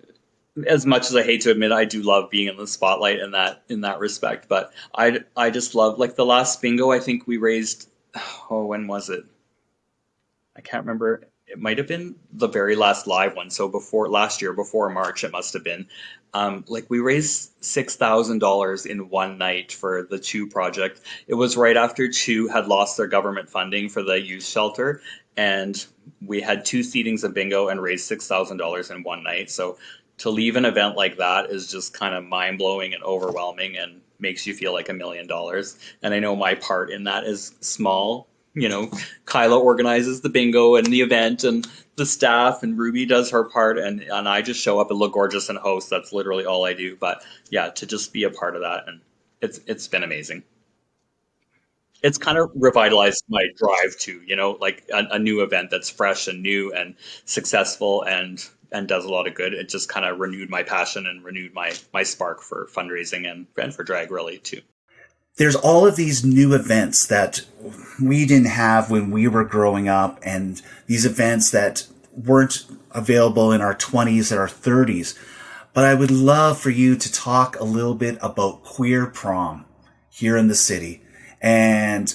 as 0.66 0.84
much 0.84 1.08
as 1.08 1.14
I 1.14 1.22
hate 1.22 1.42
to 1.42 1.50
admit, 1.50 1.72
I 1.72 1.84
do 1.84 2.02
love 2.02 2.30
being 2.30 2.48
in 2.48 2.56
the 2.56 2.66
spotlight 2.66 3.20
in 3.20 3.30
that 3.32 3.62
in 3.68 3.82
that 3.82 4.00
respect. 4.00 4.48
But 4.48 4.72
I 4.94 5.20
I 5.36 5.50
just 5.50 5.74
love 5.74 5.98
like 5.98 6.16
the 6.16 6.26
last 6.26 6.60
bingo. 6.60 6.90
I 6.90 6.98
think 6.98 7.26
we 7.26 7.36
raised. 7.36 7.88
Oh, 8.52 8.66
when 8.66 8.88
was 8.88 9.10
it? 9.10 9.24
I 10.60 10.62
can't 10.62 10.84
remember 10.84 11.22
it 11.46 11.58
might 11.58 11.78
have 11.78 11.88
been 11.88 12.14
the 12.32 12.46
very 12.46 12.76
last 12.76 13.06
live 13.06 13.34
one. 13.34 13.50
So 13.50 13.66
before 13.66 14.08
last 14.08 14.40
year, 14.40 14.52
before 14.52 14.88
March, 14.90 15.24
it 15.24 15.32
must 15.32 15.52
have 15.54 15.64
been. 15.64 15.86
Um, 16.32 16.64
like 16.68 16.86
we 16.88 17.00
raised 17.00 17.50
six 17.64 17.96
thousand 17.96 18.38
dollars 18.38 18.86
in 18.86 19.08
one 19.08 19.38
night 19.38 19.72
for 19.72 20.06
the 20.08 20.18
Chew 20.18 20.46
project. 20.46 21.00
It 21.26 21.34
was 21.34 21.56
right 21.56 21.76
after 21.76 22.08
Chew 22.08 22.46
had 22.46 22.68
lost 22.68 22.96
their 22.96 23.08
government 23.08 23.48
funding 23.48 23.88
for 23.88 24.02
the 24.02 24.20
youth 24.20 24.44
shelter, 24.44 25.00
and 25.36 25.84
we 26.24 26.40
had 26.40 26.64
two 26.64 26.80
seatings 26.80 27.24
of 27.24 27.34
bingo 27.34 27.68
and 27.68 27.82
raised 27.82 28.04
six 28.04 28.28
thousand 28.28 28.58
dollars 28.58 28.90
in 28.90 29.02
one 29.02 29.24
night. 29.24 29.50
So 29.50 29.78
to 30.18 30.30
leave 30.30 30.54
an 30.54 30.66
event 30.66 30.94
like 30.96 31.16
that 31.16 31.50
is 31.50 31.68
just 31.68 31.94
kind 31.94 32.14
of 32.14 32.24
mind 32.24 32.58
blowing 32.58 32.94
and 32.94 33.02
overwhelming, 33.02 33.76
and 33.76 34.02
makes 34.20 34.46
you 34.46 34.54
feel 34.54 34.72
like 34.72 34.88
a 34.88 34.94
million 34.94 35.26
dollars. 35.26 35.78
And 36.02 36.14
I 36.14 36.20
know 36.20 36.36
my 36.36 36.54
part 36.54 36.90
in 36.90 37.04
that 37.04 37.24
is 37.24 37.54
small, 37.60 38.28
you 38.54 38.68
know, 38.68 38.90
Kyla 39.26 39.58
organizes 39.58 40.20
the 40.20 40.28
bingo 40.28 40.74
and 40.74 40.86
the 40.86 41.02
event 41.02 41.44
and 41.44 41.68
the 41.96 42.06
staff 42.06 42.62
and 42.62 42.78
Ruby 42.78 43.06
does 43.06 43.30
her 43.30 43.44
part 43.44 43.78
and, 43.78 44.00
and 44.00 44.28
I 44.28 44.42
just 44.42 44.60
show 44.60 44.80
up 44.80 44.90
and 44.90 44.98
look 44.98 45.12
gorgeous 45.12 45.48
and 45.48 45.58
host. 45.58 45.90
That's 45.90 46.12
literally 46.12 46.44
all 46.44 46.64
I 46.64 46.74
do. 46.74 46.96
But 46.96 47.24
yeah, 47.50 47.70
to 47.70 47.86
just 47.86 48.12
be 48.12 48.24
a 48.24 48.30
part 48.30 48.56
of 48.56 48.62
that 48.62 48.84
and 48.88 49.00
it's 49.40 49.60
it's 49.66 49.88
been 49.88 50.02
amazing. 50.02 50.42
It's 52.02 52.18
kind 52.18 52.38
of 52.38 52.50
revitalized 52.54 53.24
my 53.28 53.44
drive 53.56 53.96
to, 54.00 54.20
you 54.22 54.34
know, 54.34 54.52
like 54.60 54.84
a, 54.92 55.06
a 55.12 55.18
new 55.18 55.42
event 55.42 55.70
that's 55.70 55.90
fresh 55.90 56.28
and 56.28 56.42
new 56.42 56.72
and 56.72 56.94
successful 57.24 58.02
and 58.02 58.44
and 58.72 58.88
does 58.88 59.04
a 59.04 59.10
lot 59.10 59.26
of 59.28 59.34
good. 59.34 59.52
It 59.54 59.68
just 59.68 59.88
kind 59.88 60.06
of 60.06 60.18
renewed 60.18 60.50
my 60.50 60.62
passion 60.62 61.06
and 61.06 61.24
renewed 61.24 61.54
my 61.54 61.72
my 61.92 62.02
spark 62.02 62.42
for 62.42 62.68
fundraising 62.74 63.30
and, 63.30 63.46
and 63.56 63.74
for 63.74 63.84
drag 63.84 64.10
really 64.10 64.38
too 64.38 64.62
there's 65.36 65.56
all 65.56 65.86
of 65.86 65.96
these 65.96 66.24
new 66.24 66.54
events 66.54 67.06
that 67.06 67.42
we 68.02 68.26
didn't 68.26 68.48
have 68.48 68.90
when 68.90 69.10
we 69.10 69.28
were 69.28 69.44
growing 69.44 69.88
up 69.88 70.18
and 70.22 70.62
these 70.86 71.06
events 71.06 71.50
that 71.50 71.86
weren't 72.12 72.66
available 72.90 73.52
in 73.52 73.60
our 73.60 73.74
20s 73.74 74.34
or 74.34 74.40
our 74.40 74.48
30s. 74.48 75.16
But 75.72 75.84
I 75.84 75.94
would 75.94 76.10
love 76.10 76.58
for 76.58 76.70
you 76.70 76.96
to 76.96 77.12
talk 77.12 77.58
a 77.58 77.64
little 77.64 77.94
bit 77.94 78.18
about 78.20 78.64
queer 78.64 79.06
prom 79.06 79.66
here 80.10 80.36
in 80.36 80.48
the 80.48 80.54
city 80.54 81.02
and 81.40 82.14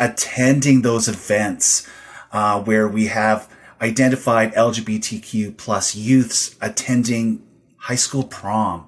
attending 0.00 0.82
those 0.82 1.08
events 1.08 1.88
uh, 2.32 2.60
where 2.62 2.88
we 2.88 3.06
have 3.06 3.48
identified 3.80 4.54
LGBTQ 4.54 5.56
plus 5.56 5.94
youths 5.94 6.56
attending 6.60 7.42
high 7.76 7.94
school 7.94 8.24
prom 8.24 8.85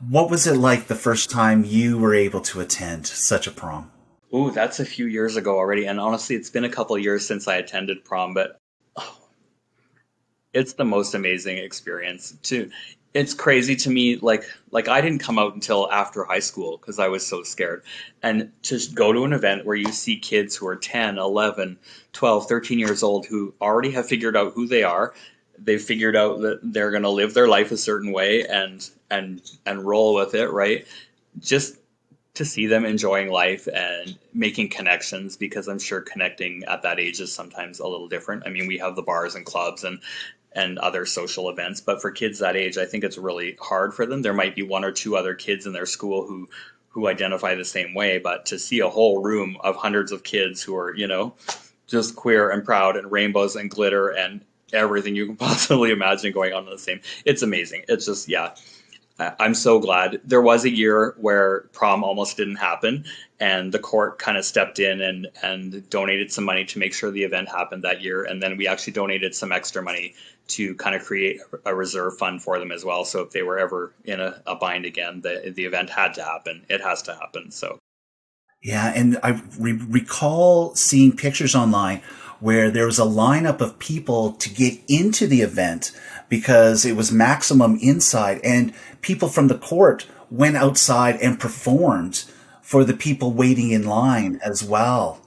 what 0.00 0.30
was 0.30 0.46
it 0.46 0.56
like 0.56 0.86
the 0.86 0.94
first 0.94 1.30
time 1.30 1.64
you 1.64 1.98
were 1.98 2.14
able 2.14 2.40
to 2.40 2.60
attend 2.60 3.06
such 3.06 3.46
a 3.46 3.50
prom? 3.50 3.90
Ooh, 4.34 4.50
that's 4.50 4.78
a 4.78 4.84
few 4.84 5.06
years 5.06 5.36
ago 5.36 5.56
already. 5.56 5.86
And 5.86 5.98
honestly, 5.98 6.36
it's 6.36 6.50
been 6.50 6.64
a 6.64 6.68
couple 6.68 6.96
years 6.98 7.26
since 7.26 7.48
I 7.48 7.56
attended 7.56 8.04
prom, 8.04 8.34
but 8.34 8.60
oh, 8.96 9.18
it's 10.52 10.74
the 10.74 10.84
most 10.84 11.14
amazing 11.14 11.58
experience. 11.58 12.36
To 12.44 12.70
it's 13.14 13.32
crazy 13.32 13.74
to 13.74 13.90
me 13.90 14.16
like 14.16 14.44
like 14.70 14.86
I 14.86 15.00
didn't 15.00 15.20
come 15.20 15.38
out 15.38 15.54
until 15.54 15.90
after 15.90 16.24
high 16.24 16.40
school 16.40 16.76
because 16.76 16.98
I 16.98 17.08
was 17.08 17.26
so 17.26 17.42
scared. 17.42 17.82
And 18.22 18.52
to 18.64 18.78
go 18.94 19.12
to 19.12 19.24
an 19.24 19.32
event 19.32 19.64
where 19.64 19.76
you 19.76 19.90
see 19.92 20.18
kids 20.18 20.54
who 20.54 20.68
are 20.68 20.76
10, 20.76 21.18
11, 21.18 21.78
12, 22.12 22.48
13 22.48 22.78
years 22.78 23.02
old 23.02 23.26
who 23.26 23.54
already 23.60 23.90
have 23.92 24.06
figured 24.06 24.36
out 24.36 24.52
who 24.52 24.66
they 24.66 24.82
are 24.82 25.14
they've 25.62 25.82
figured 25.82 26.16
out 26.16 26.40
that 26.40 26.60
they're 26.62 26.90
going 26.90 27.02
to 27.02 27.10
live 27.10 27.34
their 27.34 27.48
life 27.48 27.70
a 27.72 27.76
certain 27.76 28.12
way 28.12 28.46
and 28.46 28.90
and 29.10 29.42
and 29.66 29.84
roll 29.84 30.14
with 30.14 30.34
it 30.34 30.48
right? 30.50 30.86
Just 31.38 31.76
to 32.34 32.44
see 32.44 32.66
them 32.66 32.84
enjoying 32.84 33.30
life 33.30 33.66
and 33.74 34.16
making 34.32 34.68
connections 34.68 35.36
because 35.36 35.66
i'm 35.66 35.78
sure 35.78 36.00
connecting 36.00 36.62
at 36.68 36.82
that 36.82 37.00
age 37.00 37.20
is 37.20 37.32
sometimes 37.32 37.80
a 37.80 37.86
little 37.86 38.08
different. 38.08 38.44
I 38.46 38.50
mean 38.50 38.68
we 38.68 38.78
have 38.78 38.94
the 38.94 39.02
bars 39.02 39.34
and 39.34 39.44
clubs 39.44 39.82
and 39.82 39.98
and 40.52 40.78
other 40.78 41.04
social 41.04 41.50
events 41.50 41.80
but 41.80 42.00
for 42.00 42.10
kids 42.10 42.38
that 42.38 42.56
age 42.56 42.78
i 42.78 42.86
think 42.86 43.04
it's 43.04 43.18
really 43.18 43.56
hard 43.60 43.92
for 43.92 44.06
them. 44.06 44.22
There 44.22 44.32
might 44.34 44.54
be 44.54 44.62
one 44.62 44.84
or 44.84 44.92
two 44.92 45.16
other 45.16 45.34
kids 45.34 45.66
in 45.66 45.72
their 45.72 45.86
school 45.86 46.26
who 46.26 46.48
who 46.90 47.08
identify 47.08 47.54
the 47.54 47.64
same 47.64 47.92
way 47.92 48.18
but 48.18 48.46
to 48.46 48.58
see 48.58 48.80
a 48.80 48.88
whole 48.88 49.20
room 49.20 49.56
of 49.64 49.76
hundreds 49.76 50.12
of 50.12 50.22
kids 50.22 50.62
who 50.62 50.76
are 50.76 50.94
you 50.94 51.08
know 51.08 51.34
just 51.88 52.14
queer 52.14 52.50
and 52.50 52.64
proud 52.64 52.96
and 52.96 53.10
rainbows 53.10 53.56
and 53.56 53.70
glitter 53.70 54.10
and 54.10 54.44
everything 54.72 55.14
you 55.14 55.26
can 55.26 55.36
possibly 55.48 55.90
imagine 55.90 56.32
going 56.32 56.52
on 56.52 56.64
in 56.64 56.70
the 56.70 56.78
same. 56.78 57.00
It's 57.24 57.42
amazing. 57.42 57.84
It's 57.88 58.06
just 58.06 58.28
yeah. 58.28 58.54
I'm 59.40 59.54
so 59.54 59.80
glad. 59.80 60.20
There 60.24 60.40
was 60.40 60.64
a 60.64 60.70
year 60.70 61.16
where 61.18 61.62
prom 61.72 62.04
almost 62.04 62.36
didn't 62.36 62.56
happen, 62.56 63.04
and 63.40 63.72
the 63.72 63.80
court 63.80 64.20
kind 64.20 64.38
of 64.38 64.44
stepped 64.44 64.78
in 64.78 65.00
and 65.00 65.26
and 65.42 65.88
donated 65.90 66.30
some 66.30 66.44
money 66.44 66.64
to 66.66 66.78
make 66.78 66.94
sure 66.94 67.10
the 67.10 67.24
event 67.24 67.48
happened 67.48 67.82
that 67.82 68.00
year. 68.00 68.22
And 68.22 68.40
then 68.40 68.56
we 68.56 68.68
actually 68.68 68.92
donated 68.92 69.34
some 69.34 69.50
extra 69.50 69.82
money 69.82 70.14
to 70.48 70.74
kind 70.76 70.94
of 70.94 71.04
create 71.04 71.40
a 71.64 71.74
reserve 71.74 72.16
fund 72.16 72.42
for 72.42 72.60
them 72.60 72.70
as 72.70 72.84
well. 72.84 73.04
So 73.04 73.20
if 73.22 73.32
they 73.32 73.42
were 73.42 73.58
ever 73.58 73.92
in 74.04 74.20
a, 74.20 74.40
a 74.46 74.54
bind 74.54 74.84
again, 74.84 75.20
the 75.22 75.52
the 75.54 75.64
event 75.64 75.90
had 75.90 76.14
to 76.14 76.22
happen. 76.22 76.64
It 76.68 76.80
has 76.80 77.02
to 77.02 77.14
happen. 77.14 77.50
So 77.50 77.78
yeah, 78.62 78.92
and 78.94 79.18
I 79.22 79.40
re- 79.58 79.72
recall 79.72 80.74
seeing 80.74 81.14
pictures 81.14 81.54
online 81.54 82.02
where 82.40 82.70
there 82.70 82.86
was 82.86 82.98
a 82.98 83.02
lineup 83.02 83.60
of 83.60 83.78
people 83.78 84.32
to 84.32 84.48
get 84.48 84.78
into 84.88 85.26
the 85.26 85.40
event 85.40 85.92
because 86.28 86.84
it 86.84 86.96
was 86.96 87.10
maximum 87.10 87.78
inside 87.80 88.40
and 88.44 88.72
people 89.00 89.28
from 89.28 89.48
the 89.48 89.58
court 89.58 90.06
went 90.30 90.56
outside 90.56 91.16
and 91.16 91.40
performed 91.40 92.24
for 92.62 92.84
the 92.84 92.94
people 92.94 93.32
waiting 93.32 93.70
in 93.70 93.86
line 93.86 94.38
as 94.44 94.62
well. 94.62 95.20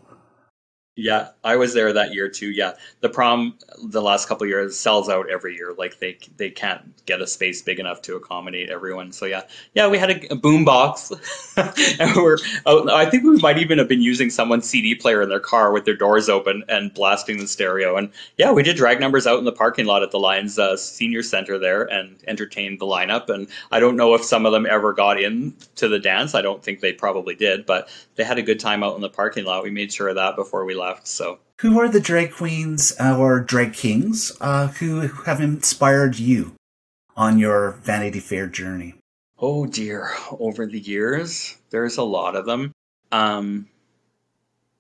Yeah, 0.98 1.30
I 1.42 1.56
was 1.56 1.74
there 1.74 1.94
that 1.94 2.14
year 2.14 2.28
too. 2.28 2.52
Yeah, 2.52 2.74
the 3.00 3.08
prom 3.08 3.58
the 3.82 4.02
last 4.02 4.28
couple 4.28 4.46
years 4.46 4.78
sells 4.78 5.08
out 5.08 5.30
every 5.30 5.56
year. 5.56 5.74
Like 5.78 6.00
they 6.00 6.18
they 6.36 6.50
can't 6.50 6.82
get 7.06 7.22
a 7.22 7.28
space 7.28 7.62
big 7.62 7.80
enough 7.80 8.02
to 8.04 8.18
accommodate 8.18 8.70
everyone. 8.70 9.14
So 9.14 9.26
yeah, 9.26 9.44
yeah, 9.74 9.88
we 9.88 9.98
had 9.98 10.12
a, 10.12 10.34
a 10.34 10.36
boom 10.36 10.66
box, 10.66 11.10
and 11.58 12.14
we're 12.18 12.38
I 12.66 13.06
think 13.10 13.24
we 13.24 13.38
might 13.38 13.58
even 13.58 13.78
have 13.78 13.88
been 13.88 14.02
using 14.02 14.30
someone's 14.30 14.68
CD 14.68 14.94
player 14.94 15.22
in 15.22 15.30
their 15.30 15.40
car 15.40 15.72
with 15.72 15.86
their 15.86 15.96
doors 15.96 16.28
open 16.28 16.66
and 16.68 16.94
blasting 16.94 17.38
the 17.38 17.48
stereo. 17.48 17.96
And 17.96 18.12
yeah, 18.38 18.52
we 18.52 18.62
did 18.62 18.76
drag 18.76 19.00
numbers 19.00 19.26
out 19.26 19.40
in 19.40 19.46
the 19.46 19.54
parking 19.54 19.86
lot 19.86 20.04
at 20.04 20.12
the 20.12 20.20
Lions 20.20 20.60
uh, 20.60 20.76
Senior 20.76 21.24
Center 21.24 21.58
there 21.58 21.84
and 21.84 22.22
entertained 22.28 22.80
the 22.80 22.86
lineup. 22.86 23.30
And 23.30 23.48
I 23.72 23.80
don't 23.80 23.96
know 23.96 24.14
if 24.14 24.26
some 24.26 24.46
of 24.46 24.52
them 24.52 24.66
ever 24.66 24.92
got 24.92 25.22
in 25.22 25.56
to 25.76 25.88
the 25.88 26.00
dance. 26.00 26.36
I 26.36 26.42
don't 26.42 26.62
think 26.62 26.82
they 26.82 26.92
probably 26.92 27.34
did, 27.34 27.66
but 27.66 27.88
they 28.16 28.26
had 28.26 28.38
a 28.38 28.44
good 28.44 28.60
time 28.60 28.84
out 28.84 28.96
in 28.96 29.02
the 29.02 29.10
parking 29.10 29.46
lot. 29.46 29.64
We 29.64 29.72
made 29.72 29.94
sure 29.94 30.10
of 30.10 30.16
that 30.16 30.36
before 30.36 30.66
we 30.66 30.76
left. 30.82 31.08
So, 31.08 31.40
who 31.62 31.80
are 31.80 31.88
the 31.88 32.00
drag 32.00 32.34
queens 32.34 32.94
uh, 33.00 33.18
or 33.18 33.40
drag 33.40 33.74
kings 33.74 34.36
uh, 34.42 34.68
who 34.68 35.08
have 35.26 35.40
inspired 35.40 36.18
you 36.20 36.56
on 37.16 37.38
your 37.38 37.72
Vanity 37.84 38.20
Fair 38.20 38.48
journey? 38.48 38.96
Oh 39.38 39.66
dear, 39.66 40.10
over 40.32 40.66
the 40.66 40.80
years, 40.80 41.56
there's 41.70 41.98
a 41.98 42.04
lot 42.04 42.36
of 42.36 42.46
them. 42.46 42.74
Um, 43.12 43.68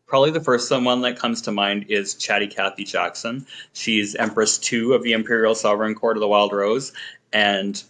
probably 0.07 0.31
the 0.31 0.41
first 0.41 0.71
one 0.71 1.01
that 1.01 1.19
comes 1.19 1.43
to 1.43 1.51
mind 1.51 1.85
is 1.89 2.15
Chatty 2.15 2.47
Cathy 2.47 2.83
Jackson. 2.83 3.45
She's 3.73 4.15
Empress 4.15 4.57
Two 4.57 4.93
of 4.93 5.03
the 5.03 5.13
Imperial 5.13 5.55
Sovereign 5.55 5.95
Court 5.95 6.17
of 6.17 6.21
the 6.21 6.27
Wild 6.27 6.51
Rose, 6.51 6.93
and 7.31 7.81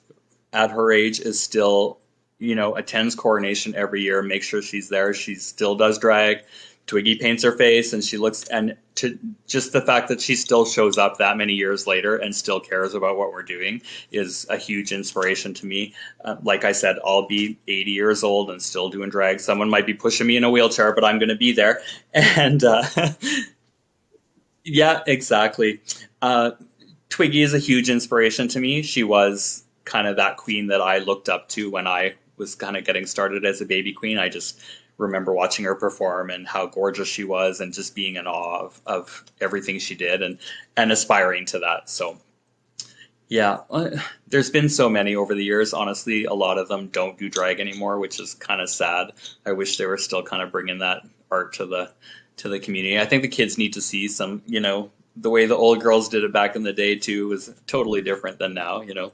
at 0.53 0.71
her 0.71 0.91
age 0.91 1.19
is 1.19 1.41
still 1.41 1.97
you 2.39 2.55
know 2.55 2.75
attends 2.75 3.15
coronation 3.15 3.75
every 3.75 4.01
year 4.01 4.21
makes 4.21 4.47
sure 4.47 4.61
she's 4.61 4.89
there 4.89 5.13
she 5.13 5.35
still 5.35 5.75
does 5.75 5.99
drag 5.99 6.39
Twiggy 6.87 7.15
paints 7.15 7.43
her 7.43 7.53
face 7.53 7.93
and 7.93 8.03
she 8.03 8.17
looks 8.17 8.43
and 8.49 8.75
to 8.95 9.17
just 9.47 9.71
the 9.71 9.81
fact 9.81 10.09
that 10.09 10.19
she 10.19 10.35
still 10.35 10.65
shows 10.65 10.97
up 10.97 11.17
that 11.17 11.37
many 11.37 11.53
years 11.53 11.87
later 11.87 12.17
and 12.17 12.35
still 12.35 12.59
cares 12.59 12.93
about 12.93 13.17
what 13.17 13.31
we're 13.31 13.43
doing 13.43 13.81
is 14.11 14.45
a 14.49 14.57
huge 14.57 14.91
inspiration 14.91 15.53
to 15.53 15.65
me. 15.65 15.93
Uh, 16.25 16.35
like 16.43 16.65
I 16.65 16.73
said, 16.73 16.97
I'll 17.05 17.27
be 17.27 17.57
80 17.67 17.91
years 17.91 18.23
old 18.23 18.49
and 18.49 18.61
still 18.61 18.89
doing 18.89 19.09
drag. 19.09 19.39
Someone 19.39 19.69
might 19.69 19.85
be 19.85 19.93
pushing 19.93 20.27
me 20.27 20.35
in 20.35 20.43
a 20.43 20.49
wheelchair, 20.49 20.93
but 20.93 21.05
I'm 21.05 21.17
going 21.17 21.29
to 21.29 21.35
be 21.35 21.53
there. 21.53 21.81
And 22.13 22.63
uh, 22.63 22.83
yeah, 24.63 25.01
exactly. 25.07 25.81
Uh, 26.21 26.51
Twiggy 27.09 27.41
is 27.41 27.53
a 27.53 27.59
huge 27.59 27.89
inspiration 27.89 28.47
to 28.49 28.59
me. 28.59 28.81
She 28.81 29.03
was 29.03 29.63
kind 29.85 30.07
of 30.07 30.17
that 30.17 30.37
queen 30.37 30.67
that 30.67 30.81
I 30.81 30.99
looked 30.99 31.29
up 31.29 31.49
to 31.49 31.69
when 31.69 31.87
I 31.87 32.15
was 32.37 32.55
kind 32.55 32.77
of 32.77 32.85
getting 32.85 33.05
started 33.05 33.45
as 33.45 33.61
a 33.61 33.65
baby 33.65 33.93
queen. 33.93 34.17
I 34.17 34.29
just 34.29 34.59
remember 35.01 35.33
watching 35.33 35.65
her 35.65 35.75
perform 35.75 36.29
and 36.29 36.47
how 36.47 36.67
gorgeous 36.67 37.07
she 37.07 37.23
was 37.23 37.59
and 37.59 37.73
just 37.73 37.95
being 37.95 38.15
in 38.15 38.27
awe 38.27 38.65
of, 38.65 38.81
of 38.85 39.25
everything 39.41 39.79
she 39.79 39.95
did 39.95 40.21
and 40.21 40.37
and 40.77 40.91
aspiring 40.91 41.45
to 41.47 41.59
that. 41.59 41.89
So 41.89 42.17
yeah 43.27 43.59
uh, 43.69 43.89
there's 44.27 44.51
been 44.51 44.69
so 44.69 44.89
many 44.89 45.15
over 45.15 45.33
the 45.33 45.43
years. 45.43 45.73
Honestly 45.73 46.25
a 46.25 46.33
lot 46.33 46.57
of 46.57 46.67
them 46.67 46.87
don't 46.87 47.17
do 47.17 47.29
drag 47.29 47.59
anymore 47.59 47.99
which 47.99 48.19
is 48.19 48.35
kind 48.35 48.61
of 48.61 48.69
sad. 48.69 49.11
I 49.45 49.51
wish 49.53 49.77
they 49.77 49.87
were 49.87 49.97
still 49.97 50.23
kind 50.23 50.43
of 50.43 50.51
bringing 50.51 50.79
that 50.79 51.01
art 51.31 51.53
to 51.53 51.65
the 51.65 51.91
to 52.37 52.49
the 52.49 52.59
community. 52.59 52.99
I 52.99 53.05
think 53.05 53.23
the 53.23 53.27
kids 53.27 53.57
need 53.57 53.73
to 53.73 53.81
see 53.81 54.07
some 54.07 54.43
you 54.45 54.59
know 54.59 54.91
the 55.17 55.31
way 55.31 55.47
the 55.47 55.57
old 55.57 55.81
girls 55.81 56.09
did 56.09 56.23
it 56.23 56.31
back 56.31 56.55
in 56.55 56.63
the 56.63 56.73
day 56.73 56.95
too 56.95 57.27
was 57.27 57.53
totally 57.65 58.01
different 58.01 58.37
than 58.37 58.53
now 58.53 58.81
you 58.81 58.93
know. 58.93 59.13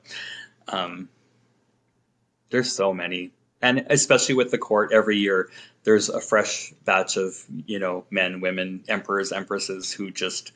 Um, 0.67 1.07
there's 2.49 2.71
so 2.71 2.93
many 2.93 3.31
and 3.61 3.85
especially 3.89 4.35
with 4.35 4.51
the 4.51 4.57
court 4.57 4.91
every 4.91 5.17
year 5.17 5.49
there's 5.83 6.09
a 6.09 6.21
fresh 6.21 6.73
batch 6.85 7.17
of 7.17 7.35
you 7.65 7.79
know 7.79 8.05
men 8.11 8.41
women 8.41 8.83
emperors 8.87 9.31
empresses 9.31 9.91
who 9.91 10.11
just 10.11 10.51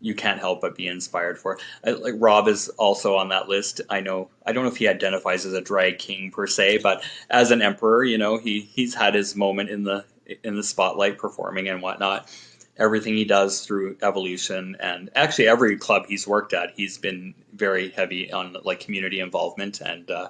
you 0.00 0.14
can't 0.14 0.38
help 0.38 0.60
but 0.60 0.76
be 0.76 0.86
inspired 0.86 1.38
for. 1.38 1.58
I, 1.84 1.90
like 1.90 2.14
Rob 2.18 2.48
is 2.48 2.68
also 2.68 3.16
on 3.16 3.30
that 3.30 3.48
list. 3.48 3.80
I 3.88 4.00
know 4.00 4.28
I 4.44 4.52
don't 4.52 4.64
know 4.64 4.70
if 4.70 4.76
he 4.76 4.88
identifies 4.88 5.46
as 5.46 5.54
a 5.54 5.60
drag 5.60 5.98
king 5.98 6.30
per 6.30 6.46
se, 6.46 6.78
but 6.78 7.02
as 7.30 7.50
an 7.50 7.62
emperor, 7.62 8.04
you 8.04 8.18
know, 8.18 8.38
he 8.38 8.60
he's 8.60 8.94
had 8.94 9.14
his 9.14 9.34
moment 9.34 9.70
in 9.70 9.84
the 9.84 10.04
in 10.42 10.56
the 10.56 10.62
spotlight 10.62 11.18
performing 11.18 11.68
and 11.68 11.82
whatnot. 11.82 12.30
Everything 12.78 13.14
he 13.14 13.24
does 13.24 13.64
through 13.64 13.96
evolution 14.02 14.76
and 14.78 15.08
actually 15.14 15.48
every 15.48 15.78
club 15.78 16.04
he's 16.06 16.28
worked 16.28 16.52
at, 16.52 16.72
he's 16.76 16.98
been 16.98 17.34
very 17.54 17.88
heavy 17.88 18.30
on 18.30 18.54
like 18.64 18.80
community 18.80 19.20
involvement 19.20 19.80
and 19.80 20.10
uh, 20.10 20.28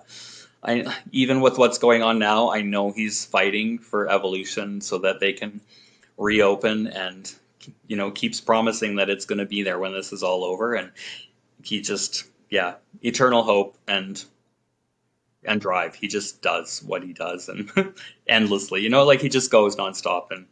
I 0.67 0.85
even 1.13 1.41
with 1.41 1.59
what's 1.59 1.79
going 1.79 2.03
on 2.03 2.19
now, 2.19 2.51
I 2.51 2.63
know 2.63 2.91
he's 2.91 3.25
fighting 3.25 3.79
for 3.79 4.11
evolution 4.11 4.81
so 4.81 4.99
that 4.99 5.21
they 5.21 5.33
can 5.33 5.61
reopen 6.19 6.89
and 6.89 7.33
you 7.87 7.97
know 7.97 8.11
keeps 8.11 8.41
promising 8.41 8.97
that 8.97 9.11
it's 9.11 9.25
going 9.27 9.39
to 9.39 9.47
be 9.47 9.63
there 9.63 9.79
when 9.79 9.93
this 9.93 10.13
is 10.13 10.23
all 10.23 10.45
over. 10.45 10.75
And 10.75 10.91
he 11.63 11.81
just 11.81 12.25
yeah 12.51 12.75
eternal 13.03 13.43
hope 13.43 13.79
and 13.89 14.25
and 15.45 15.61
drive. 15.61 15.95
He 15.95 16.09
just 16.09 16.43
does 16.43 16.83
what 16.83 17.03
he 17.05 17.13
does 17.13 17.49
and 17.49 17.71
endlessly 18.29 18.83
you 18.83 18.91
know 18.91 19.05
like 19.05 19.21
he 19.21 19.29
just 19.29 19.51
goes 19.51 19.77
nonstop 19.77 20.31
and 20.31 20.47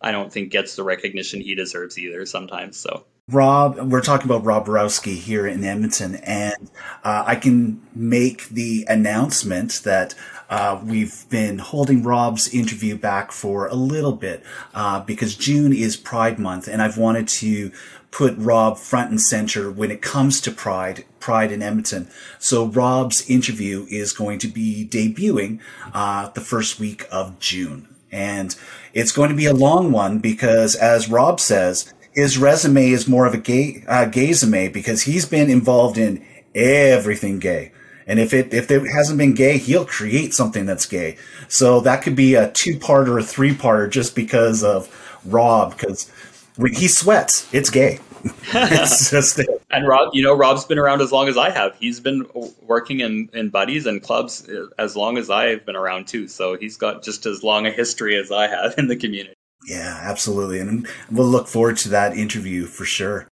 i 0.00 0.12
don't 0.12 0.32
think 0.32 0.50
gets 0.50 0.76
the 0.76 0.82
recognition 0.82 1.40
he 1.40 1.54
deserves 1.54 1.98
either 1.98 2.24
sometimes 2.26 2.76
so 2.76 3.04
Rob, 3.30 3.78
we're 3.78 4.00
talking 4.00 4.24
about 4.24 4.46
Rob 4.46 4.64
Borowski 4.64 5.16
here 5.16 5.46
in 5.46 5.62
Edmonton, 5.62 6.14
and 6.16 6.70
uh, 7.04 7.24
I 7.26 7.36
can 7.36 7.82
make 7.94 8.48
the 8.48 8.86
announcement 8.88 9.82
that 9.84 10.14
uh, 10.48 10.80
we've 10.82 11.28
been 11.28 11.58
holding 11.58 12.02
Rob's 12.02 12.48
interview 12.54 12.96
back 12.96 13.30
for 13.30 13.66
a 13.66 13.74
little 13.74 14.12
bit 14.12 14.42
uh, 14.72 15.00
because 15.00 15.36
June 15.36 15.74
is 15.74 15.94
Pride 15.94 16.38
Month, 16.38 16.68
and 16.68 16.80
I've 16.80 16.96
wanted 16.96 17.28
to 17.28 17.70
put 18.10 18.34
Rob 18.38 18.78
front 18.78 19.10
and 19.10 19.20
center 19.20 19.70
when 19.70 19.90
it 19.90 20.00
comes 20.00 20.40
to 20.40 20.50
Pride, 20.50 21.04
Pride 21.20 21.52
in 21.52 21.60
Edmonton. 21.60 22.08
So 22.38 22.64
Rob's 22.64 23.28
interview 23.28 23.86
is 23.90 24.14
going 24.14 24.38
to 24.38 24.48
be 24.48 24.88
debuting 24.90 25.60
uh, 25.92 26.30
the 26.30 26.40
first 26.40 26.80
week 26.80 27.04
of 27.12 27.38
June, 27.40 27.94
and 28.10 28.56
it's 28.94 29.12
going 29.12 29.28
to 29.28 29.36
be 29.36 29.44
a 29.44 29.52
long 29.52 29.92
one 29.92 30.18
because, 30.18 30.74
as 30.74 31.10
Rob 31.10 31.40
says 31.40 31.92
his 32.18 32.36
resume 32.36 32.90
is 32.90 33.06
more 33.06 33.26
of 33.26 33.34
a 33.34 33.38
gay 33.38 33.84
uh, 33.86 34.04
gaysume 34.04 34.72
because 34.72 35.02
he's 35.02 35.24
been 35.24 35.48
involved 35.48 35.96
in 35.96 36.24
everything 36.52 37.38
gay. 37.38 37.70
And 38.08 38.18
if 38.18 38.34
it 38.34 38.52
if 38.52 38.72
it 38.72 38.82
hasn't 38.88 39.18
been 39.18 39.34
gay, 39.34 39.56
he'll 39.58 39.84
create 39.84 40.34
something 40.34 40.66
that's 40.66 40.84
gay. 40.84 41.16
So 41.46 41.78
that 41.82 42.02
could 42.02 42.16
be 42.16 42.34
a 42.34 42.50
two 42.50 42.76
part 42.76 43.08
or 43.08 43.18
a 43.18 43.22
three 43.22 43.54
parter 43.54 43.88
just 43.88 44.16
because 44.16 44.64
of 44.64 44.90
Rob, 45.24 45.76
because 45.76 46.10
he 46.56 46.88
sweats. 46.88 47.48
It's 47.54 47.70
gay. 47.70 48.00
it's 48.52 49.10
just 49.12 49.40
and 49.70 49.86
Rob, 49.86 50.10
you 50.12 50.24
know, 50.24 50.36
Rob's 50.36 50.64
been 50.64 50.78
around 50.78 51.00
as 51.00 51.12
long 51.12 51.28
as 51.28 51.36
I 51.36 51.50
have. 51.50 51.76
He's 51.78 52.00
been 52.00 52.26
working 52.62 52.98
in, 52.98 53.28
in 53.32 53.50
buddies 53.50 53.86
and 53.86 54.02
clubs 54.02 54.48
uh, 54.48 54.66
as 54.76 54.96
long 54.96 55.18
as 55.18 55.30
I've 55.30 55.64
been 55.64 55.76
around 55.76 56.08
too. 56.08 56.26
So 56.26 56.56
he's 56.56 56.76
got 56.76 57.04
just 57.04 57.26
as 57.26 57.44
long 57.44 57.64
a 57.68 57.70
history 57.70 58.16
as 58.16 58.32
I 58.32 58.48
have 58.48 58.74
in 58.76 58.88
the 58.88 58.96
community. 58.96 59.37
Yeah, 59.68 59.98
absolutely. 60.00 60.60
And 60.60 60.88
we'll 61.10 61.26
look 61.26 61.46
forward 61.46 61.76
to 61.78 61.90
that 61.90 62.16
interview 62.16 62.64
for 62.64 62.86
sure. 62.86 63.28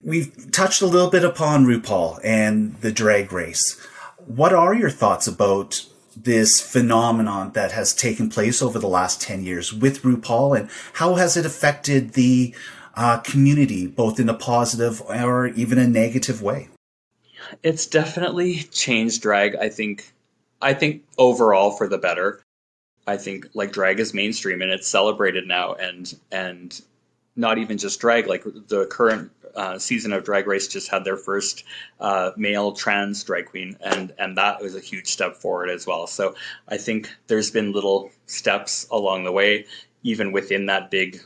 We've 0.00 0.50
touched 0.52 0.82
a 0.82 0.86
little 0.86 1.10
bit 1.10 1.24
upon 1.24 1.66
RuPaul 1.66 2.20
and 2.22 2.80
the 2.80 2.92
drag 2.92 3.32
race. 3.32 3.80
What 4.24 4.52
are 4.52 4.72
your 4.72 4.90
thoughts 4.90 5.26
about 5.26 5.84
this 6.16 6.60
phenomenon 6.60 7.52
that 7.52 7.72
has 7.72 7.92
taken 7.92 8.30
place 8.30 8.62
over 8.62 8.78
the 8.78 8.88
last 8.88 9.20
10 9.20 9.42
years 9.42 9.72
with 9.72 10.02
RuPaul 10.02 10.58
and 10.58 10.70
how 10.94 11.14
has 11.16 11.36
it 11.36 11.46
affected 11.46 12.12
the 12.12 12.54
uh, 12.94 13.18
community, 13.18 13.86
both 13.88 14.20
in 14.20 14.28
a 14.28 14.34
positive 14.34 15.02
or 15.02 15.48
even 15.48 15.78
a 15.78 15.88
negative 15.88 16.40
way? 16.40 16.68
It's 17.64 17.86
definitely 17.86 18.62
changed 18.70 19.22
drag. 19.22 19.56
I 19.56 19.70
think, 19.70 20.12
I 20.60 20.74
think 20.74 21.02
overall 21.18 21.72
for 21.72 21.88
the 21.88 21.98
better. 21.98 22.42
I 23.06 23.16
think 23.16 23.48
like 23.54 23.72
drag 23.72 24.00
is 24.00 24.14
mainstream 24.14 24.62
and 24.62 24.70
it's 24.70 24.88
celebrated 24.88 25.46
now, 25.46 25.74
and 25.74 26.14
and 26.30 26.80
not 27.36 27.58
even 27.58 27.78
just 27.78 28.00
drag. 28.00 28.26
Like 28.26 28.44
the 28.44 28.86
current 28.86 29.30
uh, 29.54 29.78
season 29.78 30.12
of 30.12 30.24
Drag 30.24 30.46
Race 30.46 30.68
just 30.68 30.88
had 30.88 31.04
their 31.04 31.16
first 31.16 31.64
uh, 32.00 32.30
male 32.36 32.72
trans 32.72 33.22
drag 33.24 33.46
queen, 33.46 33.76
and 33.80 34.12
and 34.18 34.36
that 34.36 34.62
was 34.62 34.74
a 34.74 34.80
huge 34.80 35.08
step 35.08 35.36
forward 35.36 35.70
as 35.70 35.86
well. 35.86 36.06
So 36.06 36.34
I 36.68 36.76
think 36.76 37.10
there's 37.26 37.50
been 37.50 37.72
little 37.72 38.10
steps 38.26 38.86
along 38.90 39.24
the 39.24 39.32
way, 39.32 39.66
even 40.02 40.32
within 40.32 40.66
that 40.66 40.90
big 40.90 41.20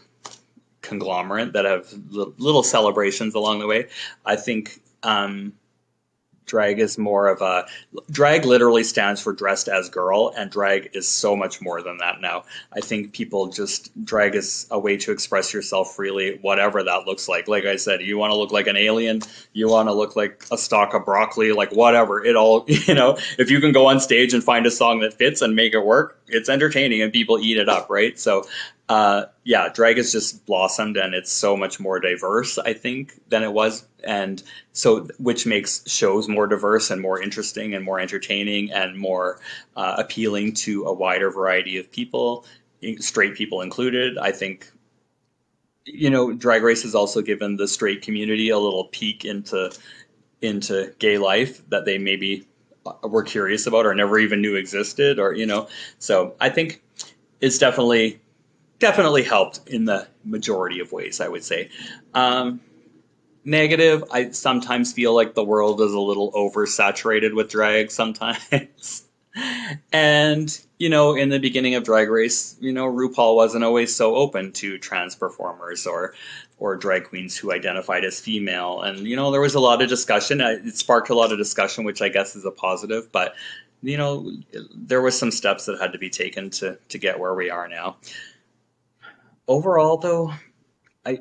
conglomerate 0.83 1.53
that 1.53 1.65
have 1.65 1.93
little 2.11 2.63
celebrations 2.63 3.35
along 3.35 3.59
the 3.59 3.67
way. 3.67 3.89
I 4.25 4.37
think 4.37 4.81
um, 5.03 5.53
drag 6.47 6.79
is 6.79 6.97
more 6.97 7.29
of 7.29 7.43
a 7.43 7.67
drag 8.11 8.45
literally 8.45 8.85
stands 8.85 9.21
for 9.21 9.33
dressed 9.33 9.69
as 9.69 9.89
girl 9.89 10.33
and 10.37 10.51
drag 10.51 10.91
is 10.95 11.07
so 11.07 11.37
much 11.37 11.61
more 11.61 11.83
than 11.83 11.99
that 11.99 12.21
now. 12.21 12.45
I 12.73 12.81
think 12.81 13.13
people 13.13 13.49
just 13.49 13.91
drag 14.05 14.35
is 14.35 14.67
a 14.71 14.79
way 14.79 14.97
to 14.99 15.13
express 15.13 15.53
yourself 15.53 15.95
freely 15.95 16.39
whatever 16.41 16.83
that 16.83 17.07
looks 17.07 17.29
like. 17.29 17.49
Like 17.49 17.65
i 17.65 17.77
said 17.77 18.01
you 18.01 18.19
want 18.19 18.33
to 18.33 18.37
look 18.37 18.53
like 18.53 18.67
an 18.67 18.77
alien 18.77 19.23
you 19.53 19.69
want 19.69 19.89
to 19.89 19.93
look 19.93 20.17
like 20.17 20.45
a 20.51 20.59
stalk 20.59 20.95
of 20.95 21.05
broccoli 21.05 21.53
like 21.53 21.73
whatever. 21.73 22.25
It 22.25 22.37
all 22.37 22.65
you 22.69 22.95
know 22.95 23.19
if 23.39 23.51
you 23.51 23.61
can 23.61 23.73
go 23.73 23.87
on 23.87 24.01
stage 24.01 24.33
and 24.35 24.43
find 24.43 24.67
a 24.67 24.71
song 24.71 25.01
that 25.01 25.15
fits 25.15 25.43
and 25.43 25.55
make 25.55 25.75
it 25.75 25.85
work 25.85 26.16
it's 26.29 26.49
entertaining 26.49 27.03
and 27.03 27.13
people 27.13 27.39
eat 27.39 27.57
it 27.57 27.69
up 27.69 27.89
right 27.89 28.19
so 28.19 28.45
uh, 28.89 29.25
yeah, 29.43 29.69
drag 29.69 29.97
has 29.97 30.13
just 30.13 30.47
blossomed 30.47 30.97
and 30.97 31.15
it's 31.15 31.33
so 31.33 31.57
much 31.57 31.81
more 31.81 31.99
diverse, 31.99 32.57
I 32.57 32.73
think, 32.73 33.21
than 33.29 33.43
it 33.43 33.53
was. 33.53 33.87
And 34.05 34.43
so, 34.73 35.09
which 35.19 35.45
makes 35.45 35.89
shows 35.91 36.29
more 36.29 36.47
diverse 36.47 36.91
and 36.91 37.03
more 37.03 37.21
interesting 37.21 37.75
and 37.75 37.85
more 37.85 37.99
entertaining 37.99 38.71
and 38.71 38.97
more 38.97 39.41
uh, 39.75 39.97
appealing 39.99 40.55
to 40.55 40.85
a 40.85 40.93
wider 40.93 41.31
variety 41.31 41.79
of 41.79 41.91
people, 41.91 42.45
straight 42.99 43.35
people 43.35 43.61
included. 43.61 44.19
I 44.19 44.31
think, 44.31 44.71
you 45.85 46.09
know, 46.09 46.33
Drag 46.33 46.63
Race 46.63 46.83
has 46.85 46.95
also 46.95 47.23
given 47.23 47.57
the 47.57 47.67
straight 47.67 48.03
community 48.03 48.51
a 48.51 48.59
little 48.59 48.85
peek 48.85 49.25
into 49.25 49.73
into 50.43 50.95
gay 51.01 51.19
life 51.19 51.69
that 51.71 51.87
they 51.87 51.99
maybe 51.99 52.47
were 53.03 53.23
curious 53.23 53.67
about 53.67 53.87
or 53.87 53.95
never 53.95 54.19
even 54.19 54.41
knew 54.41 54.55
existed 54.55 55.19
or 55.19 55.35
you 55.35 55.47
know 55.47 55.69
so 55.99 56.35
i 56.41 56.49
think 56.49 56.83
it's 57.41 57.59
definitely 57.59 58.21
definitely 58.79 59.23
helped 59.23 59.61
in 59.67 59.85
the 59.85 60.07
majority 60.25 60.81
of 60.81 60.93
ways, 60.93 61.21
I 61.21 61.29
would 61.29 61.45
say. 61.45 61.71
Um, 62.15 62.61
negative, 63.45 64.05
I 64.11 64.31
sometimes 64.31 64.93
feel 64.93 65.15
like 65.15 65.35
the 65.35 65.45
world 65.45 65.81
is 65.81 65.93
a 65.93 66.01
little 66.01 66.33
oversaturated 66.33 67.35
with 67.35 67.49
drag 67.49 67.91
sometimes. 67.91 69.05
and, 69.93 70.61
you 70.79 70.89
know, 70.89 71.15
in 71.15 71.29
the 71.29 71.39
beginning 71.39 71.75
of 71.75 71.85
Drag 71.85 72.11
Race, 72.11 72.57
you 72.61 72.73
know, 72.73 72.87
RuPaul 72.87 73.37
wasn't 73.37 73.65
always 73.65 73.95
so 73.95 74.15
open 74.15 74.53
to 74.53 74.79
trans 74.79 75.15
performers 75.15 75.87
or 75.87 76.15
or 76.59 76.77
drag 76.77 77.05
queens 77.05 77.37
who 77.37 77.53
identified 77.53 78.05
as 78.05 78.19
female. 78.19 78.83
And, 78.83 79.07
you 79.07 79.17
know, 79.17 79.31
there 79.31 79.41
was 79.41 79.55
a 79.55 79.61
lot 79.61 79.83
of 79.83 79.89
discussion. 79.89 80.41
It 80.41 80.77
sparked 80.77 81.11
a 81.11 81.15
lot 81.15 81.33
of 81.33 81.39
discussion, 81.39 81.85
which 81.85 82.01
I 82.01 82.09
guess 82.09 82.35
is 82.35 82.45
a 82.45 82.51
positive. 82.51 83.11
But, 83.13 83.35
you 83.83 83.99
know, 83.99 84.33
there 84.75 85.03
was 85.03 85.19
some 85.19 85.31
steps 85.31 85.67
that 85.67 85.79
had 85.81 85.93
to 85.93 85.99
be 85.99 86.09
taken 86.09 86.49
to, 86.51 86.79
to 86.89 86.99
get 86.99 87.19
where 87.19 87.35
we 87.35 87.51
are 87.51 87.69
now 87.69 87.97
overall, 89.49 89.97
though, 89.97 90.33
I 91.05 91.21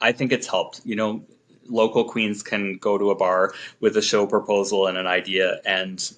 I 0.00 0.12
think 0.12 0.32
it's 0.32 0.46
helped. 0.46 0.80
You 0.84 0.96
know, 0.96 1.24
local 1.68 2.04
queens 2.04 2.42
can 2.42 2.76
go 2.78 2.98
to 2.98 3.10
a 3.10 3.14
bar 3.14 3.54
with 3.80 3.96
a 3.96 4.02
show 4.02 4.26
proposal 4.26 4.86
and 4.86 4.98
an 4.98 5.06
idea, 5.06 5.60
and 5.64 6.12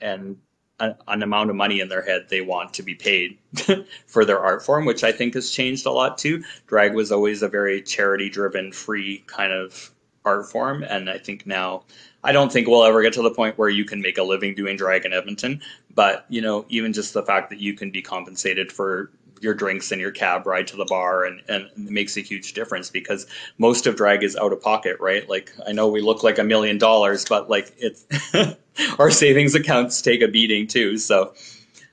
and 0.00 0.36
an, 0.80 1.22
amount 1.22 1.50
of 1.50 1.56
money 1.56 1.80
in 1.80 1.88
their 1.88 2.02
head 2.02 2.26
they 2.28 2.40
want 2.40 2.74
to 2.74 2.82
be 2.82 2.94
paid 2.94 3.38
for 4.06 4.24
their 4.24 4.40
art 4.40 4.64
form, 4.64 4.84
which 4.84 5.04
I 5.04 5.12
think 5.12 5.34
has 5.34 5.50
changed 5.50 5.86
a 5.86 5.90
lot 5.90 6.18
too. 6.18 6.44
Drag 6.66 6.94
was 6.94 7.12
always 7.12 7.42
a 7.42 7.48
very 7.48 7.82
charity 7.82 8.28
driven, 8.28 8.72
free 8.72 9.24
kind 9.26 9.52
of 9.52 9.90
art 10.24 10.48
form, 10.50 10.82
and 10.82 11.08
I 11.08 11.18
think 11.18 11.46
now. 11.46 11.84
I 12.24 12.32
don't 12.32 12.52
think 12.52 12.66
we'll 12.66 12.84
ever 12.84 13.02
get 13.02 13.12
to 13.12 13.22
the 13.22 13.30
point 13.30 13.56
where 13.56 13.68
you 13.68 13.84
can 13.84 14.00
make 14.02 14.18
a 14.18 14.22
living 14.24 14.56
doing 14.56 14.76
drag 14.76 15.04
in 15.04 15.12
Edmonton, 15.12 15.62
but 15.94 16.26
you 16.28 16.40
know, 16.40 16.66
even 16.68 16.92
just 16.92 17.14
the 17.14 17.22
fact 17.22 17.50
that 17.50 17.60
you 17.60 17.74
can 17.74 17.92
be 17.92 18.02
compensated 18.02 18.72
for 18.72 19.12
your 19.40 19.54
drinks 19.54 19.92
and 19.92 20.00
your 20.00 20.10
cab 20.10 20.46
ride 20.46 20.66
to 20.68 20.76
the 20.76 20.84
bar 20.84 21.24
and, 21.24 21.42
and 21.48 21.64
it 21.64 21.90
makes 21.90 22.16
a 22.16 22.20
huge 22.20 22.52
difference 22.52 22.90
because 22.90 23.26
most 23.58 23.86
of 23.86 23.96
drag 23.96 24.22
is 24.22 24.36
out 24.36 24.52
of 24.52 24.60
pocket 24.60 24.96
right? 25.00 25.28
Like 25.28 25.52
i 25.66 25.72
know 25.72 25.88
we 25.88 26.00
look 26.00 26.22
like 26.22 26.38
a 26.38 26.44
million 26.44 26.78
dollars 26.78 27.24
but 27.24 27.50
like 27.50 27.74
it's 27.78 28.06
our 28.98 29.10
savings 29.10 29.54
accounts 29.54 30.02
take 30.02 30.22
a 30.22 30.28
beating 30.28 30.66
too. 30.66 30.98
So 30.98 31.34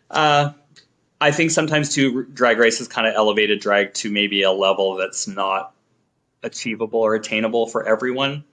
uh, 0.09 0.51
i 1.19 1.31
think 1.31 1.51
sometimes 1.51 1.93
too 1.93 2.23
drag 2.25 2.57
race 2.57 2.77
has 2.79 2.87
kind 2.87 3.07
of 3.07 3.13
elevated 3.15 3.59
drag 3.59 3.93
to 3.95 4.11
maybe 4.11 4.43
a 4.43 4.51
level 4.51 4.95
that's 4.95 5.27
not 5.27 5.73
achievable 6.43 6.99
or 6.99 7.15
attainable 7.15 7.67
for 7.67 7.87
everyone. 7.87 8.43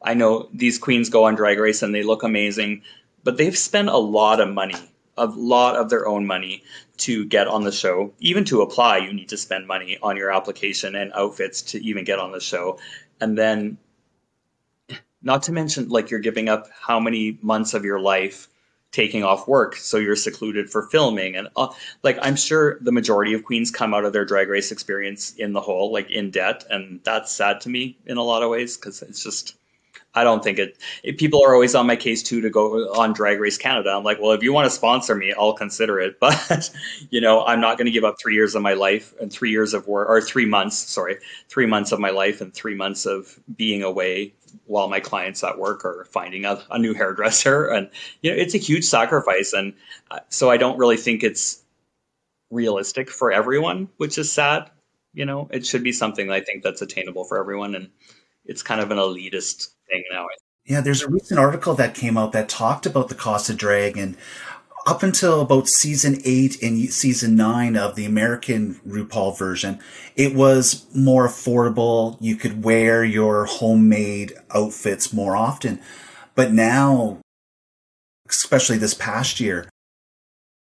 I 0.00 0.14
know 0.14 0.48
these 0.52 0.78
queens 0.78 1.08
go 1.08 1.24
on 1.24 1.34
drag 1.34 1.58
race 1.58 1.82
and 1.82 1.94
they 1.94 2.02
look 2.02 2.22
amazing 2.22 2.82
but 3.24 3.38
they've 3.38 3.56
spent 3.56 3.88
a 3.88 3.96
lot 3.96 4.40
of 4.40 4.50
money 4.50 4.76
a 5.16 5.26
lot 5.26 5.76
of 5.76 5.90
their 5.90 6.06
own 6.06 6.26
money 6.26 6.62
to 6.96 7.24
get 7.24 7.48
on 7.48 7.64
the 7.64 7.72
show. 7.72 8.12
Even 8.20 8.44
to 8.44 8.62
apply, 8.62 8.98
you 8.98 9.12
need 9.12 9.28
to 9.30 9.36
spend 9.36 9.66
money 9.66 9.98
on 10.02 10.16
your 10.16 10.32
application 10.32 10.94
and 10.94 11.12
outfits 11.12 11.62
to 11.62 11.84
even 11.84 12.04
get 12.04 12.18
on 12.18 12.32
the 12.32 12.40
show. 12.40 12.78
and 13.20 13.38
then 13.38 13.78
not 15.24 15.44
to 15.44 15.52
mention 15.52 15.88
like 15.88 16.10
you're 16.10 16.20
giving 16.20 16.48
up 16.48 16.68
how 16.78 17.00
many 17.00 17.38
months 17.42 17.74
of 17.74 17.84
your 17.84 17.98
life 17.98 18.48
taking 18.92 19.24
off 19.24 19.48
work 19.48 19.74
so 19.74 19.96
you're 19.96 20.14
secluded 20.14 20.70
for 20.70 20.82
filming 20.88 21.34
and 21.34 21.48
uh, 21.56 21.68
like 22.04 22.16
i'm 22.22 22.36
sure 22.36 22.78
the 22.80 22.92
majority 22.92 23.32
of 23.34 23.44
queens 23.44 23.70
come 23.70 23.92
out 23.92 24.04
of 24.04 24.12
their 24.12 24.24
drag 24.24 24.48
race 24.48 24.70
experience 24.70 25.34
in 25.34 25.52
the 25.52 25.60
hole 25.60 25.92
like 25.92 26.10
in 26.10 26.30
debt 26.30 26.64
and 26.70 27.00
that's 27.02 27.32
sad 27.32 27.60
to 27.60 27.68
me 27.68 27.96
in 28.06 28.18
a 28.18 28.22
lot 28.22 28.42
of 28.42 28.50
ways 28.50 28.76
because 28.76 29.02
it's 29.02 29.24
just 29.24 29.56
I 30.14 30.24
don't 30.24 30.44
think 30.44 30.58
it, 30.58 30.78
it, 31.02 31.18
People 31.18 31.42
are 31.44 31.54
always 31.54 31.74
on 31.74 31.86
my 31.86 31.96
case 31.96 32.22
too 32.22 32.40
to 32.40 32.50
go 32.50 32.92
on 32.94 33.12
Drag 33.12 33.40
Race 33.40 33.58
Canada. 33.58 33.90
I'm 33.90 34.04
like, 34.04 34.20
well, 34.20 34.32
if 34.32 34.42
you 34.42 34.52
want 34.52 34.66
to 34.66 34.70
sponsor 34.70 35.14
me, 35.14 35.34
I'll 35.38 35.54
consider 35.54 35.98
it. 36.00 36.18
But 36.24 36.70
you 37.10 37.20
know, 37.20 37.44
I'm 37.44 37.60
not 37.60 37.76
going 37.76 37.86
to 37.86 37.90
give 37.90 38.04
up 38.04 38.16
three 38.20 38.34
years 38.34 38.54
of 38.54 38.62
my 38.62 38.74
life 38.74 39.12
and 39.20 39.32
three 39.32 39.50
years 39.50 39.74
of 39.74 39.86
work, 39.86 40.08
or 40.08 40.20
three 40.20 40.46
months, 40.46 40.76
sorry, 40.76 41.18
three 41.48 41.66
months 41.66 41.92
of 41.92 42.00
my 42.00 42.10
life 42.10 42.40
and 42.40 42.52
three 42.54 42.74
months 42.74 43.06
of 43.06 43.38
being 43.56 43.82
away 43.82 44.32
while 44.66 44.88
my 44.88 45.00
clients 45.00 45.42
at 45.44 45.58
work 45.58 45.84
are 45.84 46.06
finding 46.10 46.44
a, 46.44 46.62
a 46.70 46.78
new 46.78 46.94
hairdresser. 46.94 47.66
And 47.74 47.90
you 48.22 48.30
know, 48.30 48.36
it's 48.36 48.54
a 48.54 48.58
huge 48.58 48.84
sacrifice. 48.84 49.52
And 49.52 49.74
uh, 50.10 50.20
so 50.28 50.50
I 50.50 50.56
don't 50.56 50.78
really 50.78 50.96
think 50.96 51.22
it's 51.22 51.62
realistic 52.50 53.10
for 53.10 53.32
everyone, 53.32 53.88
which 53.96 54.16
is 54.16 54.30
sad. 54.30 54.70
You 55.12 55.26
know, 55.26 55.48
it 55.52 55.66
should 55.66 55.82
be 55.82 55.92
something 55.92 56.30
I 56.30 56.40
think 56.40 56.62
that's 56.62 56.82
attainable 56.82 57.24
for 57.24 57.38
everyone. 57.38 57.74
And 57.74 57.90
it's 58.44 58.62
kind 58.62 58.80
of 58.80 58.90
an 58.90 58.98
elitist 58.98 59.68
thing 59.94 60.04
now. 60.12 60.26
Yeah, 60.66 60.80
there's 60.80 61.02
a 61.02 61.10
recent 61.10 61.38
article 61.38 61.74
that 61.74 61.94
came 61.94 62.16
out 62.16 62.32
that 62.32 62.48
talked 62.48 62.86
about 62.86 63.08
the 63.08 63.14
cost 63.14 63.50
of 63.50 63.56
drag 63.56 63.96
and 63.96 64.16
up 64.86 65.02
until 65.02 65.40
about 65.40 65.68
season 65.68 66.20
eight 66.24 66.62
and 66.62 66.92
season 66.92 67.36
nine 67.36 67.74
of 67.74 67.94
the 67.94 68.04
American 68.04 68.74
RuPaul 68.86 69.36
version, 69.38 69.78
it 70.14 70.34
was 70.34 70.84
more 70.94 71.26
affordable. 71.26 72.18
You 72.20 72.36
could 72.36 72.64
wear 72.64 73.02
your 73.02 73.46
homemade 73.46 74.34
outfits 74.54 75.12
more 75.12 75.36
often. 75.36 75.80
But 76.34 76.52
now, 76.52 77.20
especially 78.28 78.76
this 78.76 78.92
past 78.94 79.40
year, 79.40 79.70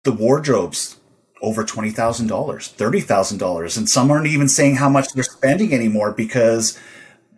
the 0.03 0.11
wardrobes 0.11 0.97
over 1.41 1.63
$20,000, 1.63 2.27
$30,000. 2.27 3.77
And 3.77 3.89
some 3.89 4.11
aren't 4.11 4.27
even 4.27 4.47
saying 4.47 4.75
how 4.75 4.89
much 4.89 5.13
they're 5.13 5.23
spending 5.23 5.73
anymore 5.73 6.11
because 6.11 6.79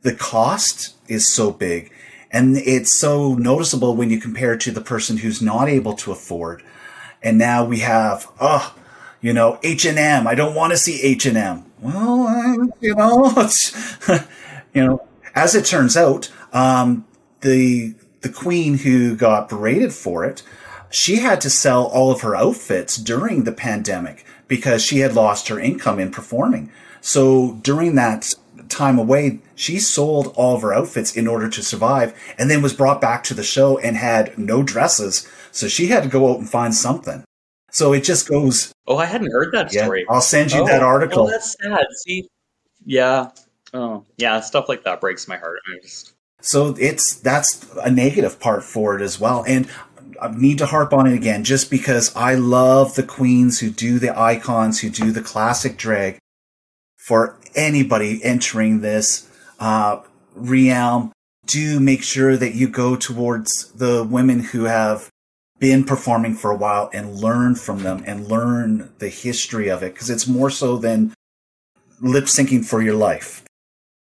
the 0.02 0.14
cost 0.14 0.96
is 1.08 1.32
so 1.34 1.52
big 1.52 1.92
and 2.32 2.58
it's 2.58 2.98
so 2.98 3.34
noticeable 3.36 3.96
when 3.96 4.10
you 4.10 4.20
compare 4.20 4.54
it 4.54 4.62
to 4.62 4.72
the 4.72 4.82
person 4.82 5.18
who's 5.18 5.42
not 5.42 5.70
able 5.70 5.94
to 5.94 6.12
afford. 6.12 6.62
And 7.24 7.38
now 7.38 7.66
we 7.66 7.80
have 7.80 8.28
oh 8.40 8.76
you 9.20 9.34
know 9.34 9.60
h&m 9.64 10.28
i 10.28 10.36
don't 10.36 10.54
want 10.54 10.72
to 10.72 10.78
see 10.78 11.02
h&m 11.02 11.66
well 11.82 12.70
you 12.80 12.94
know 12.94 13.34
you 14.74 14.86
know 14.86 15.08
as 15.34 15.56
it 15.56 15.66
turns 15.66 15.98
out 15.98 16.32
um, 16.54 17.06
the 17.42 17.96
the 18.22 18.30
queen 18.30 18.78
who 18.78 19.16
got 19.16 19.50
berated 19.50 19.92
for 19.92 20.24
it 20.24 20.44
she 20.90 21.18
had 21.18 21.42
to 21.42 21.50
sell 21.50 21.86
all 21.86 22.12
of 22.12 22.22
her 22.22 22.36
outfits 22.36 22.98
during 22.98 23.44
the 23.44 23.52
pandemic 23.52 24.26
because 24.48 24.84
she 24.84 25.00
had 25.00 25.14
lost 25.14 25.48
her 25.50 25.60
income 25.60 26.00
in 26.00 26.12
performing. 26.12 26.72
So 27.02 27.60
during 27.62 27.96
that 27.96 28.34
time 28.70 29.00
away, 29.00 29.40
she 29.56 29.80
sold 29.80 30.34
all 30.36 30.56
of 30.56 30.62
her 30.62 30.74
outfits 30.74 31.16
in 31.16 31.28
order 31.28 31.50
to 31.50 31.64
survive 31.64 32.14
and 32.38 32.50
then 32.50 32.62
was 32.62 32.74
brought 32.74 33.02
back 33.02 33.24
to 33.26 33.34
the 33.34 33.44
show 33.44 33.78
and 33.78 33.98
had 33.98 34.38
no 34.38 34.64
dresses. 34.64 35.28
So 35.52 35.68
she 35.68 35.88
had 35.88 36.04
to 36.04 36.10
go 36.10 36.32
out 36.32 36.40
and 36.40 36.50
find 36.50 36.74
something. 36.74 37.24
So 37.72 37.94
it 37.94 38.04
just 38.04 38.30
goes. 38.30 38.72
Oh, 38.88 38.98
I 38.98 39.06
hadn't 39.06 39.32
heard 39.32 39.54
that 39.54 39.74
yeah, 39.74 39.84
story. 39.84 40.06
I'll 40.10 40.22
send 40.22 40.52
you 40.52 40.62
oh, 40.62 40.68
that 40.68 40.84
article. 40.84 41.28
Oh, 41.28 41.30
that's 41.30 41.56
sad. 41.62 41.86
See, 42.06 42.28
yeah, 42.86 43.32
oh, 43.74 44.06
yeah, 44.18 44.40
stuff 44.40 44.70
like 44.70 44.84
that 44.84 45.02
breaks 45.02 45.28
my 45.28 45.38
heart. 45.38 45.60
Just... 45.82 46.14
So 46.42 46.76
it's 46.80 47.16
that's 47.16 47.66
a 47.84 47.92
negative 47.92 48.40
part 48.40 48.64
for 48.64 48.96
it 48.96 49.02
as 49.02 49.20
well, 49.20 49.44
and 49.48 49.68
I 50.22 50.32
need 50.32 50.58
to 50.60 50.66
harp 50.66 50.94
on 50.94 51.08
it 51.08 51.14
again, 51.14 51.44
just 51.44 51.70
because 51.70 52.16
I 52.16 52.36
love 52.36 52.96
the 52.96 53.04
queens 53.04 53.60
who 53.60 53.70
do 53.70 54.00
the 54.00 54.18
icons, 54.18 54.80
who 54.80 54.90
do 54.90 55.12
the 55.12 55.22
classic 55.22 55.78
drag. 55.78 56.18
For 57.08 57.38
anybody 57.56 58.22
entering 58.22 58.82
this 58.82 59.30
uh, 59.62 60.02
realm, 60.36 61.14
do 61.46 61.80
make 61.80 62.04
sure 62.04 62.36
that 62.36 62.54
you 62.54 62.68
go 62.68 62.98
towards 62.98 63.72
the 63.72 64.04
women 64.04 64.42
who 64.42 64.66
have 64.66 65.10
been 65.58 65.86
performing 65.86 66.36
for 66.36 66.52
a 66.52 66.58
while 66.58 66.90
and 66.92 67.16
learn 67.16 67.56
from 67.56 67.84
them 67.84 68.04
and 68.06 68.28
learn 68.28 68.92
the 69.00 69.08
history 69.08 69.70
of 69.70 69.84
it 69.84 69.94
because 69.94 70.10
it's 70.10 70.28
more 70.28 70.50
so 70.50 70.76
than 70.76 71.14
lip 72.02 72.26
syncing 72.26 72.66
for 72.66 72.82
your 72.82 72.96
life. 72.96 73.42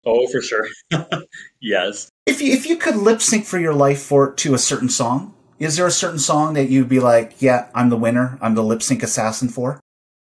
Oh, 0.06 0.28
for 0.28 0.40
sure. 0.40 0.68
yes. 1.60 2.08
If 2.26 2.40
you, 2.40 2.52
if 2.52 2.64
you 2.64 2.76
could 2.76 2.94
lip 2.94 3.20
sync 3.20 3.44
for 3.44 3.58
your 3.58 3.74
life 3.74 4.02
for 4.02 4.32
to 4.34 4.54
a 4.54 4.58
certain 4.58 4.88
song, 4.88 5.34
is 5.58 5.76
there 5.76 5.86
a 5.88 5.90
certain 5.90 6.20
song 6.20 6.54
that 6.54 6.68
you'd 6.68 6.88
be 6.88 7.00
like, 7.00 7.42
yeah, 7.42 7.66
I'm 7.74 7.88
the 7.88 7.96
winner, 7.96 8.38
I'm 8.40 8.54
the 8.54 8.62
lip 8.62 8.84
sync 8.84 9.02
assassin 9.02 9.48
for? 9.48 9.80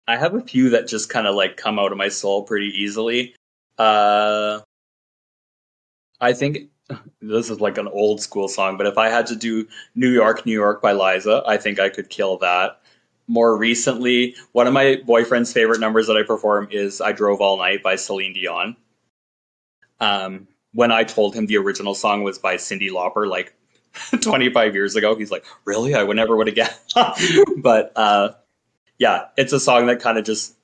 I 0.07 0.15
have 0.15 0.33
a 0.33 0.41
few 0.41 0.69
that 0.71 0.87
just 0.87 1.09
kind 1.09 1.27
of 1.27 1.35
like 1.35 1.57
come 1.57 1.79
out 1.79 1.91
of 1.91 1.97
my 1.97 2.09
soul 2.09 2.43
pretty 2.43 2.67
easily. 2.67 3.35
Uh, 3.77 4.61
I 6.21 6.33
think 6.33 6.69
this 7.21 7.49
is 7.49 7.59
like 7.59 7.77
an 7.77 7.87
old 7.87 8.21
school 8.21 8.47
song, 8.47 8.77
but 8.77 8.87
if 8.87 8.97
I 8.97 9.09
had 9.09 9.27
to 9.27 9.35
do 9.35 9.67
New 9.95 10.09
York, 10.09 10.45
New 10.45 10.53
York 10.53 10.81
by 10.81 10.93
Liza, 10.93 11.43
I 11.45 11.57
think 11.57 11.79
I 11.79 11.89
could 11.89 12.09
kill 12.09 12.37
that. 12.37 12.81
More 13.29 13.57
recently, 13.57 14.35
one 14.53 14.67
of 14.67 14.73
my 14.73 15.01
boyfriend's 15.05 15.51
favorite 15.51 15.81
numbers 15.81 16.07
that 16.07 16.15
I 16.15 16.23
perform 16.23 16.69
is 16.71 17.01
I 17.01 17.11
Drove 17.11 17.41
All 17.41 17.57
Night 17.57 17.83
by 17.83 17.97
Celine 17.97 18.31
Dion. 18.31 18.77
Um, 19.99 20.47
when 20.73 20.93
I 20.93 21.03
told 21.03 21.35
him 21.35 21.45
the 21.45 21.57
original 21.57 21.93
song 21.93 22.23
was 22.23 22.39
by 22.39 22.55
Cyndi 22.55 22.89
Lauper, 22.89 23.27
like 23.27 23.53
25 24.21 24.75
years 24.75 24.95
ago, 24.95 25.13
he's 25.15 25.31
like, 25.31 25.43
Really? 25.65 25.93
I 25.93 26.03
would 26.03 26.15
never 26.15 26.37
would 26.37 26.47
have 26.47 26.55
guessed. 26.95 26.97
but 27.57 27.91
uh, 27.97 28.29
yeah, 28.99 29.25
it's 29.37 29.53
a 29.53 29.59
song 29.59 29.87
that 29.87 30.01
kind 30.01 30.17
of 30.17 30.25
just 30.25 30.55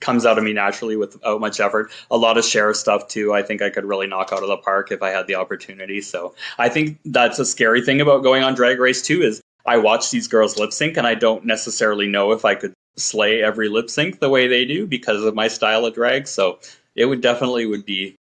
comes 0.00 0.24
out 0.24 0.38
of 0.38 0.44
me 0.44 0.52
naturally 0.52 0.96
without 0.96 1.20
oh, 1.24 1.38
much 1.38 1.60
effort. 1.60 1.90
A 2.10 2.16
lot 2.16 2.38
of 2.38 2.44
Cher 2.44 2.72
stuff 2.74 3.08
too. 3.08 3.32
I 3.32 3.42
think 3.42 3.62
I 3.62 3.70
could 3.70 3.84
really 3.84 4.06
knock 4.06 4.32
out 4.32 4.42
of 4.42 4.48
the 4.48 4.56
park 4.56 4.90
if 4.90 5.02
I 5.02 5.10
had 5.10 5.26
the 5.26 5.34
opportunity. 5.34 6.00
So 6.00 6.34
I 6.58 6.68
think 6.68 6.98
that's 7.04 7.38
a 7.38 7.44
scary 7.44 7.82
thing 7.82 8.00
about 8.00 8.22
going 8.22 8.42
on 8.42 8.54
Drag 8.54 8.78
Race 8.78 9.02
too. 9.02 9.22
Is 9.22 9.40
I 9.66 9.76
watch 9.76 10.10
these 10.10 10.26
girls 10.26 10.58
lip 10.58 10.72
sync 10.72 10.96
and 10.96 11.06
I 11.06 11.14
don't 11.14 11.44
necessarily 11.44 12.08
know 12.08 12.32
if 12.32 12.44
I 12.44 12.54
could 12.54 12.72
slay 12.96 13.42
every 13.42 13.68
lip 13.68 13.90
sync 13.90 14.20
the 14.20 14.30
way 14.30 14.48
they 14.48 14.64
do 14.64 14.86
because 14.86 15.22
of 15.22 15.34
my 15.34 15.48
style 15.48 15.84
of 15.84 15.94
drag. 15.94 16.26
So 16.26 16.58
it 16.94 17.06
would 17.06 17.20
definitely 17.20 17.66
would 17.66 17.84
be. 17.84 18.16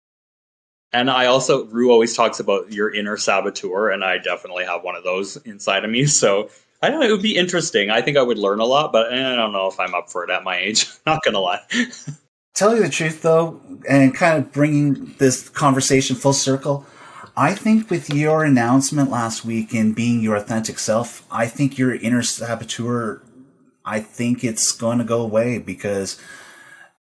And 0.93 1.11
I 1.11 1.27
also 1.27 1.67
Ru 1.67 1.91
always 1.91 2.17
talks 2.17 2.41
about 2.41 2.73
your 2.73 2.93
inner 2.93 3.19
saboteur, 3.19 3.91
and 3.91 4.03
I 4.03 4.17
definitely 4.17 4.65
have 4.65 4.83
one 4.83 4.97
of 4.97 5.05
those 5.05 5.37
inside 5.39 5.85
of 5.85 5.91
me. 5.91 6.07
So 6.07 6.49
I 6.81 6.91
don't 6.91 7.01
know. 7.01 7.07
It 7.07 7.11
would 7.11 7.23
be 7.23 7.37
interesting. 7.37 7.91
I 7.91 8.03
think 8.03 8.17
I 8.17 8.23
would 8.23 8.39
learn 8.39 8.61
a 8.61 8.65
lot, 8.65 8.93
but 8.93 9.13
eh, 9.13 9.33
I 9.33 9.37
don't 9.37 9.53
know 9.53 9.67
if 9.67 9.81
I'm 9.81 9.95
up 9.95 10.11
for 10.11 10.25
it 10.25 10.31
at 10.31 10.45
my 10.45 10.57
age. 10.57 10.87
Not 11.07 11.23
gonna 11.25 11.41
lie. 11.41 11.61
Tell 12.55 12.75
you 12.75 12.83
the 12.83 12.89
truth, 12.89 13.23
though, 13.23 13.61
and 13.89 14.15
kind 14.15 14.39
of 14.39 14.53
bringing 14.53 15.15
this 15.19 15.49
conversation 15.49 16.17
full 16.17 16.33
circle, 16.33 16.87
I 17.37 17.55
think 17.55 17.89
with 17.89 18.11
your 18.11 18.43
announcement 18.43 19.11
last 19.11 19.45
week 19.45 19.73
and 19.73 19.95
being 19.95 20.21
your 20.21 20.35
authentic 20.35 20.81
self, 20.81 21.25
I 21.31 21.47
think 21.47 21.79
your 21.79 21.95
inner 21.95 22.23
saboteur, 22.23 23.23
I 23.85 24.01
think 24.01 24.43
it's 24.43 24.73
going 24.73 24.99
to 24.99 25.05
go 25.05 25.21
away 25.21 25.59
because 25.59 26.21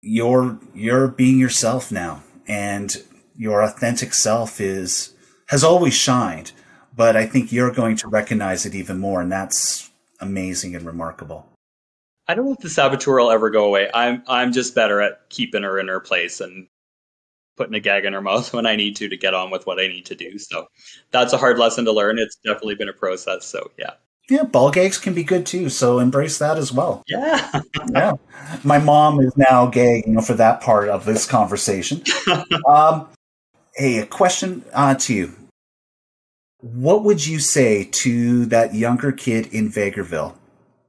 you're 0.01 0.59
you're 0.73 1.07
being 1.07 1.39
yourself 1.39 1.89
now, 1.89 2.23
and 2.47 2.95
your 3.37 3.61
authentic 3.61 4.13
self 4.13 4.59
is 4.59 5.13
has 5.47 5.63
always 5.63 5.93
shined 5.93 6.51
but 6.99 7.15
I 7.15 7.25
think 7.25 7.53
you're 7.53 7.71
going 7.71 7.95
to 7.95 8.09
recognize 8.09 8.65
it 8.65 8.75
even 8.75 8.99
more, 8.99 9.21
and 9.21 9.31
that's 9.31 9.89
amazing 10.19 10.75
and 10.75 10.85
remarkable. 10.85 11.47
I 12.27 12.35
don't 12.35 12.45
know 12.45 12.51
if 12.51 12.59
the 12.59 12.69
saboteur 12.69 13.21
will 13.21 13.31
ever 13.31 13.49
go 13.49 13.67
away. 13.67 13.89
I'm 13.93 14.21
I'm 14.27 14.51
just 14.51 14.75
better 14.75 14.99
at 14.99 15.29
keeping 15.29 15.63
her 15.63 15.79
in 15.79 15.87
her 15.87 16.01
place 16.01 16.41
and 16.41 16.67
putting 17.55 17.73
a 17.73 17.79
gag 17.79 18.03
in 18.03 18.11
her 18.11 18.21
mouth 18.21 18.53
when 18.53 18.65
I 18.65 18.75
need 18.75 18.97
to 18.97 19.07
to 19.07 19.15
get 19.15 19.33
on 19.33 19.49
with 19.49 19.65
what 19.65 19.79
I 19.79 19.87
need 19.87 20.07
to 20.07 20.15
do. 20.15 20.37
So 20.39 20.67
that's 21.11 21.31
a 21.31 21.37
hard 21.37 21.57
lesson 21.57 21.85
to 21.85 21.93
learn. 21.93 22.19
It's 22.19 22.35
definitely 22.43 22.75
been 22.75 22.89
a 22.89 22.93
process. 22.93 23.45
So 23.45 23.71
yeah. 23.79 23.91
Yeah, 24.29 24.43
ball 24.43 24.69
gags 24.69 24.97
can 24.97 25.13
be 25.13 25.23
good 25.23 25.45
too. 25.45 25.69
So 25.69 25.99
embrace 25.99 26.37
that 26.39 26.57
as 26.57 26.73
well. 26.73 27.01
Yeah. 27.07 27.61
yeah. 27.91 28.11
My 28.65 28.77
mom 28.77 29.21
is 29.21 29.37
now 29.37 29.67
gay, 29.67 30.03
you 30.05 30.11
know, 30.11 30.21
for 30.21 30.33
that 30.33 30.59
part 30.59 30.89
of 30.89 31.05
this 31.05 31.25
conversation. 31.25 32.03
um, 32.67 33.07
hey, 33.73 33.99
a 33.99 34.05
question 34.05 34.65
uh, 34.73 34.95
to 34.95 35.13
you. 35.13 35.38
What 36.61 37.03
would 37.03 37.25
you 37.25 37.39
say 37.39 37.85
to 37.85 38.45
that 38.47 38.73
younger 38.73 39.11
kid 39.11 39.47
in 39.47 39.69
Vegreville? 39.69 40.35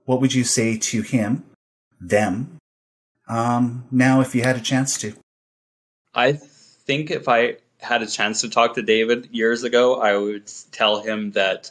What 0.04 0.20
would 0.20 0.34
you 0.34 0.42
say 0.42 0.76
to 0.78 1.02
him, 1.02 1.44
them, 2.00 2.58
um, 3.28 3.84
now 3.90 4.20
if 4.20 4.34
you 4.34 4.42
had 4.42 4.56
a 4.56 4.60
chance 4.60 4.98
to? 4.98 5.14
I 6.12 6.32
think 6.32 7.12
if 7.12 7.28
I 7.28 7.58
had 7.78 8.02
a 8.02 8.06
chance 8.06 8.40
to 8.40 8.50
talk 8.50 8.74
to 8.74 8.82
David 8.82 9.28
years 9.30 9.62
ago, 9.62 10.00
I 10.00 10.16
would 10.16 10.50
tell 10.72 11.00
him 11.00 11.30
that 11.32 11.70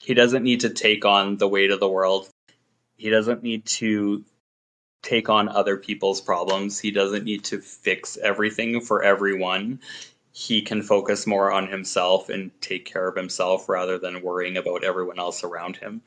he 0.00 0.14
doesn't 0.14 0.44
need 0.44 0.60
to 0.60 0.70
take 0.70 1.04
on 1.04 1.36
the 1.36 1.48
weight 1.48 1.72
of 1.72 1.80
the 1.80 1.88
world. 1.88 2.28
He 2.96 3.10
doesn't 3.10 3.42
need 3.42 3.66
to 3.66 4.24
take 5.02 5.28
on 5.28 5.48
other 5.48 5.76
people's 5.76 6.20
problems. 6.20 6.78
He 6.78 6.92
doesn't 6.92 7.24
need 7.24 7.44
to 7.44 7.60
fix 7.60 8.16
everything 8.16 8.80
for 8.80 9.02
everyone. 9.02 9.80
He 10.38 10.60
can 10.60 10.82
focus 10.82 11.26
more 11.26 11.50
on 11.50 11.66
himself 11.66 12.28
and 12.28 12.50
take 12.60 12.84
care 12.84 13.08
of 13.08 13.16
himself 13.16 13.70
rather 13.70 13.96
than 13.98 14.20
worrying 14.20 14.58
about 14.58 14.84
everyone 14.84 15.18
else 15.18 15.42
around 15.42 15.78
him. 15.78 16.02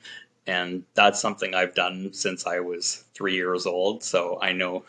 And 0.46 0.84
that's 0.94 1.20
something 1.20 1.56
I've 1.56 1.74
done 1.74 2.14
since 2.14 2.46
I 2.46 2.60
was 2.60 3.06
three 3.16 3.34
years 3.34 3.66
old. 3.66 4.04
So 4.04 4.38
I 4.40 4.52
know 4.52 4.86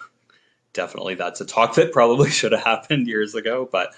definitely 0.74 1.14
that's 1.14 1.40
a 1.40 1.46
talk 1.46 1.74
that 1.76 1.90
probably 1.90 2.28
should 2.28 2.52
have 2.52 2.64
happened 2.64 3.06
years 3.06 3.34
ago. 3.34 3.66
But 3.72 3.94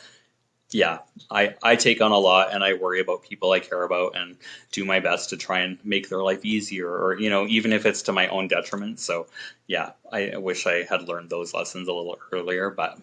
yeah, 0.70 1.00
I, 1.28 1.56
I 1.60 1.74
take 1.74 2.00
on 2.00 2.12
a 2.12 2.18
lot 2.18 2.54
and 2.54 2.62
I 2.62 2.74
worry 2.74 3.00
about 3.00 3.24
people 3.24 3.50
I 3.50 3.58
care 3.58 3.82
about 3.82 4.16
and 4.16 4.36
do 4.70 4.84
my 4.84 5.00
best 5.00 5.30
to 5.30 5.36
try 5.36 5.58
and 5.58 5.76
make 5.84 6.08
their 6.08 6.22
life 6.22 6.44
easier 6.44 6.88
or, 6.88 7.18
you 7.18 7.28
know, 7.28 7.48
even 7.48 7.72
if 7.72 7.84
it's 7.84 8.02
to 8.02 8.12
my 8.12 8.28
own 8.28 8.46
detriment. 8.46 9.00
So 9.00 9.26
yeah, 9.66 9.90
I 10.12 10.36
wish 10.36 10.68
I 10.68 10.84
had 10.84 11.08
learned 11.08 11.30
those 11.30 11.52
lessons 11.52 11.88
a 11.88 11.92
little 11.92 12.16
earlier, 12.30 12.70
but. 12.70 12.96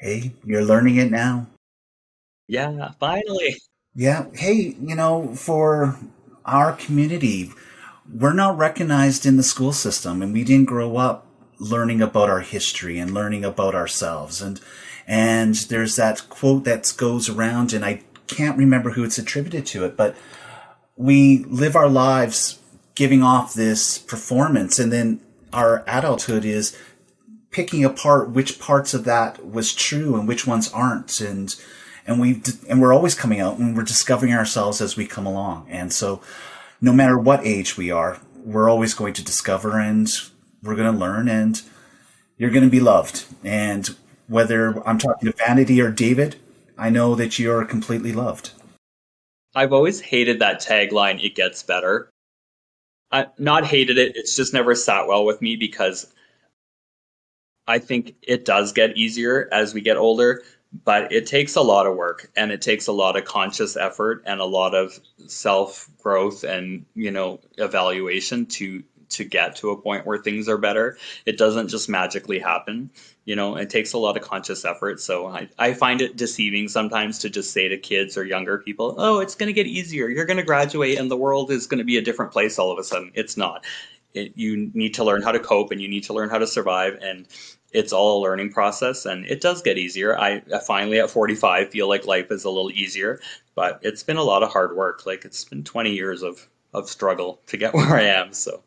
Hey, 0.00 0.32
you're 0.46 0.64
learning 0.64 0.96
it 0.96 1.10
now. 1.10 1.46
Yeah, 2.48 2.92
finally. 2.98 3.56
Yeah. 3.94 4.26
Hey, 4.32 4.74
you 4.80 4.94
know, 4.94 5.34
for 5.34 5.98
our 6.46 6.72
community, 6.72 7.52
we're 8.10 8.32
not 8.32 8.56
recognized 8.56 9.26
in 9.26 9.36
the 9.36 9.42
school 9.42 9.74
system 9.74 10.22
and 10.22 10.32
we 10.32 10.42
didn't 10.42 10.68
grow 10.68 10.96
up 10.96 11.26
learning 11.58 12.00
about 12.00 12.30
our 12.30 12.40
history 12.40 12.98
and 12.98 13.12
learning 13.12 13.44
about 13.44 13.74
ourselves. 13.74 14.40
And, 14.40 14.58
and 15.06 15.54
there's 15.54 15.96
that 15.96 16.30
quote 16.30 16.64
that 16.64 16.94
goes 16.96 17.28
around 17.28 17.74
and 17.74 17.84
I 17.84 18.02
can't 18.26 18.56
remember 18.56 18.92
who 18.92 19.04
it's 19.04 19.18
attributed 19.18 19.66
to 19.66 19.84
it, 19.84 19.98
but 19.98 20.16
we 20.96 21.44
live 21.44 21.76
our 21.76 21.90
lives 21.90 22.58
giving 22.94 23.22
off 23.22 23.52
this 23.52 23.98
performance 23.98 24.78
and 24.78 24.90
then 24.90 25.20
our 25.52 25.84
adulthood 25.86 26.46
is 26.46 26.74
picking 27.50 27.84
apart 27.84 28.30
which 28.30 28.58
parts 28.58 28.94
of 28.94 29.04
that 29.04 29.44
was 29.44 29.74
true 29.74 30.16
and 30.16 30.28
which 30.28 30.46
ones 30.46 30.72
aren't. 30.72 31.20
And, 31.20 31.54
and 32.06 32.20
we 32.20 32.42
and 32.68 32.80
we're 32.80 32.92
always 32.92 33.14
coming 33.14 33.40
out 33.40 33.58
and 33.58 33.76
we're 33.76 33.82
discovering 33.82 34.32
ourselves 34.32 34.80
as 34.80 34.96
we 34.96 35.06
come 35.06 35.26
along. 35.26 35.66
And 35.68 35.92
so 35.92 36.20
no 36.80 36.92
matter 36.92 37.18
what 37.18 37.44
age 37.46 37.76
we 37.76 37.90
are, 37.90 38.18
we're 38.44 38.68
always 38.68 38.94
going 38.94 39.14
to 39.14 39.24
discover 39.24 39.78
and 39.78 40.08
we're 40.62 40.76
going 40.76 40.92
to 40.92 40.98
learn 40.98 41.28
and 41.28 41.60
you're 42.38 42.50
going 42.50 42.64
to 42.64 42.70
be 42.70 42.80
loved. 42.80 43.26
And 43.44 43.94
whether 44.28 44.86
I'm 44.86 44.98
talking 44.98 45.30
to 45.30 45.36
Vanity 45.36 45.80
or 45.80 45.90
David, 45.90 46.36
I 46.78 46.88
know 46.88 47.14
that 47.14 47.38
you're 47.38 47.64
completely 47.64 48.12
loved. 48.12 48.52
I've 49.54 49.72
always 49.72 50.00
hated 50.00 50.38
that 50.38 50.60
tagline, 50.60 51.22
it 51.22 51.34
gets 51.34 51.62
better. 51.62 52.08
I 53.12 53.26
not 53.38 53.64
hated 53.64 53.98
it, 53.98 54.16
it's 54.16 54.36
just 54.36 54.54
never 54.54 54.74
sat 54.74 55.08
well 55.08 55.24
with 55.24 55.42
me 55.42 55.56
because 55.56 56.12
I 57.66 57.78
think 57.78 58.16
it 58.22 58.44
does 58.44 58.72
get 58.72 58.96
easier 58.96 59.48
as 59.52 59.74
we 59.74 59.80
get 59.80 59.96
older, 59.96 60.42
but 60.84 61.12
it 61.12 61.26
takes 61.26 61.56
a 61.56 61.62
lot 61.62 61.86
of 61.86 61.96
work 61.96 62.30
and 62.36 62.52
it 62.52 62.62
takes 62.62 62.86
a 62.86 62.92
lot 62.92 63.16
of 63.16 63.24
conscious 63.24 63.76
effort 63.76 64.22
and 64.26 64.40
a 64.40 64.44
lot 64.44 64.74
of 64.74 64.98
self 65.26 65.88
growth 66.02 66.44
and, 66.44 66.84
you 66.94 67.10
know, 67.10 67.40
evaluation 67.58 68.46
to 68.46 68.82
to 69.10 69.24
get 69.24 69.56
to 69.56 69.70
a 69.70 69.76
point 69.76 70.06
where 70.06 70.18
things 70.18 70.48
are 70.48 70.56
better. 70.56 70.96
It 71.26 71.36
doesn't 71.36 71.68
just 71.68 71.88
magically 71.88 72.38
happen. 72.38 72.90
You 73.24 73.36
know, 73.36 73.56
it 73.56 73.68
takes 73.68 73.92
a 73.92 73.98
lot 73.98 74.16
of 74.16 74.22
conscious 74.22 74.64
effort. 74.64 75.00
So 75.00 75.26
I, 75.26 75.48
I 75.58 75.74
find 75.74 76.00
it 76.00 76.16
deceiving 76.16 76.68
sometimes 76.68 77.18
to 77.18 77.30
just 77.30 77.52
say 77.52 77.68
to 77.68 77.76
kids 77.76 78.16
or 78.16 78.24
younger 78.24 78.58
people, 78.58 78.94
oh, 78.98 79.18
it's 79.18 79.34
going 79.34 79.48
to 79.48 79.52
get 79.52 79.66
easier. 79.66 80.08
You're 80.08 80.24
going 80.24 80.36
to 80.36 80.42
graduate 80.44 80.98
and 80.98 81.10
the 81.10 81.16
world 81.16 81.50
is 81.50 81.66
going 81.66 81.78
to 81.78 81.84
be 81.84 81.98
a 81.98 82.02
different 82.02 82.32
place 82.32 82.58
all 82.58 82.70
of 82.70 82.78
a 82.78 82.84
sudden. 82.84 83.10
It's 83.14 83.36
not. 83.36 83.64
It, 84.14 84.32
you 84.36 84.70
need 84.74 84.94
to 84.94 85.04
learn 85.04 85.22
how 85.22 85.32
to 85.32 85.38
cope 85.38 85.70
and 85.70 85.80
you 85.80 85.88
need 85.88 86.04
to 86.04 86.12
learn 86.12 86.30
how 86.30 86.38
to 86.38 86.46
survive. 86.46 86.98
And 87.00 87.26
it's 87.72 87.92
all 87.92 88.20
a 88.20 88.22
learning 88.22 88.52
process 88.52 89.06
and 89.06 89.24
it 89.26 89.40
does 89.40 89.62
get 89.62 89.78
easier. 89.78 90.18
I, 90.18 90.42
I 90.54 90.58
finally 90.58 90.98
at 90.98 91.10
45 91.10 91.70
feel 91.70 91.88
like 91.88 92.06
life 92.06 92.30
is 92.30 92.44
a 92.44 92.50
little 92.50 92.70
easier, 92.70 93.20
but 93.54 93.78
it's 93.82 94.02
been 94.02 94.16
a 94.16 94.24
lot 94.24 94.42
of 94.42 94.50
hard 94.50 94.76
work. 94.76 95.06
Like 95.06 95.24
it's 95.24 95.44
been 95.44 95.62
20 95.62 95.92
years 95.92 96.22
of, 96.22 96.48
of 96.74 96.88
struggle 96.88 97.40
to 97.46 97.56
get 97.56 97.74
where 97.74 97.94
I 97.94 98.02
am. 98.02 98.32
So 98.32 98.62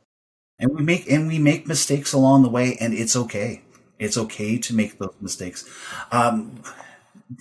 and 0.59 0.73
we 0.73 0.81
make 0.81 1.09
and 1.11 1.27
we 1.27 1.39
make 1.39 1.67
mistakes 1.67 2.13
along 2.13 2.43
the 2.43 2.49
way 2.49 2.77
and 2.79 2.93
it's 2.93 3.15
okay 3.15 3.61
it's 3.99 4.17
okay 4.17 4.57
to 4.57 4.73
make 4.73 4.97
those 4.97 5.13
mistakes 5.21 5.69
um, 6.11 6.61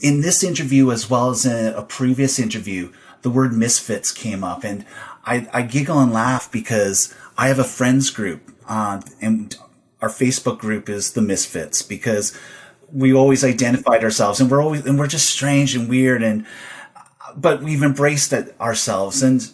in 0.01 0.21
this 0.21 0.43
interview 0.43 0.91
as 0.91 1.09
well 1.09 1.31
as 1.31 1.45
in 1.45 1.73
a 1.75 1.83
previous 1.83 2.39
interview 2.39 2.93
the 3.23 3.31
word 3.31 3.53
misfits 3.53 4.11
came 4.11 4.43
up 4.43 4.65
and 4.65 4.85
i, 5.25 5.49
I 5.53 5.63
giggle 5.63 6.01
and 6.01 6.13
laugh 6.13 6.51
because 6.51 7.15
i 7.43 7.49
have 7.49 7.59
a 7.59 7.65
friends 7.65 8.11
group 8.11 8.41
uh, 8.69 9.01
and 9.21 9.57
our 10.01 10.09
facebook 10.09 10.59
group 10.59 10.89
is 10.89 11.13
the 11.13 11.23
misfits 11.23 11.83
because 11.83 12.37
we 12.93 13.13
always 13.13 13.43
identified 13.45 14.05
ourselves 14.05 14.41
and 14.41 14.51
we're 14.51 14.63
always 14.63 14.85
and 14.87 14.99
we're 14.99 15.07
just 15.07 15.29
strange 15.29 15.75
and 15.75 15.89
weird 15.89 16.23
and 16.23 16.47
but 17.37 17.63
we've 17.63 17.83
embraced 17.83 18.33
it 18.33 18.55
ourselves 18.61 19.23
and 19.23 19.53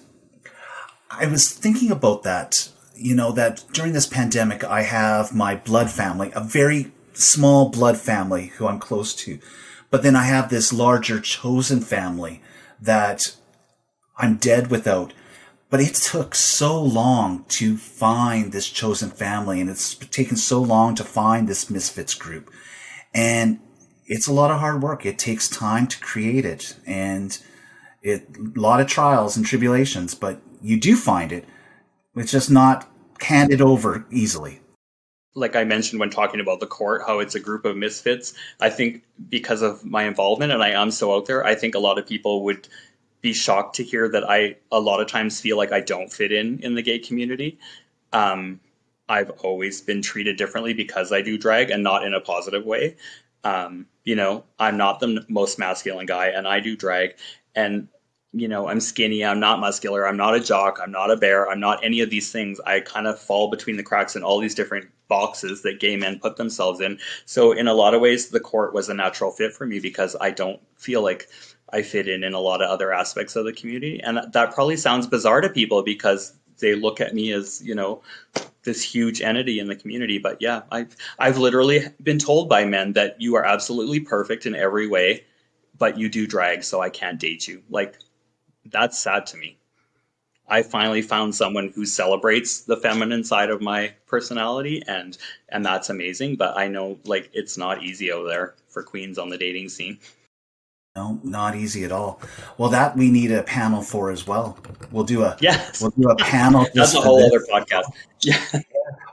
i 1.11 1.27
was 1.27 1.51
thinking 1.51 1.91
about 1.91 2.23
that 2.23 2.69
you 2.99 3.15
know, 3.15 3.33
that 3.33 3.65
during 3.73 3.93
this 3.93 4.07
pandemic, 4.07 4.65
I 4.65 4.83
have 4.83 5.35
my 5.35 5.55
blood 5.55 5.91
family, 5.91 6.33
a 6.35 6.41
very 6.41 6.91
small 7.13 7.71
blood 7.71 7.97
family 7.97 8.49
who 8.57 8.67
I'm 8.67 8.81
close 8.81 9.15
to. 9.17 9.39
But 9.91 10.03
then 10.03 10.17
I 10.17 10.25
have 10.25 10.51
this 10.51 10.73
larger 10.73 11.21
chosen 11.21 11.81
family 11.81 12.43
that 12.81 13.37
I'm 14.17 14.37
dead 14.37 14.71
without. 14.71 15.13
But 15.71 15.81
it 15.81 15.95
took 15.95 16.35
so 16.35 16.83
long 16.83 17.45
to 17.49 17.77
find 17.77 18.53
this 18.53 18.69
chosen 18.69 19.11
family 19.11 19.61
and 19.61 19.69
it's 19.69 19.95
taken 19.95 20.37
so 20.37 20.61
long 20.61 20.95
to 20.95 21.05
find 21.05 21.47
this 21.47 21.69
misfits 21.69 22.15
group. 22.15 22.51
And 23.15 23.61
it's 24.07 24.27
a 24.27 24.33
lot 24.33 24.51
of 24.51 24.61
hard 24.61 24.83
work. 24.83 25.05
It 25.05 25.19
takes 25.19 25.49
time 25.49 25.87
to 25.89 26.01
create 26.01 26.47
it 26.47 26.77
and 26.87 27.39
it, 28.03 28.27
a 28.57 28.59
lot 28.59 28.81
of 28.81 28.87
trials 28.87 29.37
and 29.37 29.45
tribulations, 29.45 30.15
but 30.15 30.41
you 30.63 30.81
do 30.81 30.97
find 30.97 31.33
it 31.33 31.45
it's 32.19 32.33
just 32.33 32.51
not 32.51 32.89
handed 33.21 33.61
over 33.61 34.07
easily. 34.11 34.61
Like 35.35 35.55
I 35.55 35.65
mentioned 35.65 36.01
when 36.01 36.11
talking 36.11 36.41
about 36.41 36.61
the 36.61 36.67
court, 36.67 37.03
how 37.07 37.21
it's 37.21 37.35
a 37.35 37.41
group 37.41 37.65
of 37.65 37.77
misfits. 37.77 38.35
I 38.61 38.71
think 38.71 39.05
because 39.29 39.63
of 39.63 39.85
my 39.85 40.05
involvement 40.05 40.53
and 40.53 40.63
I 40.63 40.71
am 40.71 40.91
so 40.91 41.15
out 41.15 41.27
there, 41.27 41.45
I 41.45 41.55
think 41.55 41.75
a 41.75 41.79
lot 41.79 41.99
of 41.99 42.07
people 42.07 42.43
would 42.45 42.67
be 43.21 43.33
shocked 43.33 43.77
to 43.77 43.83
hear 43.83 44.09
that 44.09 44.29
I 44.29 44.57
a 44.71 44.81
lot 44.81 45.01
of 45.01 45.09
times 45.09 45.41
feel 45.41 45.57
like 45.57 45.73
I 45.73 45.81
don't 45.81 46.13
fit 46.13 46.33
in 46.33 46.61
in 46.61 46.75
the 46.75 46.83
gay 46.83 46.99
community. 46.99 47.59
Um, 48.13 48.61
I've 49.09 49.31
always 49.43 49.81
been 49.81 50.03
treated 50.03 50.37
differently 50.37 50.75
because 50.75 51.13
I 51.13 51.23
do 51.23 51.39
drag 51.39 51.71
and 51.71 51.83
not 51.83 52.05
in 52.05 52.15
a 52.15 52.21
positive 52.21 52.65
way. 52.65 52.97
Um, 53.45 53.87
you 54.05 54.17
know, 54.17 54.45
I'm 54.59 54.77
not 54.77 55.01
the 55.01 55.25
most 55.29 55.59
masculine 55.59 56.07
guy 56.07 56.29
and 56.29 56.47
I 56.47 56.61
do 56.61 56.77
drag. 56.77 57.17
And 57.55 57.89
you 58.33 58.47
know, 58.47 58.69
I'm 58.69 58.81
skinny, 58.81 59.25
I'm 59.25 59.41
not 59.41 59.59
muscular, 59.59 60.07
I'm 60.07 60.17
not 60.17 60.35
a 60.35 60.41
jock, 60.41 60.79
I'm 60.83 60.91
not 60.91 61.11
a 61.11 61.17
bear, 61.17 61.49
I'm 61.49 61.61
not 61.61 61.83
any 61.83 62.01
of 62.01 62.11
these 62.11 62.31
things. 62.31 62.61
I 62.67 62.81
kind 62.81 63.07
of 63.07 63.19
fall 63.19 63.49
between 63.49 63.79
the 63.79 63.83
cracks 63.83 64.17
in 64.17 64.23
all 64.23 64.39
these 64.39 64.55
different 64.55 64.89
boxes 65.09 65.63
that 65.63 65.81
gay 65.81 65.97
men 65.97 66.19
put 66.19 66.37
themselves 66.37 66.81
in. 66.81 66.99
So, 67.25 67.53
in 67.53 67.69
a 67.69 67.75
lot 67.75 67.95
of 67.95 68.03
ways, 68.03 68.29
the 68.29 68.41
court 68.41 68.75
was 68.75 68.91
a 68.91 68.95
natural 68.95 69.31
fit 69.31 69.55
for 69.55 69.67
me 69.67 69.81
because 69.81 70.15
I 70.21 70.31
don't 70.31 70.61
feel 70.77 71.03
like 71.03 71.29
I 71.73 71.83
fit 71.83 72.09
in 72.09 72.25
in 72.25 72.35
a 72.35 72.41
lot 72.41 72.63
of 72.63 72.71
other 72.71 72.93
aspects 72.93 73.37
of 73.37 73.45
the 73.45 73.53
community. 73.53 74.01
And 74.03 74.21
that 74.33 74.55
probably 74.55 74.77
sounds 74.77 75.07
bizarre 75.07 75.41
to 75.41 75.49
people 75.49 75.83
because 75.83 76.35
they 76.59 76.75
look 76.75 77.01
at 77.01 77.15
me 77.15 77.33
as, 77.33 77.63
you 77.65 77.75
know, 77.75 78.03
this 78.65 78.83
huge 78.83 79.21
entity 79.21 79.61
in 79.61 79.69
the 79.69 79.77
community. 79.77 80.19
But 80.19 80.39
yeah, 80.41 80.63
I've, 80.71 80.97
I've 81.19 81.39
literally 81.39 81.87
been 82.03 82.19
told 82.19 82.49
by 82.49 82.65
men 82.65 82.93
that 82.95 83.21
you 83.21 83.37
are 83.37 83.45
absolutely 83.45 84.01
perfect 84.01 84.47
in 84.47 84.55
every 84.55 84.87
way, 84.87 85.25
but 85.77 85.99
you 85.99 86.09
do 86.09 86.27
drag, 86.27 86.65
so 86.65 86.81
I 86.81 86.91
can't 86.91 87.21
date 87.21 87.47
you. 87.47 87.63
Like, 87.71 87.99
that's 88.67 88.99
sad 88.99 89.27
to 89.27 89.37
me. 89.37 89.59
I 90.51 90.63
finally 90.63 91.03
found 91.03 91.35
someone 91.35 91.73
who 91.75 91.85
celebrates 91.85 92.63
the 92.63 92.77
feminine 92.77 93.23
side 93.23 93.51
of 93.51 93.61
my 93.61 93.93
personality 94.07 94.83
and 94.87 95.17
and 95.51 95.65
that's 95.65 95.91
amazing, 95.91 96.37
but 96.37 96.57
I 96.57 96.69
know 96.69 96.99
like 97.05 97.29
it's 97.35 97.59
not 97.59 97.83
easy 97.83 98.11
out 98.11 98.25
there 98.27 98.55
for 98.69 98.83
queens 98.83 99.19
on 99.19 99.29
the 99.29 99.37
dating 99.37 99.69
scene. 99.69 99.99
No, 100.99 101.21
not 101.23 101.55
easy 101.55 101.85
at 101.85 101.93
all. 101.93 102.21
Well, 102.57 102.71
that 102.71 102.97
we 102.97 103.09
need 103.09 103.31
a 103.31 103.45
panel 103.45 103.83
for 103.83 104.11
as 104.11 104.27
well. 104.27 104.59
We'll 104.91 105.05
do 105.05 105.23
a 105.23 105.37
yes. 105.41 105.81
We'll 105.81 105.93
do 105.93 106.09
a 106.09 106.17
panel. 106.17 106.67
that's 106.75 106.93
a 106.93 107.01
whole 107.01 107.25
other 107.25 107.41
podcast. 107.41 107.85
Yeah. 108.21 108.41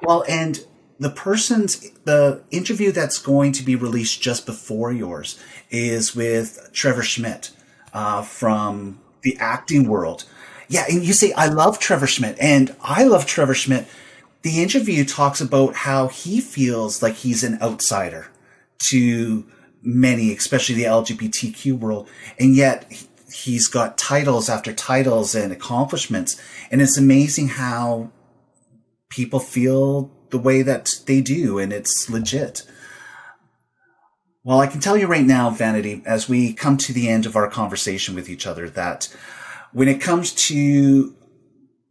Well, 0.01 0.25
and 0.27 0.65
the 0.99 1.11
person's 1.11 1.91
the 2.05 2.41
interview 2.49 2.91
that's 2.91 3.19
going 3.19 3.51
to 3.51 3.61
be 3.63 3.75
released 3.75 4.19
just 4.19 4.47
before 4.47 4.91
yours 4.91 5.39
is 5.69 6.15
with 6.15 6.71
Trevor 6.73 7.03
Schmidt 7.03 7.51
uh, 7.93 8.23
from 8.23 8.99
the 9.21 9.37
acting 9.39 9.87
world. 9.87 10.25
Yeah, 10.67 10.85
and 10.89 11.03
you 11.03 11.13
see, 11.13 11.33
I 11.33 11.45
love 11.45 11.77
Trevor 11.77 12.07
Schmidt, 12.07 12.35
and 12.39 12.75
I 12.81 13.03
love 13.03 13.27
Trevor 13.27 13.53
Schmidt. 13.53 13.85
The 14.41 14.63
interview 14.63 15.05
talks 15.05 15.39
about 15.39 15.75
how 15.75 16.07
he 16.07 16.41
feels 16.41 17.03
like 17.03 17.13
he's 17.13 17.43
an 17.43 17.59
outsider 17.61 18.29
to 18.89 19.45
many, 19.85 20.33
especially 20.33 20.75
the 20.75 20.83
LGBTQ 20.83 21.77
world, 21.77 22.09
and 22.39 22.55
yet 22.55 22.91
he's 23.31 23.67
got 23.67 23.97
titles 23.97 24.49
after 24.49 24.73
titles 24.73 25.35
and 25.35 25.51
accomplishments. 25.51 26.41
And 26.71 26.81
it's 26.81 26.97
amazing 26.97 27.49
how 27.49 28.11
people 29.09 29.39
feel 29.39 30.11
the 30.31 30.37
way 30.37 30.61
that 30.61 30.89
they 31.05 31.21
do, 31.21 31.59
and 31.59 31.71
it's 31.71 32.09
legit. 32.09 32.63
Well, 34.43 34.59
I 34.59 34.67
can 34.67 34.79
tell 34.79 34.97
you 34.97 35.07
right 35.07 35.25
now, 35.25 35.49
Vanity, 35.49 36.01
as 36.05 36.29
we 36.29 36.53
come 36.53 36.77
to 36.77 36.93
the 36.93 37.09
end 37.09 37.25
of 37.25 37.35
our 37.35 37.49
conversation 37.49 38.13
with 38.13 38.29
each 38.29 38.45
other, 38.45 38.69
that 38.71 39.13
when 39.73 39.87
it 39.87 40.01
comes 40.01 40.31
to 40.33 41.15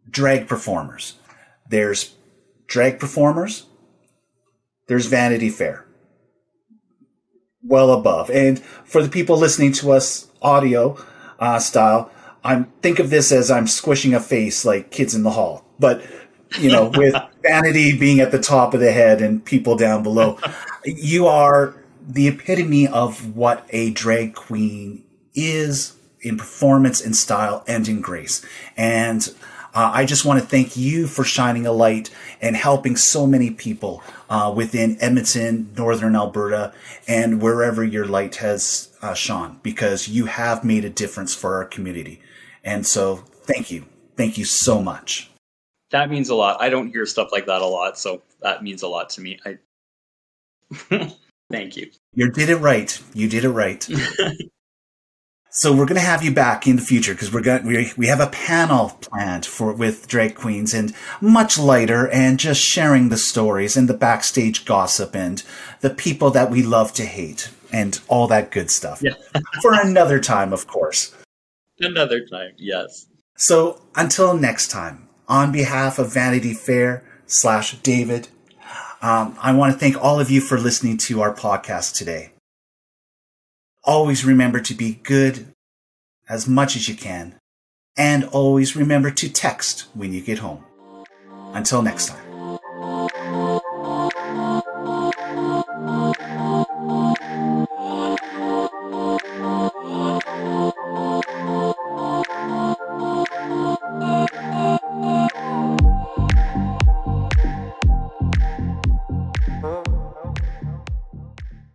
drag 0.09 0.49
performers, 0.49 1.15
there's 1.69 2.15
drag 2.66 3.01
performers, 3.01 3.66
there's 4.87 5.07
Vanity 5.07 5.51
Fair. 5.51 5.84
Well 7.65 7.93
above. 7.93 8.31
And 8.31 8.61
for 8.85 9.03
the 9.03 9.09
people 9.09 9.36
listening 9.36 9.73
to 9.74 9.93
us 9.93 10.28
audio 10.43 11.03
uh, 11.39 11.59
style, 11.59 12.11
I'm 12.45 12.66
think 12.82 12.99
of 12.99 13.11
this 13.11 13.32
as 13.32 13.51
I'm 13.51 13.66
squishing 13.66 14.15
a 14.15 14.20
face 14.20 14.65
like 14.65 14.91
kids 14.91 15.15
in 15.15 15.23
the 15.23 15.31
hall. 15.31 15.65
But 15.78 16.05
you 16.59 16.70
know, 16.70 16.89
with 16.95 17.15
vanity 17.43 17.97
being 17.99 18.20
at 18.20 18.31
the 18.31 18.39
top 18.39 18.74
of 18.74 18.81
the 18.81 18.93
head 18.93 19.23
and 19.23 19.45
people 19.45 19.77
down 19.77 20.03
below, 20.03 20.39
you 20.85 21.27
are 21.27 21.74
the 22.07 22.28
epitome 22.28 22.86
of 22.86 23.35
what 23.35 23.66
a 23.70 23.91
drag 23.91 24.35
queen 24.35 25.05
is 25.35 25.97
in 26.20 26.36
performance, 26.36 27.01
in 27.01 27.15
style, 27.15 27.65
and 27.66 27.89
in 27.89 28.01
grace. 28.01 28.45
And 28.77 29.27
uh, 29.74 29.91
I 29.93 30.05
just 30.05 30.24
want 30.24 30.41
to 30.41 30.47
thank 30.47 30.77
you 30.77 31.07
for 31.07 31.24
shining 31.24 31.66
a 31.66 31.73
light 31.73 32.11
and 32.41 32.57
helping 32.57 32.97
so 32.97 33.27
many 33.27 33.51
people 33.51 34.03
uh, 34.35 34.51
within 34.51 34.97
Edmonton, 35.01 35.73
Northern 35.77 36.16
Alberta, 36.16 36.73
and 37.06 37.40
wherever 37.40 37.85
your 37.85 38.05
light 38.05 38.35
has 38.36 38.93
uh, 39.01 39.15
shone, 39.15 39.61
because 39.62 40.09
you 40.09 40.27
have 40.27 40.65
made 40.65 40.85
a 40.85 40.90
difference 40.90 41.36
for 41.36 41.55
our 41.55 41.65
community. 41.65 42.20
And 42.65 42.85
so, 42.85 43.16
thank 43.16 43.70
you. 43.70 43.85
Thank 44.16 44.36
you 44.36 44.44
so 44.44 44.82
much. 44.82 45.31
That 45.93 46.11
means 46.11 46.31
a 46.31 46.35
lot. 46.35 46.61
I 46.61 46.69
don't 46.69 46.89
hear 46.89 47.06
stuff 47.06 47.28
like 47.31 47.47
that 47.47 47.62
a 47.62 47.66
lot, 47.66 47.97
so 47.97 48.23
that 48.40 48.65
means 48.65 48.82
a 48.82 48.89
lot 48.89 49.11
to 49.11 49.20
me. 49.20 49.39
I 49.47 49.59
thank 51.52 51.77
you. 51.77 51.93
You 52.15 52.32
did 52.32 52.51
it 52.51 52.56
right. 52.56 53.01
You 53.15 53.28
did 53.28 53.44
it 53.44 53.51
right. 53.51 53.89
so 55.56 55.72
we're 55.72 55.86
going 55.86 55.94
to 55.94 56.01
have 56.01 56.24
you 56.24 56.32
back 56.32 56.66
in 56.66 56.74
the 56.74 56.82
future 56.82 57.14
because 57.14 57.32
we're 57.32 57.40
going 57.40 57.64
we 57.64 57.93
we 57.97 58.09
have 58.09 58.18
a 58.18 58.26
panel 58.26 58.90
planned 59.01 59.47
for 59.47 59.72
with 59.72 60.09
drag 60.09 60.35
queens 60.35 60.74
and 60.74 60.93
much 61.20 61.56
lighter 61.56 62.09
and 62.09 62.40
just 62.40 62.60
sharing 62.60 63.09
the 63.09 63.16
stories 63.16 63.76
and 63.76 63.89
the 63.89 63.94
backstage 63.94 64.64
gossip 64.64 65.14
and 65.14 65.44
the 65.81 65.90
people 65.90 66.31
that 66.31 66.51
we 66.51 66.62
love 66.62 66.93
to 66.94 67.05
hate 67.05 67.51
and 67.72 68.01
all 68.09 68.26
that 68.26 68.51
good 68.51 68.68
stuff. 68.68 69.01
Yeah. 69.01 69.14
for 69.62 69.72
another 69.74 70.18
time, 70.18 70.52
of 70.52 70.66
course. 70.66 71.14
Another 71.78 72.26
time, 72.26 72.52
yes. 72.56 73.06
So 73.36 73.81
until 73.94 74.36
next 74.36 74.72
time, 74.72 75.09
on 75.28 75.52
behalf 75.52 76.01
of 76.01 76.12
Vanity 76.12 76.52
Fair 76.52 77.05
slash 77.26 77.76
David, 77.78 78.26
um, 79.02 79.36
I 79.40 79.52
want 79.52 79.72
to 79.72 79.78
thank 79.78 80.02
all 80.02 80.18
of 80.18 80.32
you 80.32 80.40
for 80.40 80.59
listening 80.59 80.97
to 80.98 81.20
our 81.20 81.32
podcast 81.32 81.97
today. 81.97 82.34
Always 83.86 84.24
remember 84.24 84.61
to 84.61 84.74
be 84.74 84.94
good 85.02 85.47
as 86.27 86.48
much 86.48 86.74
as 86.74 86.89
you 86.89 86.94
can, 86.94 87.39
and 87.98 88.24
always 88.24 88.74
remember 88.74 89.11
to 89.11 89.28
text 89.28 89.82
when 89.93 90.15
you 90.15 90.23
get 90.23 90.39
home. 90.39 90.65
Until 91.52 91.82
next 91.82 92.09
time. 92.09 92.24